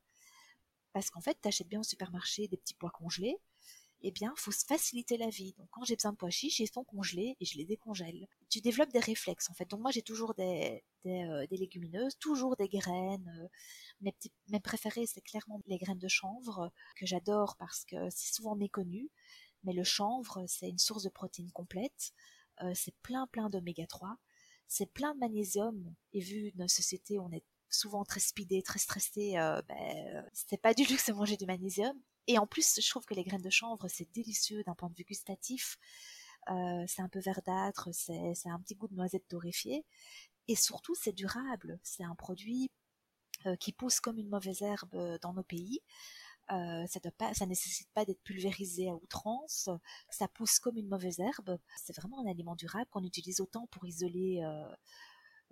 Parce 0.93 1.10
qu'en 1.10 1.21
fait, 1.21 1.38
tu 1.41 1.47
achètes 1.47 1.67
bien 1.67 1.79
au 1.79 1.84
supermarché 1.84 2.47
des 2.47 2.58
petits 2.58 2.73
pois 2.73 2.89
congelés, 2.89 3.38
eh 4.01 4.12
bien, 4.12 4.34
faut 4.38 4.51
se 4.51 4.65
faciliter 4.65 5.17
la 5.17 5.29
vie. 5.29 5.53
Donc, 5.58 5.67
quand 5.71 5.84
j'ai 5.84 5.95
besoin 5.95 6.13
de 6.13 6.17
pois 6.17 6.29
chiches, 6.29 6.60
ils 6.60 6.71
sont 6.71 6.86
congelés 6.86 7.36
et 7.39 7.45
je 7.45 7.58
les 7.58 7.65
décongèle. 7.65 8.27
Tu 8.49 8.62
développes 8.62 8.91
des 8.93 8.99
réflexes, 8.99 9.49
en 9.49 9.53
fait. 9.53 9.69
Donc, 9.69 9.82
moi, 9.82 9.91
j'ai 9.91 10.01
toujours 10.01 10.34
des, 10.36 10.84
des, 11.03 11.47
légumineuses, 11.51 12.17
toujours 12.17 12.55
des 12.55 12.69
graines. 12.69 13.49
mes, 14.01 14.13
petits, 14.13 14.32
mes 14.49 14.62
préférés, 14.62 15.05
c'est 15.05 15.21
clairement 15.21 15.62
les 15.67 15.77
graines 15.77 15.99
de 15.99 16.08
chanvre, 16.08 16.71
que 16.95 17.05
j'adore 17.05 17.58
parce 17.58 17.84
que 17.86 18.10
c'est 18.10 18.34
souvent 18.34 18.55
méconnu. 18.55 19.10
Mais 19.63 19.74
le 19.74 19.84
chanvre, 19.84 20.45
c'est 20.48 20.69
une 20.69 20.78
source 20.78 21.04
de 21.04 21.10
protéines 21.10 21.52
complète. 21.52 22.13
Euh, 22.62 22.72
c'est 22.76 22.95
plein, 23.02 23.28
plein 23.28 23.50
d'oméga 23.50 23.86
3. 23.88 24.17
C'est 24.67 24.91
plein 24.93 25.13
de 25.13 25.19
magnésium. 25.19 25.93
Et 26.13 26.19
vu 26.19 26.52
notre 26.56 26.74
société, 26.74 27.19
on 27.19 27.32
est 27.32 27.43
souvent 27.69 28.04
très 28.04 28.19
speedé, 28.19 28.62
très 28.62 28.80
stressé. 28.80 29.38
Euh, 29.38 29.62
ben, 29.67 30.26
c'est 30.34 30.62
pas 30.62 30.74
du 30.74 30.84
luxe 30.86 31.08
de 31.08 31.13
manger 31.13 31.38
du 31.38 31.45
magnésium. 31.45 31.98
Et 32.28 32.38
en 32.38 32.48
plus, 32.48 32.80
je 32.80 32.89
trouve 32.89 33.06
que 33.06 33.13
les 33.13 33.24
graines 33.24 33.41
de 33.41 33.50
chanvre, 33.50 33.88
c'est 33.88 34.12
délicieux 34.13 34.63
d'un 34.63 34.76
point 34.76 34.89
de 34.89 34.95
vue 34.95 35.04
gustatif. 35.04 35.78
Euh, 36.50 36.84
c'est 36.88 37.02
un 37.02 37.10
peu 37.10 37.19
verdâtre, 37.19 37.89
c'est, 37.91 38.34
c'est 38.36 38.50
un 38.50 38.60
petit 38.60 38.76
goût 38.76 38.88
de 38.88 38.95
noisette 38.95 39.28
torréfiée. 39.28 39.86
Et 40.48 40.56
surtout, 40.56 40.95
c'est 40.95 41.13
durable. 41.13 41.80
C'est 41.84 42.04
un 42.04 42.15
produit 42.15 42.69
euh, 43.45 43.56
qui 43.56 43.72
pousse 43.72 44.00
comme 44.00 44.17
une 44.19 44.30
mauvaise 44.30 44.62
herbe 44.62 45.17
dans 45.22 45.34
nos 45.34 45.43
pays. 45.43 45.82
Euh, 46.51 46.88
ça 46.88 46.99
ne 47.03 47.09
pas, 47.12 47.33
ça 47.33 47.45
nécessite 47.45 47.89
pas 47.93 48.05
d'être 48.05 48.23
pulvérisé 48.23 48.89
à 48.89 48.95
outrance, 48.95 49.69
ça 50.09 50.27
pousse 50.27 50.57
comme 50.57 50.77
une 50.77 50.88
mauvaise 50.88 51.19
herbe. 51.19 51.59
C'est 51.77 51.95
vraiment 51.95 52.19
un 52.19 52.29
aliment 52.29 52.55
durable 52.55 52.88
qu'on 52.89 53.03
utilise 53.03 53.39
autant 53.39 53.67
pour 53.67 53.85
isoler 53.85 54.41
euh, 54.43 54.67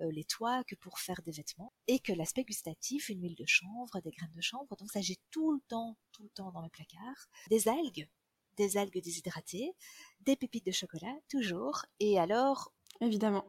euh, 0.01 0.11
les 0.11 0.23
toits 0.23 0.63
que 0.63 0.75
pour 0.75 0.99
faire 0.99 1.21
des 1.21 1.31
vêtements. 1.31 1.71
Et 1.87 1.99
que 1.99 2.13
l'aspect 2.13 2.43
gustatif, 2.43 3.09
une 3.09 3.21
huile 3.21 3.35
de 3.35 3.45
chanvre, 3.45 4.01
des 4.01 4.11
graines 4.11 4.33
de 4.35 4.41
chanvre, 4.41 4.75
donc 4.75 4.91
ça 4.91 5.01
j'ai 5.01 5.17
tout 5.29 5.51
le 5.51 5.61
temps, 5.67 5.97
tout 6.11 6.23
le 6.23 6.29
temps 6.29 6.51
dans 6.51 6.63
mes 6.63 6.69
placards. 6.69 7.29
Des 7.49 7.67
algues, 7.67 8.09
des 8.55 8.77
algues 8.77 9.01
déshydratées, 9.01 9.75
des 10.21 10.35
pépites 10.35 10.65
de 10.65 10.71
chocolat, 10.71 11.15
toujours. 11.29 11.85
Et 11.99 12.17
alors... 12.19 12.73
Évidemment. 13.01 13.47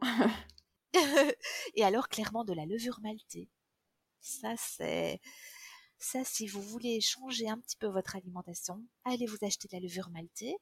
et 1.75 1.83
alors 1.83 2.09
clairement 2.09 2.43
de 2.45 2.53
la 2.53 2.67
levure 2.67 2.99
maltée. 3.01 3.49
Ça 4.21 4.53
c'est 4.57 5.19
ça, 5.99 6.23
si 6.23 6.47
vous 6.47 6.61
voulez 6.61 7.01
changer 7.01 7.49
un 7.49 7.59
petit 7.59 7.75
peu 7.77 7.87
votre 7.87 8.15
alimentation, 8.15 8.81
allez 9.03 9.25
vous 9.25 9.37
acheter 9.41 9.67
de 9.67 9.75
la 9.75 9.81
levure 9.81 10.09
maltée. 10.09 10.55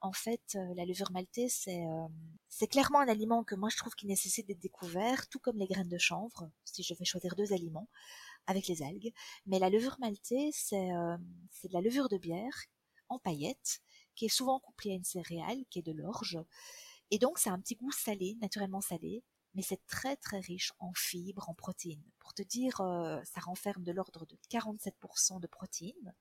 En 0.00 0.12
fait, 0.12 0.42
euh, 0.56 0.74
la 0.76 0.84
levure 0.84 1.10
maltée, 1.10 1.48
c'est 1.48 1.84
euh, 1.86 2.66
clairement 2.66 3.00
un 3.00 3.08
aliment 3.08 3.44
que 3.44 3.54
moi 3.54 3.70
je 3.70 3.78
trouve 3.78 3.94
qui 3.94 4.06
nécessite 4.06 4.46
d'être 4.46 4.60
découvert, 4.60 5.26
tout 5.28 5.38
comme 5.38 5.56
les 5.56 5.66
graines 5.66 5.88
de 5.88 5.98
chanvre, 5.98 6.50
si 6.64 6.82
je 6.82 6.94
vais 6.94 7.06
choisir 7.06 7.34
deux 7.34 7.52
aliments 7.54 7.88
avec 8.46 8.66
les 8.68 8.82
algues. 8.82 9.12
Mais 9.46 9.58
la 9.58 9.70
levure 9.70 9.96
maltée, 10.00 10.50
c'est 10.52 10.92
euh, 10.92 11.16
de 11.16 11.72
la 11.72 11.80
levure 11.80 12.08
de 12.10 12.18
bière 12.18 12.66
en 13.08 13.18
paillettes, 13.18 13.80
qui 14.14 14.26
est 14.26 14.28
souvent 14.28 14.60
couplée 14.60 14.92
à 14.92 14.94
une 14.94 15.04
céréale, 15.04 15.64
qui 15.70 15.78
est 15.78 15.82
de 15.82 15.92
l'orge. 15.92 16.38
Et 17.10 17.18
donc, 17.18 17.38
c'est 17.38 17.50
un 17.50 17.60
petit 17.60 17.76
goût 17.76 17.92
salé, 17.92 18.36
naturellement 18.40 18.80
salé, 18.80 19.22
mais 19.54 19.62
c'est 19.62 19.84
très 19.86 20.16
très 20.16 20.40
riche 20.40 20.72
en 20.78 20.92
fibres, 20.94 21.48
en 21.48 21.54
protéines. 21.54 22.02
Pour 22.18 22.34
te 22.34 22.42
dire, 22.42 22.80
euh, 22.80 23.20
ça 23.24 23.40
renferme 23.40 23.84
de 23.84 23.92
l'ordre 23.92 24.26
de 24.26 24.36
47% 24.50 25.40
de 25.40 25.46
protéines. 25.46 26.14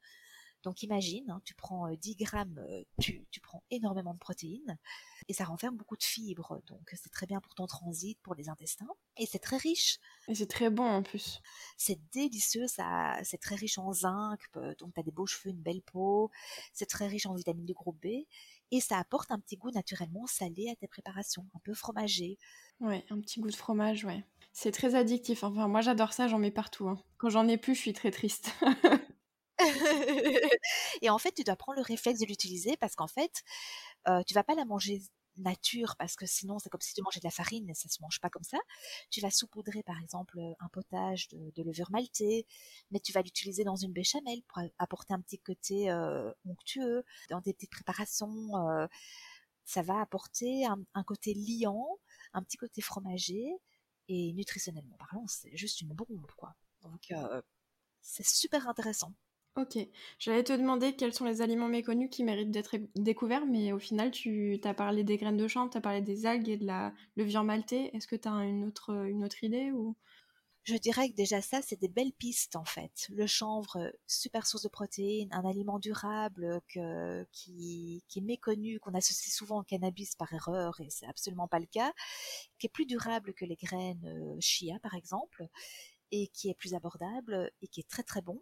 Donc 0.62 0.82
imagine, 0.82 1.30
hein, 1.30 1.42
tu 1.44 1.56
prends 1.56 1.92
10 1.92 2.12
euh, 2.12 2.16
grammes, 2.24 2.66
euh, 2.70 2.84
tu, 3.02 3.26
prends 3.42 3.62
énormément 3.70 4.14
de 4.14 4.20
protéines 4.20 4.78
et 5.28 5.34
ça 5.34 5.44
renferme 5.44 5.76
beaucoup 5.76 5.98
de 5.98 6.04
fibres. 6.04 6.62
Donc 6.68 6.90
c'est 6.96 7.12
très 7.12 7.26
bien 7.26 7.42
pour 7.42 7.54
ton 7.54 7.68
transit, 7.68 8.18
pour 8.22 8.34
les 8.34 8.48
intestins. 8.48 8.88
Et 9.18 9.26
c'est 9.26 9.40
très 9.40 9.58
riche. 9.58 10.00
Et 10.30 10.36
c'est 10.36 10.48
très 10.48 10.70
bon 10.70 10.86
en 10.86 11.04
plus. 11.04 11.42
C'est 11.78 12.00
délicieux, 12.14 12.68
ça, 12.68 13.18
c'est 13.24 13.40
très 13.40 13.56
riche 13.56 13.78
en 13.78 13.92
zinc, 13.92 14.40
donc 14.80 14.94
tu 14.94 15.00
as 15.00 15.04
des 15.04 15.12
beaux 15.12 15.26
cheveux, 15.26 15.50
une 15.54 15.62
belle 15.62 15.82
peau. 15.82 16.32
C'est 16.72 16.86
très 16.86 17.08
riche 17.08 17.26
en 17.26 17.34
vitamines 17.34 17.66
de 17.66 17.74
groupe 17.74 18.02
B 18.02 18.24
et 18.74 18.82
ça 18.82 18.98
apporte 18.98 19.30
un 19.32 19.40
petit 19.40 19.56
goût 19.56 19.70
naturellement 19.70 20.26
salé 20.26 20.68
à 20.72 20.76
tes 20.76 20.88
préparations, 20.88 21.46
un 21.54 21.60
peu 21.64 21.76
fromagé. 21.76 22.40
Ouais, 22.80 23.06
un 23.12 23.22
petit 23.22 23.40
goût 23.40 23.52
de 23.52 23.56
fromage, 23.56 24.04
ouais. 24.04 24.26
C'est 24.52 24.72
très 24.72 24.96
addictif. 24.96 25.44
Enfin, 25.44 25.68
moi 25.68 25.82
j'adore 25.82 26.12
ça, 26.12 26.28
j'en 26.28 26.40
mets 26.40 26.50
partout. 26.50 26.90
Hein. 26.90 27.00
Quand 27.18 27.30
j'en 27.30 27.48
ai 27.48 27.58
plus, 27.58 27.76
je 27.76 27.82
suis 27.82 27.94
très 27.94 28.10
triste. 28.10 28.52
et 31.04 31.10
en 31.12 31.20
fait, 31.20 31.34
tu 31.34 31.44
dois 31.44 31.56
prendre 31.56 31.78
le 31.78 31.84
réflexe 31.84 32.20
de 32.20 32.26
l'utiliser 32.26 32.76
parce 32.78 32.96
qu'en 32.96 33.08
fait, 33.08 33.44
euh, 34.08 34.24
tu 34.26 34.34
vas 34.34 34.44
pas 34.44 34.56
la 34.56 34.66
manger 34.66 35.04
nature 35.38 35.96
parce 35.98 36.16
que 36.16 36.26
sinon 36.26 36.60
c'est 36.60 36.70
comme 36.70 36.82
si 36.82 36.94
tu 36.94 37.02
mangeais 37.02 37.20
de 37.20 37.26
la 37.26 37.32
farine 37.32 37.70
et 37.70 37.74
ça 37.74 37.90
se 37.90 38.02
mange 38.02 38.20
pas 38.20 38.30
comme 38.30 38.44
ça. 38.44 38.58
Tu 39.10 39.22
vas 39.22 39.32
saupoudrer 39.32 39.84
par 39.84 40.00
exemple 40.02 40.40
un 40.60 40.70
potage 40.70 41.28
de, 41.30 41.64
levure 41.64 41.92
maltée, 41.92 42.46
mais 42.92 43.00
tu 43.00 43.14
vas 43.14 43.22
l'utiliser 43.22 43.64
dans 43.64 43.76
une 43.76 43.94
béchamel 43.94 44.42
pour 44.44 44.62
apporter 44.80 45.14
un 45.14 45.22
petit 45.22 45.40
côté 45.40 45.90
euh, 45.90 46.32
onctueux 46.46 47.04
dans 47.30 47.42
des 47.42 47.54
petites 47.54 47.72
préparations. 47.72 48.70
Euh, 48.70 48.88
ça 49.66 49.82
va 49.82 50.02
apporter 50.02 50.66
un, 50.66 51.04
côté 51.04 51.34
liant, 51.34 51.88
un 52.34 52.44
petit 52.44 52.58
côté 52.58 52.82
fromager, 52.82 53.54
et 54.10 54.34
nutritionnellement 54.34 54.98
parlant, 54.98 55.26
c'est 55.28 55.56
juste 55.56 55.82
une 55.82 55.94
bombe, 55.94 56.28
quoi. 56.36 56.54
Donc, 56.82 57.12
euh, 57.12 57.42
c'est 58.02 58.26
super 58.26 58.68
intéressant. 58.68 59.14
Ok, 59.56 59.78
j'allais 60.18 60.44
te 60.44 60.54
demander 60.54 60.96
quels 60.96 61.14
sont 61.14 61.26
les 61.26 61.42
aliments 61.42 61.68
méconnus 61.68 62.10
qui 62.10 62.24
méritent 62.24 62.50
d'être 62.50 62.76
découverts, 62.96 63.46
mais 63.46 63.72
au 63.72 63.78
final, 63.78 64.10
tu 64.10 64.60
as 64.64 64.74
parlé 64.74 65.04
des 65.04 65.18
graines 65.18 65.38
de 65.38 65.48
chanvre, 65.48 65.70
tu 65.70 65.78
as 65.78 65.82
parlé 65.82 66.02
des 66.02 66.26
algues 66.26 66.50
et 66.50 66.58
de 66.58 66.66
la 66.66 66.92
levure 67.18 67.44
maltée. 67.44 67.96
Est-ce 67.96 68.08
que 68.08 68.16
tu 68.16 68.28
as 68.28 68.32
une 68.32 68.66
autre, 68.66 69.06
une 69.06 69.24
autre 69.24 69.44
idée 69.44 69.72
ou? 69.72 69.96
Je 70.64 70.76
dirais 70.78 71.10
que 71.10 71.16
déjà 71.16 71.42
ça, 71.42 71.62
c'est 71.62 71.80
des 71.80 71.90
belles 71.90 72.14
pistes 72.14 72.56
en 72.56 72.64
fait. 72.64 73.08
Le 73.10 73.28
chanvre, 73.28 73.92
super 74.08 74.48
source 74.48 74.64
de 74.64 74.70
protéines, 74.70 75.28
un 75.34 75.46
aliment 75.48 75.78
durable 75.78 76.62
que, 76.70 77.26
qui, 77.34 78.02
qui, 78.08 78.20
est 78.20 78.22
méconnu, 78.22 78.80
qu'on 78.80 78.94
associe 78.94 79.34
souvent 79.36 79.60
au 79.60 79.64
cannabis 79.64 80.16
par 80.16 80.32
erreur, 80.34 80.80
et 80.80 80.90
c'est 80.90 81.06
absolument 81.06 81.50
pas 81.50 81.60
le 81.60 81.66
cas, 81.66 81.92
qui 82.60 82.68
est 82.68 82.70
plus 82.70 82.86
durable 82.86 83.34
que 83.34 83.44
les 83.44 83.58
graines 83.58 84.06
euh, 84.06 84.38
chia 84.40 84.80
par 84.80 84.94
exemple, 84.96 85.46
et 86.14 86.28
qui 86.28 86.50
est 86.50 86.54
plus 86.54 86.76
abordable 86.76 87.52
et 87.64 87.68
qui 87.68 87.80
est 87.80 87.90
très 87.90 88.04
très 88.04 88.22
bon. 88.22 88.40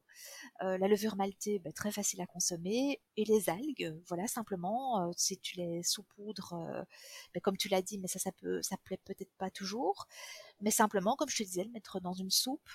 Euh, 0.62 0.78
la 0.78 0.90
levure 0.90 1.16
maltée, 1.16 1.58
bah, 1.60 1.72
très 1.72 1.90
facile 1.90 2.20
à 2.20 2.26
consommer. 2.26 3.02
Et 3.16 3.24
les 3.24 3.50
algues, 3.50 3.98
voilà, 4.08 4.28
simplement, 4.28 5.08
euh, 5.08 5.12
si 5.16 5.40
tu 5.40 5.56
les 5.56 5.82
saupoudres, 5.82 6.54
euh, 6.54 6.84
bah, 7.34 7.40
comme 7.42 7.56
tu 7.56 7.70
l'as 7.70 7.82
dit, 7.82 7.98
mais 7.98 8.10
ça, 8.10 8.20
ça 8.20 8.34
peut, 8.34 8.62
ça 8.62 8.76
plaît 8.84 9.00
peut-être 9.06 9.34
pas 9.38 9.50
toujours. 9.50 10.08
Mais 10.60 10.70
simplement, 10.70 11.16
comme 11.16 11.30
je 11.30 11.38
te 11.38 11.44
disais, 11.44 11.64
le 11.64 11.72
mettre 11.72 12.02
dans 12.02 12.14
une 12.14 12.30
soupe 12.30 12.70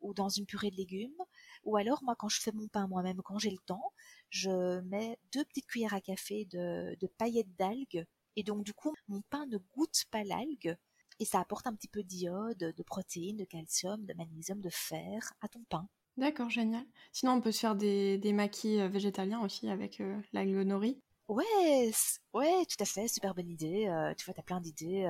ou 0.00 0.14
dans 0.14 0.28
une 0.28 0.46
purée 0.46 0.72
de 0.72 0.76
légumes. 0.76 1.22
Ou 1.62 1.76
alors, 1.76 2.02
moi, 2.02 2.16
quand 2.18 2.28
je 2.28 2.40
fais 2.40 2.52
mon 2.52 2.66
pain 2.66 2.88
moi-même, 2.88 3.22
quand 3.22 3.38
j'ai 3.38 3.50
le 3.50 3.58
temps, 3.66 3.92
je 4.30 4.80
mets 4.80 5.16
deux 5.32 5.44
petites 5.44 5.66
cuillères 5.66 5.94
à 5.94 6.00
café 6.00 6.44
de 6.46 7.06
paillettes 7.18 7.54
d'algues. 7.56 8.04
Et 8.34 8.42
donc, 8.42 8.64
du 8.64 8.74
coup, 8.74 8.92
mon 9.06 9.22
pain 9.30 9.46
ne 9.46 9.58
goûte 9.58 10.06
pas 10.10 10.24
l'algue 10.24 10.76
et 11.20 11.24
ça 11.26 11.38
apporte 11.38 11.66
un 11.66 11.74
petit 11.74 11.86
peu 11.86 12.02
d'iode, 12.02 12.58
de 12.58 12.82
protéines, 12.82 13.36
de 13.36 13.44
calcium, 13.44 14.04
de 14.06 14.14
magnésium, 14.14 14.60
de 14.60 14.70
fer 14.70 15.32
à 15.42 15.48
ton 15.48 15.62
pain. 15.68 15.86
D'accord, 16.16 16.50
génial. 16.50 16.84
Sinon, 17.12 17.32
on 17.32 17.40
peut 17.40 17.52
se 17.52 17.60
faire 17.60 17.76
des, 17.76 18.18
des 18.18 18.32
maquis 18.32 18.80
euh, 18.80 18.88
végétaliens 18.88 19.40
aussi 19.40 19.68
avec 19.68 20.00
euh, 20.00 20.20
la 20.32 20.44
nori. 20.44 21.00
Ouais, 21.28 21.90
ouais, 22.34 22.64
tout 22.66 22.82
à 22.82 22.84
fait, 22.84 23.06
super 23.06 23.34
bonne 23.34 23.48
idée. 23.48 23.86
Euh, 23.86 24.12
tu 24.14 24.24
vois, 24.24 24.34
t'as 24.34 24.42
plein 24.42 24.60
d'idées. 24.60 25.08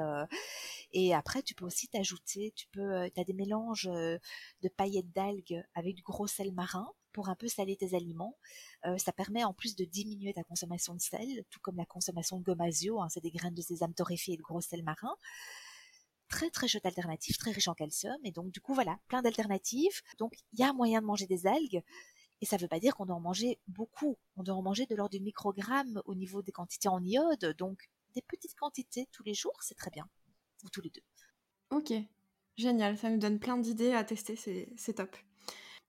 et 0.93 1.15
après, 1.15 1.43
tu 1.43 1.55
peux 1.55 1.65
aussi 1.65 1.89
t'ajouter, 1.89 2.53
tu 2.55 2.67
peux, 2.73 3.09
t'as 3.15 3.25
des 3.25 3.33
mélanges 3.33 3.89
de 3.89 4.69
paillettes 4.77 5.11
d'algues 5.13 5.65
avec 5.75 5.95
du 5.95 6.03
gros 6.03 6.27
sel 6.27 6.53
marin 6.53 6.87
pour 7.13 7.31
un 7.31 7.35
peu 7.37 7.49
saler 7.49 7.75
tes 7.75 7.97
aliments. 7.97 8.37
ça 8.99 9.13
permet 9.13 9.45
en 9.45 9.55
plus 9.55 9.77
de 9.77 9.87
diminuer 9.87 10.35
ta 10.35 10.45
consommation 10.45 10.95
de 10.95 11.01
sel, 11.01 11.43
tout 11.49 11.61
comme 11.61 11.79
la 11.79 11.87
consommation 11.87 12.39
de 12.39 12.45
gomasio, 12.45 13.01
hein, 13.01 13.09
c'est 13.09 13.23
des 13.23 13.31
graines 13.31 13.55
de 13.55 13.63
sésame 13.63 13.95
torréfiées 13.95 14.35
et 14.35 14.37
de 14.37 14.43
gros 14.43 14.61
sel 14.61 14.83
marin 14.83 15.17
très 16.31 16.49
très 16.49 16.69
chouette 16.69 16.87
alternative, 16.87 17.37
très 17.37 17.51
riche 17.51 17.69
en 17.69 17.75
calcium. 17.75 18.17
Et 18.25 18.31
donc 18.31 18.51
du 18.51 18.61
coup 18.63 18.73
voilà, 18.73 18.99
plein 19.09 19.21
d'alternatives. 19.21 20.01
Donc 20.19 20.33
il 20.53 20.61
y 20.61 20.63
a 20.63 20.73
moyen 20.73 21.03
de 21.03 21.07
manger 21.07 21.27
des 21.27 21.47
algues. 21.47 21.83
Et 22.41 22.47
ça 22.47 22.57
ne 22.57 22.63
veut 22.63 22.69
pas 22.69 22.81
dire 22.81 22.95
qu'on 22.95 23.05
doit 23.05 23.17
en 23.17 23.21
manger 23.21 23.61
beaucoup. 23.69 24.17
On 24.37 24.43
doit 24.43 24.55
en 24.55 24.63
manger 24.63 24.87
de 24.87 24.95
l'ordre 24.95 25.11
du 25.11 25.23
microgramme 25.23 26.01
au 26.07 26.15
niveau 26.15 26.41
des 26.41 26.53
quantités 26.53 26.89
en 26.89 27.03
iode. 27.05 27.55
Donc 27.59 27.91
des 28.15 28.23
petites 28.23 28.55
quantités 28.55 29.09
tous 29.13 29.25
les 29.25 29.35
jours, 29.35 29.59
c'est 29.61 29.77
très 29.77 29.91
bien. 29.91 30.09
Ou 30.65 30.71
tous 30.71 30.81
les 30.81 30.91
deux. 30.91 31.03
Ok, 31.71 31.93
génial. 32.57 32.97
Ça 32.97 33.11
me 33.11 33.19
donne 33.19 33.39
plein 33.39 33.59
d'idées 33.59 33.93
à 33.93 34.05
tester, 34.05 34.37
c'est 34.37 34.95
top. 34.95 35.15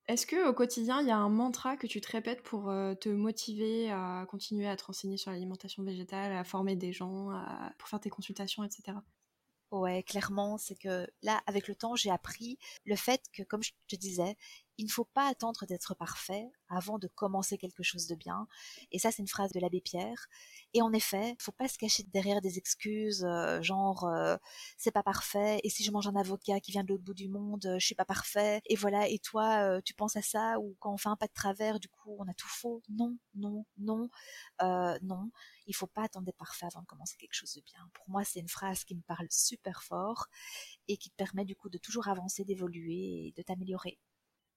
Est-ce 0.07 0.25
que 0.25 0.49
au 0.49 0.53
quotidien, 0.53 0.99
il 1.01 1.07
y 1.07 1.11
a 1.11 1.17
un 1.17 1.29
mantra 1.29 1.77
que 1.77 1.87
tu 1.87 2.01
te 2.01 2.11
répètes 2.11 2.41
pour 2.41 2.69
euh, 2.69 2.95
te 2.95 3.07
motiver 3.07 3.91
à 3.91 4.25
continuer 4.27 4.67
à 4.67 4.75
te 4.75 4.83
renseigner 4.83 5.15
sur 5.15 5.31
l'alimentation 5.31 5.83
végétale, 5.83 6.33
à 6.33 6.43
former 6.43 6.75
des 6.75 6.91
gens, 6.91 7.29
pour 7.77 7.87
faire 7.87 7.99
tes 7.99 8.09
consultations, 8.09 8.63
etc. 8.63 8.97
Ouais, 9.71 10.03
clairement, 10.03 10.57
c'est 10.57 10.75
que 10.75 11.07
là, 11.23 11.41
avec 11.47 11.67
le 11.69 11.75
temps, 11.75 11.95
j'ai 11.95 12.11
appris 12.11 12.59
le 12.85 12.95
fait 12.97 13.21
que, 13.31 13.41
comme 13.43 13.63
je 13.63 13.71
te 13.87 13.95
disais, 13.95 14.35
il 14.81 14.85
ne 14.85 14.89
faut 14.89 15.05
pas 15.05 15.27
attendre 15.27 15.67
d'être 15.67 15.93
parfait 15.93 16.49
avant 16.67 16.97
de 16.97 17.07
commencer 17.07 17.59
quelque 17.59 17.83
chose 17.83 18.07
de 18.07 18.15
bien. 18.15 18.47
Et 18.91 18.97
ça, 18.97 19.11
c'est 19.11 19.21
une 19.21 19.27
phrase 19.27 19.51
de 19.51 19.59
l'abbé 19.59 19.79
Pierre. 19.79 20.25
Et 20.73 20.81
en 20.81 20.91
effet, 20.91 21.35
il 21.39 21.43
faut 21.43 21.51
pas 21.51 21.67
se 21.67 21.77
cacher 21.77 22.01
derrière 22.11 22.41
des 22.41 22.57
excuses, 22.57 23.23
euh, 23.23 23.61
genre 23.61 24.05
euh, 24.05 24.37
c'est 24.77 24.89
pas 24.89 25.03
parfait. 25.03 25.59
Et 25.63 25.69
si 25.69 25.83
je 25.83 25.91
mange 25.91 26.07
un 26.07 26.15
avocat 26.15 26.59
qui 26.59 26.71
vient 26.71 26.83
de 26.83 26.87
l'autre 26.87 27.03
bout 27.03 27.13
du 27.13 27.29
monde, 27.29 27.63
euh, 27.67 27.77
je 27.77 27.85
suis 27.85 27.93
pas 27.93 28.05
parfait. 28.05 28.59
Et 28.65 28.75
voilà. 28.75 29.07
Et 29.07 29.19
toi, 29.19 29.79
tu 29.83 29.93
penses 29.93 30.15
à 30.15 30.23
ça 30.23 30.59
ou 30.59 30.75
quand 30.79 30.91
on 30.93 30.97
fait 30.97 31.09
un 31.09 31.15
pas 31.15 31.27
de 31.27 31.33
travers, 31.33 31.79
du 31.79 31.87
coup, 31.87 32.15
on 32.17 32.27
a 32.27 32.33
tout 32.33 32.47
faux. 32.47 32.81
Non, 32.89 33.15
non, 33.35 33.65
non, 33.77 34.09
non. 34.59 35.29
Il 35.67 35.75
faut 35.75 35.87
pas 35.87 36.03
attendre 36.03 36.25
d'être 36.25 36.37
parfait 36.37 36.65
avant 36.65 36.81
de 36.81 36.87
commencer 36.87 37.17
quelque 37.17 37.35
chose 37.35 37.53
de 37.53 37.61
bien. 37.61 37.87
Pour 37.93 38.09
moi, 38.09 38.23
c'est 38.23 38.39
une 38.39 38.49
phrase 38.49 38.83
qui 38.83 38.95
me 38.95 39.01
parle 39.01 39.27
super 39.29 39.83
fort 39.83 40.25
et 40.87 40.97
qui 40.97 41.11
permet 41.11 41.45
du 41.45 41.55
coup 41.55 41.69
de 41.69 41.77
toujours 41.77 42.07
avancer, 42.07 42.43
d'évoluer 42.45 43.27
et 43.27 43.33
de 43.37 43.43
t'améliorer. 43.43 43.99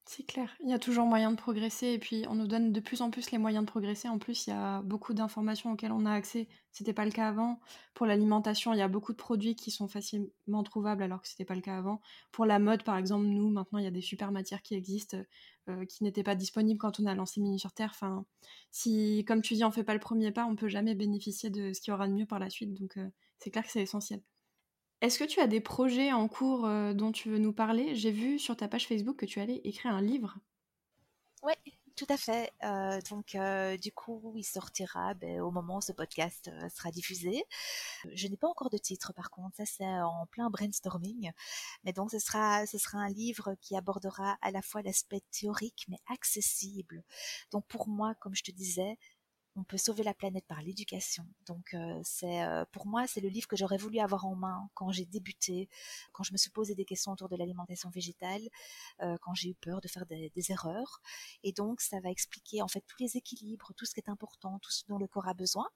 C'est 0.06 0.26
clair, 0.26 0.54
il 0.62 0.68
y 0.68 0.74
a 0.74 0.78
toujours 0.78 1.06
moyen 1.06 1.30
de 1.30 1.36
progresser 1.36 1.86
et 1.86 1.98
puis 1.98 2.26
on 2.28 2.34
nous 2.34 2.46
donne 2.46 2.72
de 2.72 2.80
plus 2.80 3.00
en 3.00 3.10
plus 3.10 3.30
les 3.30 3.38
moyens 3.38 3.64
de 3.64 3.70
progresser. 3.70 4.06
En 4.06 4.18
plus, 4.18 4.46
il 4.46 4.50
y 4.50 4.52
a 4.52 4.82
beaucoup 4.82 5.14
d'informations 5.14 5.72
auxquelles 5.72 5.92
on 5.92 6.04
a 6.04 6.12
accès. 6.12 6.46
C'était 6.72 6.92
pas 6.92 7.06
le 7.06 7.10
cas 7.10 7.26
avant. 7.28 7.58
Pour 7.94 8.04
l'alimentation, 8.04 8.74
il 8.74 8.78
y 8.78 8.82
a 8.82 8.88
beaucoup 8.88 9.12
de 9.12 9.16
produits 9.16 9.56
qui 9.56 9.70
sont 9.70 9.88
facilement 9.88 10.62
trouvables 10.62 11.02
alors 11.02 11.22
que 11.22 11.28
c'était 11.28 11.46
pas 11.46 11.54
le 11.54 11.62
cas 11.62 11.78
avant. 11.78 12.02
Pour 12.32 12.44
la 12.44 12.58
mode, 12.58 12.82
par 12.82 12.98
exemple, 12.98 13.24
nous 13.24 13.48
maintenant, 13.48 13.78
il 13.78 13.84
y 13.84 13.88
a 13.88 13.90
des 13.90 14.02
super 14.02 14.30
matières 14.30 14.60
qui 14.60 14.74
existent 14.74 15.16
euh, 15.70 15.86
qui 15.86 16.04
n'étaient 16.04 16.22
pas 16.22 16.34
disponibles 16.34 16.78
quand 16.78 17.00
on 17.00 17.06
a 17.06 17.14
lancé 17.14 17.40
Mini 17.40 17.58
sur 17.58 17.72
Terre. 17.72 17.92
Enfin, 17.94 18.26
si, 18.70 19.24
comme 19.26 19.40
tu 19.40 19.54
dis, 19.54 19.64
on 19.64 19.70
fait 19.70 19.84
pas 19.84 19.94
le 19.94 20.00
premier 20.00 20.32
pas, 20.32 20.44
on 20.44 20.54
peut 20.54 20.68
jamais 20.68 20.94
bénéficier 20.94 21.48
de 21.48 21.72
ce 21.72 21.80
qu'il 21.80 21.92
y 21.92 21.94
aura 21.94 22.08
de 22.08 22.12
mieux 22.12 22.26
par 22.26 22.38
la 22.38 22.50
suite. 22.50 22.74
Donc, 22.74 22.98
euh, 22.98 23.08
c'est 23.38 23.50
clair 23.50 23.64
que 23.64 23.70
c'est 23.70 23.82
essentiel. 23.82 24.20
Est-ce 25.04 25.18
que 25.18 25.24
tu 25.24 25.38
as 25.40 25.46
des 25.46 25.60
projets 25.60 26.14
en 26.14 26.28
cours 26.28 26.64
euh, 26.64 26.94
dont 26.94 27.12
tu 27.12 27.28
veux 27.28 27.36
nous 27.36 27.52
parler? 27.52 27.94
J'ai 27.94 28.10
vu 28.10 28.38
sur 28.38 28.56
ta 28.56 28.68
page 28.68 28.86
Facebook 28.86 29.18
que 29.18 29.26
tu 29.26 29.38
allais 29.38 29.60
écrire 29.64 29.92
un 29.92 30.00
livre. 30.00 30.38
Oui, 31.42 31.52
tout 31.94 32.06
à 32.08 32.16
fait. 32.16 32.50
Euh, 32.62 32.98
donc, 33.10 33.34
euh, 33.34 33.76
du 33.76 33.92
coup, 33.92 34.32
il 34.34 34.44
sortira 34.44 35.12
ben, 35.12 35.42
au 35.42 35.50
moment 35.50 35.76
où 35.76 35.80
ce 35.82 35.92
podcast 35.92 36.50
sera 36.74 36.90
diffusé. 36.90 37.44
Je 38.14 38.28
n'ai 38.28 38.38
pas 38.38 38.48
encore 38.48 38.70
de 38.70 38.78
titre, 38.78 39.12
par 39.12 39.28
contre. 39.28 39.58
Ça, 39.58 39.66
c'est 39.66 39.84
en 39.84 40.24
plein 40.30 40.48
brainstorming. 40.48 41.32
Mais 41.84 41.92
donc, 41.92 42.10
ce 42.10 42.18
sera, 42.18 42.64
ce 42.64 42.78
sera 42.78 42.96
un 42.96 43.10
livre 43.10 43.56
qui 43.60 43.76
abordera 43.76 44.38
à 44.40 44.50
la 44.52 44.62
fois 44.62 44.80
l'aspect 44.80 45.20
théorique, 45.30 45.84
mais 45.88 45.98
accessible. 46.06 47.04
Donc, 47.52 47.66
pour 47.66 47.88
moi, 47.88 48.14
comme 48.20 48.34
je 48.34 48.42
te 48.42 48.52
disais, 48.52 48.96
on 49.56 49.62
peut 49.64 49.76
sauver 49.76 50.02
la 50.02 50.14
planète 50.14 50.44
par 50.46 50.62
l'éducation. 50.62 51.24
Donc 51.46 51.74
euh, 51.74 52.00
c'est 52.02 52.42
euh, 52.42 52.64
pour 52.72 52.86
moi 52.86 53.06
c'est 53.06 53.20
le 53.20 53.28
livre 53.28 53.46
que 53.46 53.56
j'aurais 53.56 53.76
voulu 53.76 53.98
avoir 54.00 54.26
en 54.26 54.34
main 54.34 54.68
quand 54.74 54.90
j'ai 54.90 55.04
débuté, 55.04 55.68
quand 56.12 56.24
je 56.24 56.32
me 56.32 56.36
suis 56.36 56.50
posé 56.50 56.74
des 56.74 56.84
questions 56.84 57.12
autour 57.12 57.28
de 57.28 57.36
l'alimentation 57.36 57.90
végétale, 57.90 58.42
euh, 59.02 59.16
quand 59.22 59.34
j'ai 59.34 59.50
eu 59.50 59.54
peur 59.54 59.80
de 59.80 59.88
faire 59.88 60.06
des, 60.06 60.32
erreurs. 60.48 61.00
Et 61.42 61.52
donc 61.52 61.80
ça 61.80 62.00
va 62.00 62.10
expliquer 62.10 62.60
en 62.62 62.68
fait 62.68 62.84
tous 62.86 63.02
les 63.02 63.16
équilibres, 63.16 63.72
tout 63.76 63.86
ce 63.86 63.94
qui 63.94 64.00
est 64.00 64.10
important, 64.10 64.58
tout 64.60 64.70
ce 64.70 64.84
dont 64.88 64.98
le 64.98 65.06
corps 65.06 65.28
a 65.28 65.34
besoin. 65.34 65.66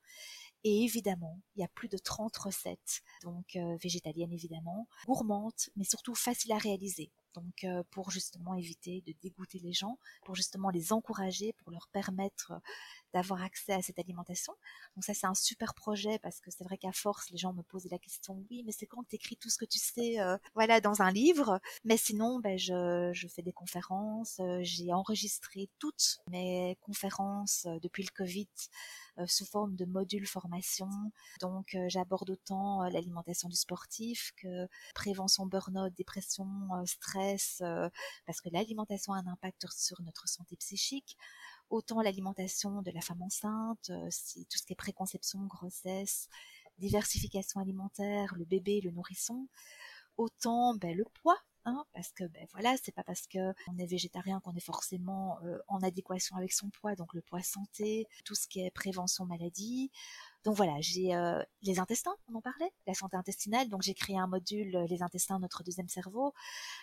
Et 0.65 0.83
évidemment, 0.83 1.41
il 1.55 1.61
y 1.61 1.65
a 1.65 1.69
plus 1.69 1.89
de 1.89 1.97
30 1.97 2.37
recettes, 2.37 3.03
donc 3.23 3.57
végétaliennes 3.81 4.33
évidemment, 4.33 4.89
gourmandes, 5.07 5.53
mais 5.77 5.85
surtout 5.85 6.17
faciles 6.17 6.53
à 6.53 6.59
réaliser. 6.59 7.13
Donc 7.35 7.65
pour 7.91 8.11
justement 8.11 8.55
éviter 8.55 9.03
de 9.07 9.15
dégoûter 9.23 9.61
les 9.61 9.73
gens, 9.73 9.99
pour 10.25 10.35
justement 10.35 10.71
les 10.71 10.93
encourager, 10.93 11.53
pour 11.53 11.71
leur 11.71 11.89
permettre 11.93 12.53
d'avoir 13.15 13.43
accès 13.43 13.73
à 13.73 13.83
cette 13.83 13.99
alimentation. 13.99 14.53
Donc 14.95 15.05
ça, 15.05 15.15
c'est 15.15 15.27
un 15.27 15.35
super 15.35 15.75
projet 15.75 16.19
parce 16.19 16.41
que 16.41 16.51
c'est 16.51 16.65
vrai 16.65 16.77
qu'à 16.77 16.93
force, 16.93 17.31
les 17.31 17.37
gens 17.39 17.53
me 17.53 17.63
posent 17.63 17.89
la 17.91 17.99
question, 17.99 18.45
oui, 18.51 18.63
mais 18.65 18.73
c'est 18.73 18.87
quand 18.87 19.05
tu 19.09 19.17
écris 19.17 19.37
tout 19.37 19.49
ce 19.51 19.59
que 19.59 19.65
tu 19.65 19.79
sais, 19.79 20.21
euh, 20.21 20.37
voilà, 20.55 20.81
dans 20.81 21.03
un 21.03 21.11
livre? 21.11 21.61
Mais 21.85 21.97
sinon, 21.97 22.39
ben, 22.41 22.59
je, 22.59 23.11
je 23.13 23.29
fais 23.29 23.43
des 23.43 23.53
conférences, 23.53 24.41
euh, 24.41 24.59
j'ai 24.63 24.93
enregistré 24.93 25.69
toutes 25.79 26.19
mes 26.31 26.77
conférences 26.81 27.67
euh, 27.67 27.79
depuis 27.81 28.03
le 28.03 28.11
Covid 28.15 28.49
sous 29.27 29.45
forme 29.47 29.75
de 29.75 29.85
modules 29.85 30.29
formation. 30.29 30.89
Donc 31.41 31.77
j'aborde 31.89 32.31
autant 32.31 32.85
l'alimentation 32.85 33.49
du 33.49 33.57
sportif 33.57 34.33
que 34.37 34.69
prévention 34.95 35.45
burn-out, 35.45 35.93
dépression, 35.95 36.47
stress, 36.85 37.61
parce 38.27 38.41
que 38.41 38.49
l'alimentation 38.51 39.15
a 39.15 39.19
un 39.19 39.27
impact 39.27 39.67
sur 39.73 40.01
notre 40.03 40.29
santé 40.29 40.55
psychique 40.57 41.17
autant 41.71 42.01
l'alimentation 42.01 42.83
de 42.83 42.91
la 42.91 43.01
femme 43.01 43.23
enceinte, 43.23 43.91
euh, 43.91 44.09
tout 44.51 44.59
ce 44.59 44.65
qui 44.65 44.73
est 44.73 44.77
préconception, 44.77 45.41
grossesse, 45.47 46.29
diversification 46.79 47.61
alimentaire, 47.61 48.35
le 48.37 48.45
bébé, 48.45 48.81
le 48.83 48.91
nourrisson, 48.91 49.49
autant 50.17 50.75
ben, 50.75 50.97
le 50.97 51.05
poids, 51.23 51.39
hein, 51.65 51.85
parce 51.93 52.11
que 52.13 52.25
ben 52.25 52.47
voilà, 52.53 52.77
c'est 52.83 52.93
pas 52.93 53.05
parce 53.05 53.27
que 53.27 53.53
on 53.69 53.79
est 53.79 53.87
végétarien 53.87 54.41
qu'on 54.41 54.55
est 54.55 54.61
forcément 54.61 55.39
euh, 55.45 55.59
en 55.69 55.83
adéquation 55.83 56.37
avec 56.37 56.53
son 56.53 56.71
poids, 56.71 56.95
donc 56.95 57.15
le 57.15 57.23
poids 57.23 57.43
santé, 57.43 58.07
tout 58.25 58.35
ce 58.35 58.49
qui 58.49 58.61
est 58.61 58.71
prévention 58.71 59.27
maladie. 59.27 59.91
Donc 60.45 60.57
voilà, 60.57 60.81
j'ai 60.81 61.15
euh, 61.15 61.43
les 61.63 61.79
intestins, 61.79 62.15
on 62.29 62.37
en 62.37 62.41
parlait, 62.41 62.71
la 62.87 62.95
santé 62.95 63.17
intestinale. 63.17 63.69
Donc 63.69 63.83
j'ai 63.83 63.95
créé 63.95 64.17
un 64.19 64.29
module 64.29 64.87
les 64.89 65.03
intestins, 65.03 65.39
notre 65.39 65.63
deuxième 65.63 65.89
cerveau. 65.89 66.33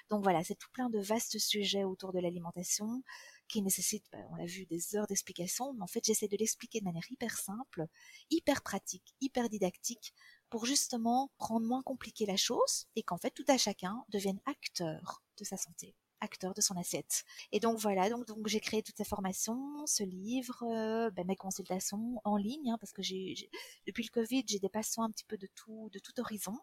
Donc 0.09 0.23
voilà, 0.23 0.43
c'est 0.43 0.55
tout 0.55 0.69
plein 0.71 0.89
de 0.89 0.99
vastes 0.99 1.39
sujets 1.39 1.83
autour 1.83 2.13
de 2.13 2.19
l'alimentation 2.19 3.01
qui 3.47 3.61
nécessite, 3.61 4.05
bah, 4.11 4.19
on 4.31 4.35
l'a 4.35 4.45
vu, 4.45 4.65
des 4.65 4.95
heures 4.95 5.07
d'explication, 5.07 5.73
mais 5.73 5.83
en 5.83 5.87
fait 5.87 6.03
j'essaie 6.03 6.27
de 6.27 6.37
l'expliquer 6.37 6.79
de 6.79 6.85
manière 6.85 7.09
hyper 7.11 7.37
simple, 7.37 7.85
hyper 8.29 8.61
pratique, 8.61 9.15
hyper 9.21 9.49
didactique, 9.49 10.13
pour 10.49 10.65
justement 10.65 11.31
rendre 11.39 11.65
moins 11.65 11.81
compliqué 11.83 12.25
la 12.25 12.37
chose 12.37 12.85
et 12.95 13.03
qu'en 13.03 13.17
fait 13.17 13.31
tout 13.31 13.45
à 13.47 13.57
chacun 13.57 14.03
devienne 14.09 14.39
acteur 14.45 15.23
de 15.37 15.43
sa 15.43 15.57
santé 15.57 15.95
acteur 16.21 16.53
de 16.53 16.61
son 16.61 16.75
assiette. 16.75 17.23
Et 17.51 17.59
donc 17.59 17.77
voilà, 17.77 18.09
donc, 18.09 18.47
j'ai 18.47 18.59
créé 18.59 18.81
toute 18.81 18.97
cette 18.97 19.07
formation, 19.07 19.85
ce 19.85 20.03
livre, 20.03 20.63
euh, 20.63 21.09
ben, 21.11 21.25
mes 21.25 21.35
consultations 21.35 22.19
en 22.23 22.37
ligne, 22.37 22.71
hein, 22.71 22.77
parce 22.79 22.91
que 22.91 23.01
depuis 23.85 24.03
le 24.03 24.09
Covid, 24.09 24.43
j'ai 24.47 24.59
des 24.59 24.69
patients 24.69 25.03
un 25.03 25.11
petit 25.11 25.25
peu 25.25 25.37
de 25.37 25.47
tout, 25.55 25.89
de 25.93 25.99
tout 25.99 26.19
horizon. 26.19 26.57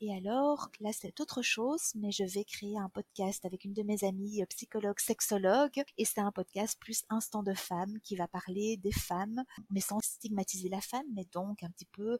Et 0.00 0.14
alors, 0.14 0.68
là, 0.80 0.90
c'est 0.92 1.20
autre 1.20 1.40
chose, 1.40 1.92
mais 1.94 2.10
je 2.10 2.24
vais 2.24 2.44
créer 2.44 2.76
un 2.76 2.90
podcast 2.90 3.46
avec 3.46 3.64
une 3.64 3.72
de 3.72 3.82
mes 3.82 4.04
amies 4.04 4.42
euh, 4.42 4.46
psychologue, 4.46 5.00
sexologue, 5.00 5.82
et 5.96 6.04
c'est 6.04 6.20
un 6.20 6.32
podcast 6.32 6.78
plus 6.78 7.04
instant 7.08 7.42
de 7.42 7.54
femme 7.54 7.98
qui 8.02 8.14
va 8.14 8.28
parler 8.28 8.76
des 8.76 8.92
femmes, 8.92 9.42
mais 9.70 9.80
sans 9.80 10.00
stigmatiser 10.00 10.68
la 10.68 10.82
femme, 10.82 11.06
mais 11.14 11.24
donc 11.32 11.62
un 11.62 11.70
petit 11.70 11.86
peu 11.86 12.18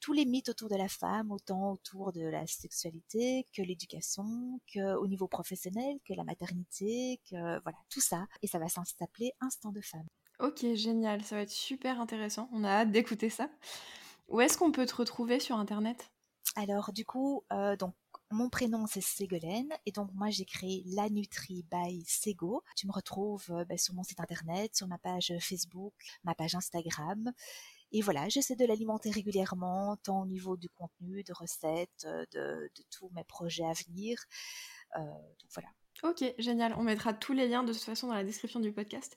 tous 0.00 0.14
les 0.14 0.24
mythes 0.24 0.48
autour 0.48 0.70
de 0.70 0.76
la 0.76 0.88
femme, 0.88 1.30
autant 1.30 1.72
autour 1.72 2.12
de 2.12 2.22
la 2.22 2.46
sexualité 2.46 3.46
que 3.54 3.60
l'éducation, 3.60 4.58
que 4.72 4.96
au 4.96 5.06
niveau 5.08 5.28
professionnel, 5.28 5.98
que 6.06 6.14
la 6.14 6.24
maternité, 6.24 7.20
que 7.28 7.60
voilà, 7.62 7.78
tout 7.90 8.00
ça. 8.00 8.26
Et 8.42 8.46
ça 8.46 8.58
va 8.58 8.68
s'appeler 8.68 9.32
Instant 9.40 9.72
de 9.72 9.80
femme. 9.80 10.06
Ok, 10.40 10.64
génial, 10.74 11.22
ça 11.24 11.34
va 11.34 11.42
être 11.42 11.50
super 11.50 12.00
intéressant. 12.00 12.48
On 12.52 12.64
a 12.64 12.70
hâte 12.70 12.92
d'écouter 12.92 13.28
ça. 13.28 13.50
Où 14.28 14.40
est-ce 14.40 14.56
qu'on 14.56 14.72
peut 14.72 14.86
te 14.86 14.94
retrouver 14.94 15.40
sur 15.40 15.56
Internet? 15.56 16.10
Alors, 16.58 16.92
du 16.92 17.04
coup, 17.04 17.44
euh, 17.52 17.76
donc 17.76 17.94
mon 18.32 18.48
prénom 18.50 18.84
c'est 18.88 19.00
Ségolène 19.00 19.72
et 19.86 19.92
donc 19.92 20.10
moi 20.12 20.28
j'ai 20.28 20.44
créé 20.44 20.82
la 20.86 21.08
Nutri 21.08 21.64
by 21.70 22.02
Sego. 22.04 22.64
Tu 22.74 22.88
me 22.88 22.92
retrouves 22.92 23.46
euh, 23.50 23.64
bah, 23.64 23.78
sur 23.78 23.94
mon 23.94 24.02
site 24.02 24.18
internet, 24.18 24.74
sur 24.74 24.88
ma 24.88 24.98
page 24.98 25.32
Facebook, 25.38 25.94
ma 26.24 26.34
page 26.34 26.56
Instagram 26.56 27.32
et 27.92 28.00
voilà, 28.00 28.28
j'essaie 28.28 28.56
de 28.56 28.66
l'alimenter 28.66 29.12
régulièrement, 29.12 29.96
tant 29.98 30.22
au 30.22 30.26
niveau 30.26 30.56
du 30.56 30.68
contenu, 30.68 31.22
de 31.22 31.32
recettes, 31.32 32.06
euh, 32.06 32.26
de, 32.32 32.68
tous 32.90 33.08
mes 33.14 33.22
projets 33.22 33.64
à 33.64 33.72
venir. 33.74 34.18
Donc 34.96 35.50
voilà. 35.54 35.68
Ok, 36.02 36.24
génial. 36.38 36.74
On 36.76 36.82
mettra 36.82 37.14
tous 37.14 37.34
les 37.34 37.46
liens 37.46 37.62
de 37.62 37.72
toute 37.72 37.82
façon 37.82 38.08
dans 38.08 38.14
la 38.14 38.24
description 38.24 38.58
du 38.58 38.72
podcast. 38.72 39.16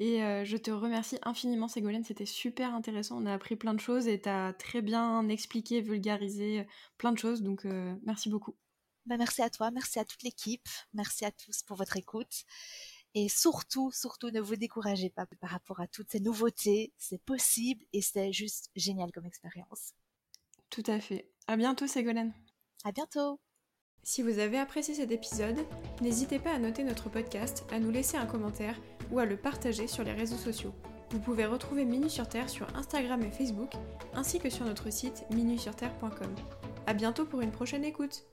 Et 0.00 0.22
euh, 0.22 0.44
je 0.44 0.56
te 0.56 0.70
remercie 0.70 1.18
infiniment, 1.22 1.68
Ségolène. 1.68 2.04
C'était 2.04 2.26
super 2.26 2.74
intéressant. 2.74 3.22
On 3.22 3.26
a 3.26 3.34
appris 3.34 3.56
plein 3.56 3.74
de 3.74 3.80
choses 3.80 4.08
et 4.08 4.20
tu 4.20 4.28
as 4.28 4.52
très 4.54 4.82
bien 4.82 5.28
expliqué, 5.28 5.80
vulgarisé 5.80 6.66
plein 6.98 7.12
de 7.12 7.18
choses. 7.18 7.42
Donc, 7.42 7.64
merci 8.02 8.28
beaucoup. 8.28 8.56
Ben, 9.06 9.18
merci 9.18 9.42
à 9.42 9.50
toi, 9.50 9.70
merci 9.70 9.98
à 9.98 10.04
toute 10.04 10.22
l'équipe, 10.22 10.66
merci 10.94 11.26
à 11.26 11.30
tous 11.30 11.62
pour 11.62 11.76
votre 11.76 11.98
écoute. 11.98 12.44
Et 13.14 13.28
surtout, 13.28 13.92
surtout, 13.92 14.30
ne 14.30 14.40
vous 14.40 14.56
découragez 14.56 15.10
pas 15.10 15.26
par 15.40 15.50
rapport 15.50 15.80
à 15.80 15.86
toutes 15.86 16.10
ces 16.10 16.20
nouveautés. 16.20 16.92
C'est 16.96 17.22
possible 17.22 17.84
et 17.92 18.02
c'est 18.02 18.32
juste 18.32 18.70
génial 18.74 19.12
comme 19.12 19.26
expérience. 19.26 19.92
Tout 20.70 20.82
à 20.86 20.98
fait. 20.98 21.30
À 21.46 21.56
bientôt, 21.56 21.86
Ségolène. 21.86 22.32
À 22.82 22.90
bientôt. 22.90 23.38
Si 24.02 24.22
vous 24.22 24.38
avez 24.38 24.58
apprécié 24.58 24.94
cet 24.94 25.12
épisode, 25.12 25.64
n'hésitez 26.00 26.38
pas 26.38 26.52
à 26.52 26.58
noter 26.58 26.82
notre 26.82 27.08
podcast, 27.08 27.64
à 27.70 27.78
nous 27.78 27.90
laisser 27.90 28.16
un 28.16 28.26
commentaire 28.26 28.80
ou 29.14 29.20
à 29.20 29.24
le 29.24 29.36
partager 29.36 29.86
sur 29.86 30.02
les 30.02 30.12
réseaux 30.12 30.36
sociaux. 30.36 30.74
Vous 31.10 31.20
pouvez 31.20 31.46
retrouver 31.46 31.84
Minus 31.84 32.12
sur 32.12 32.28
Terre 32.28 32.50
sur 32.50 32.66
Instagram 32.76 33.22
et 33.22 33.30
Facebook, 33.30 33.72
ainsi 34.14 34.40
que 34.40 34.50
sur 34.50 34.64
notre 34.64 34.90
site 34.90 35.24
minusurterre.com. 35.30 36.34
À 36.86 36.94
bientôt 36.94 37.24
pour 37.24 37.40
une 37.40 37.52
prochaine 37.52 37.84
écoute. 37.84 38.26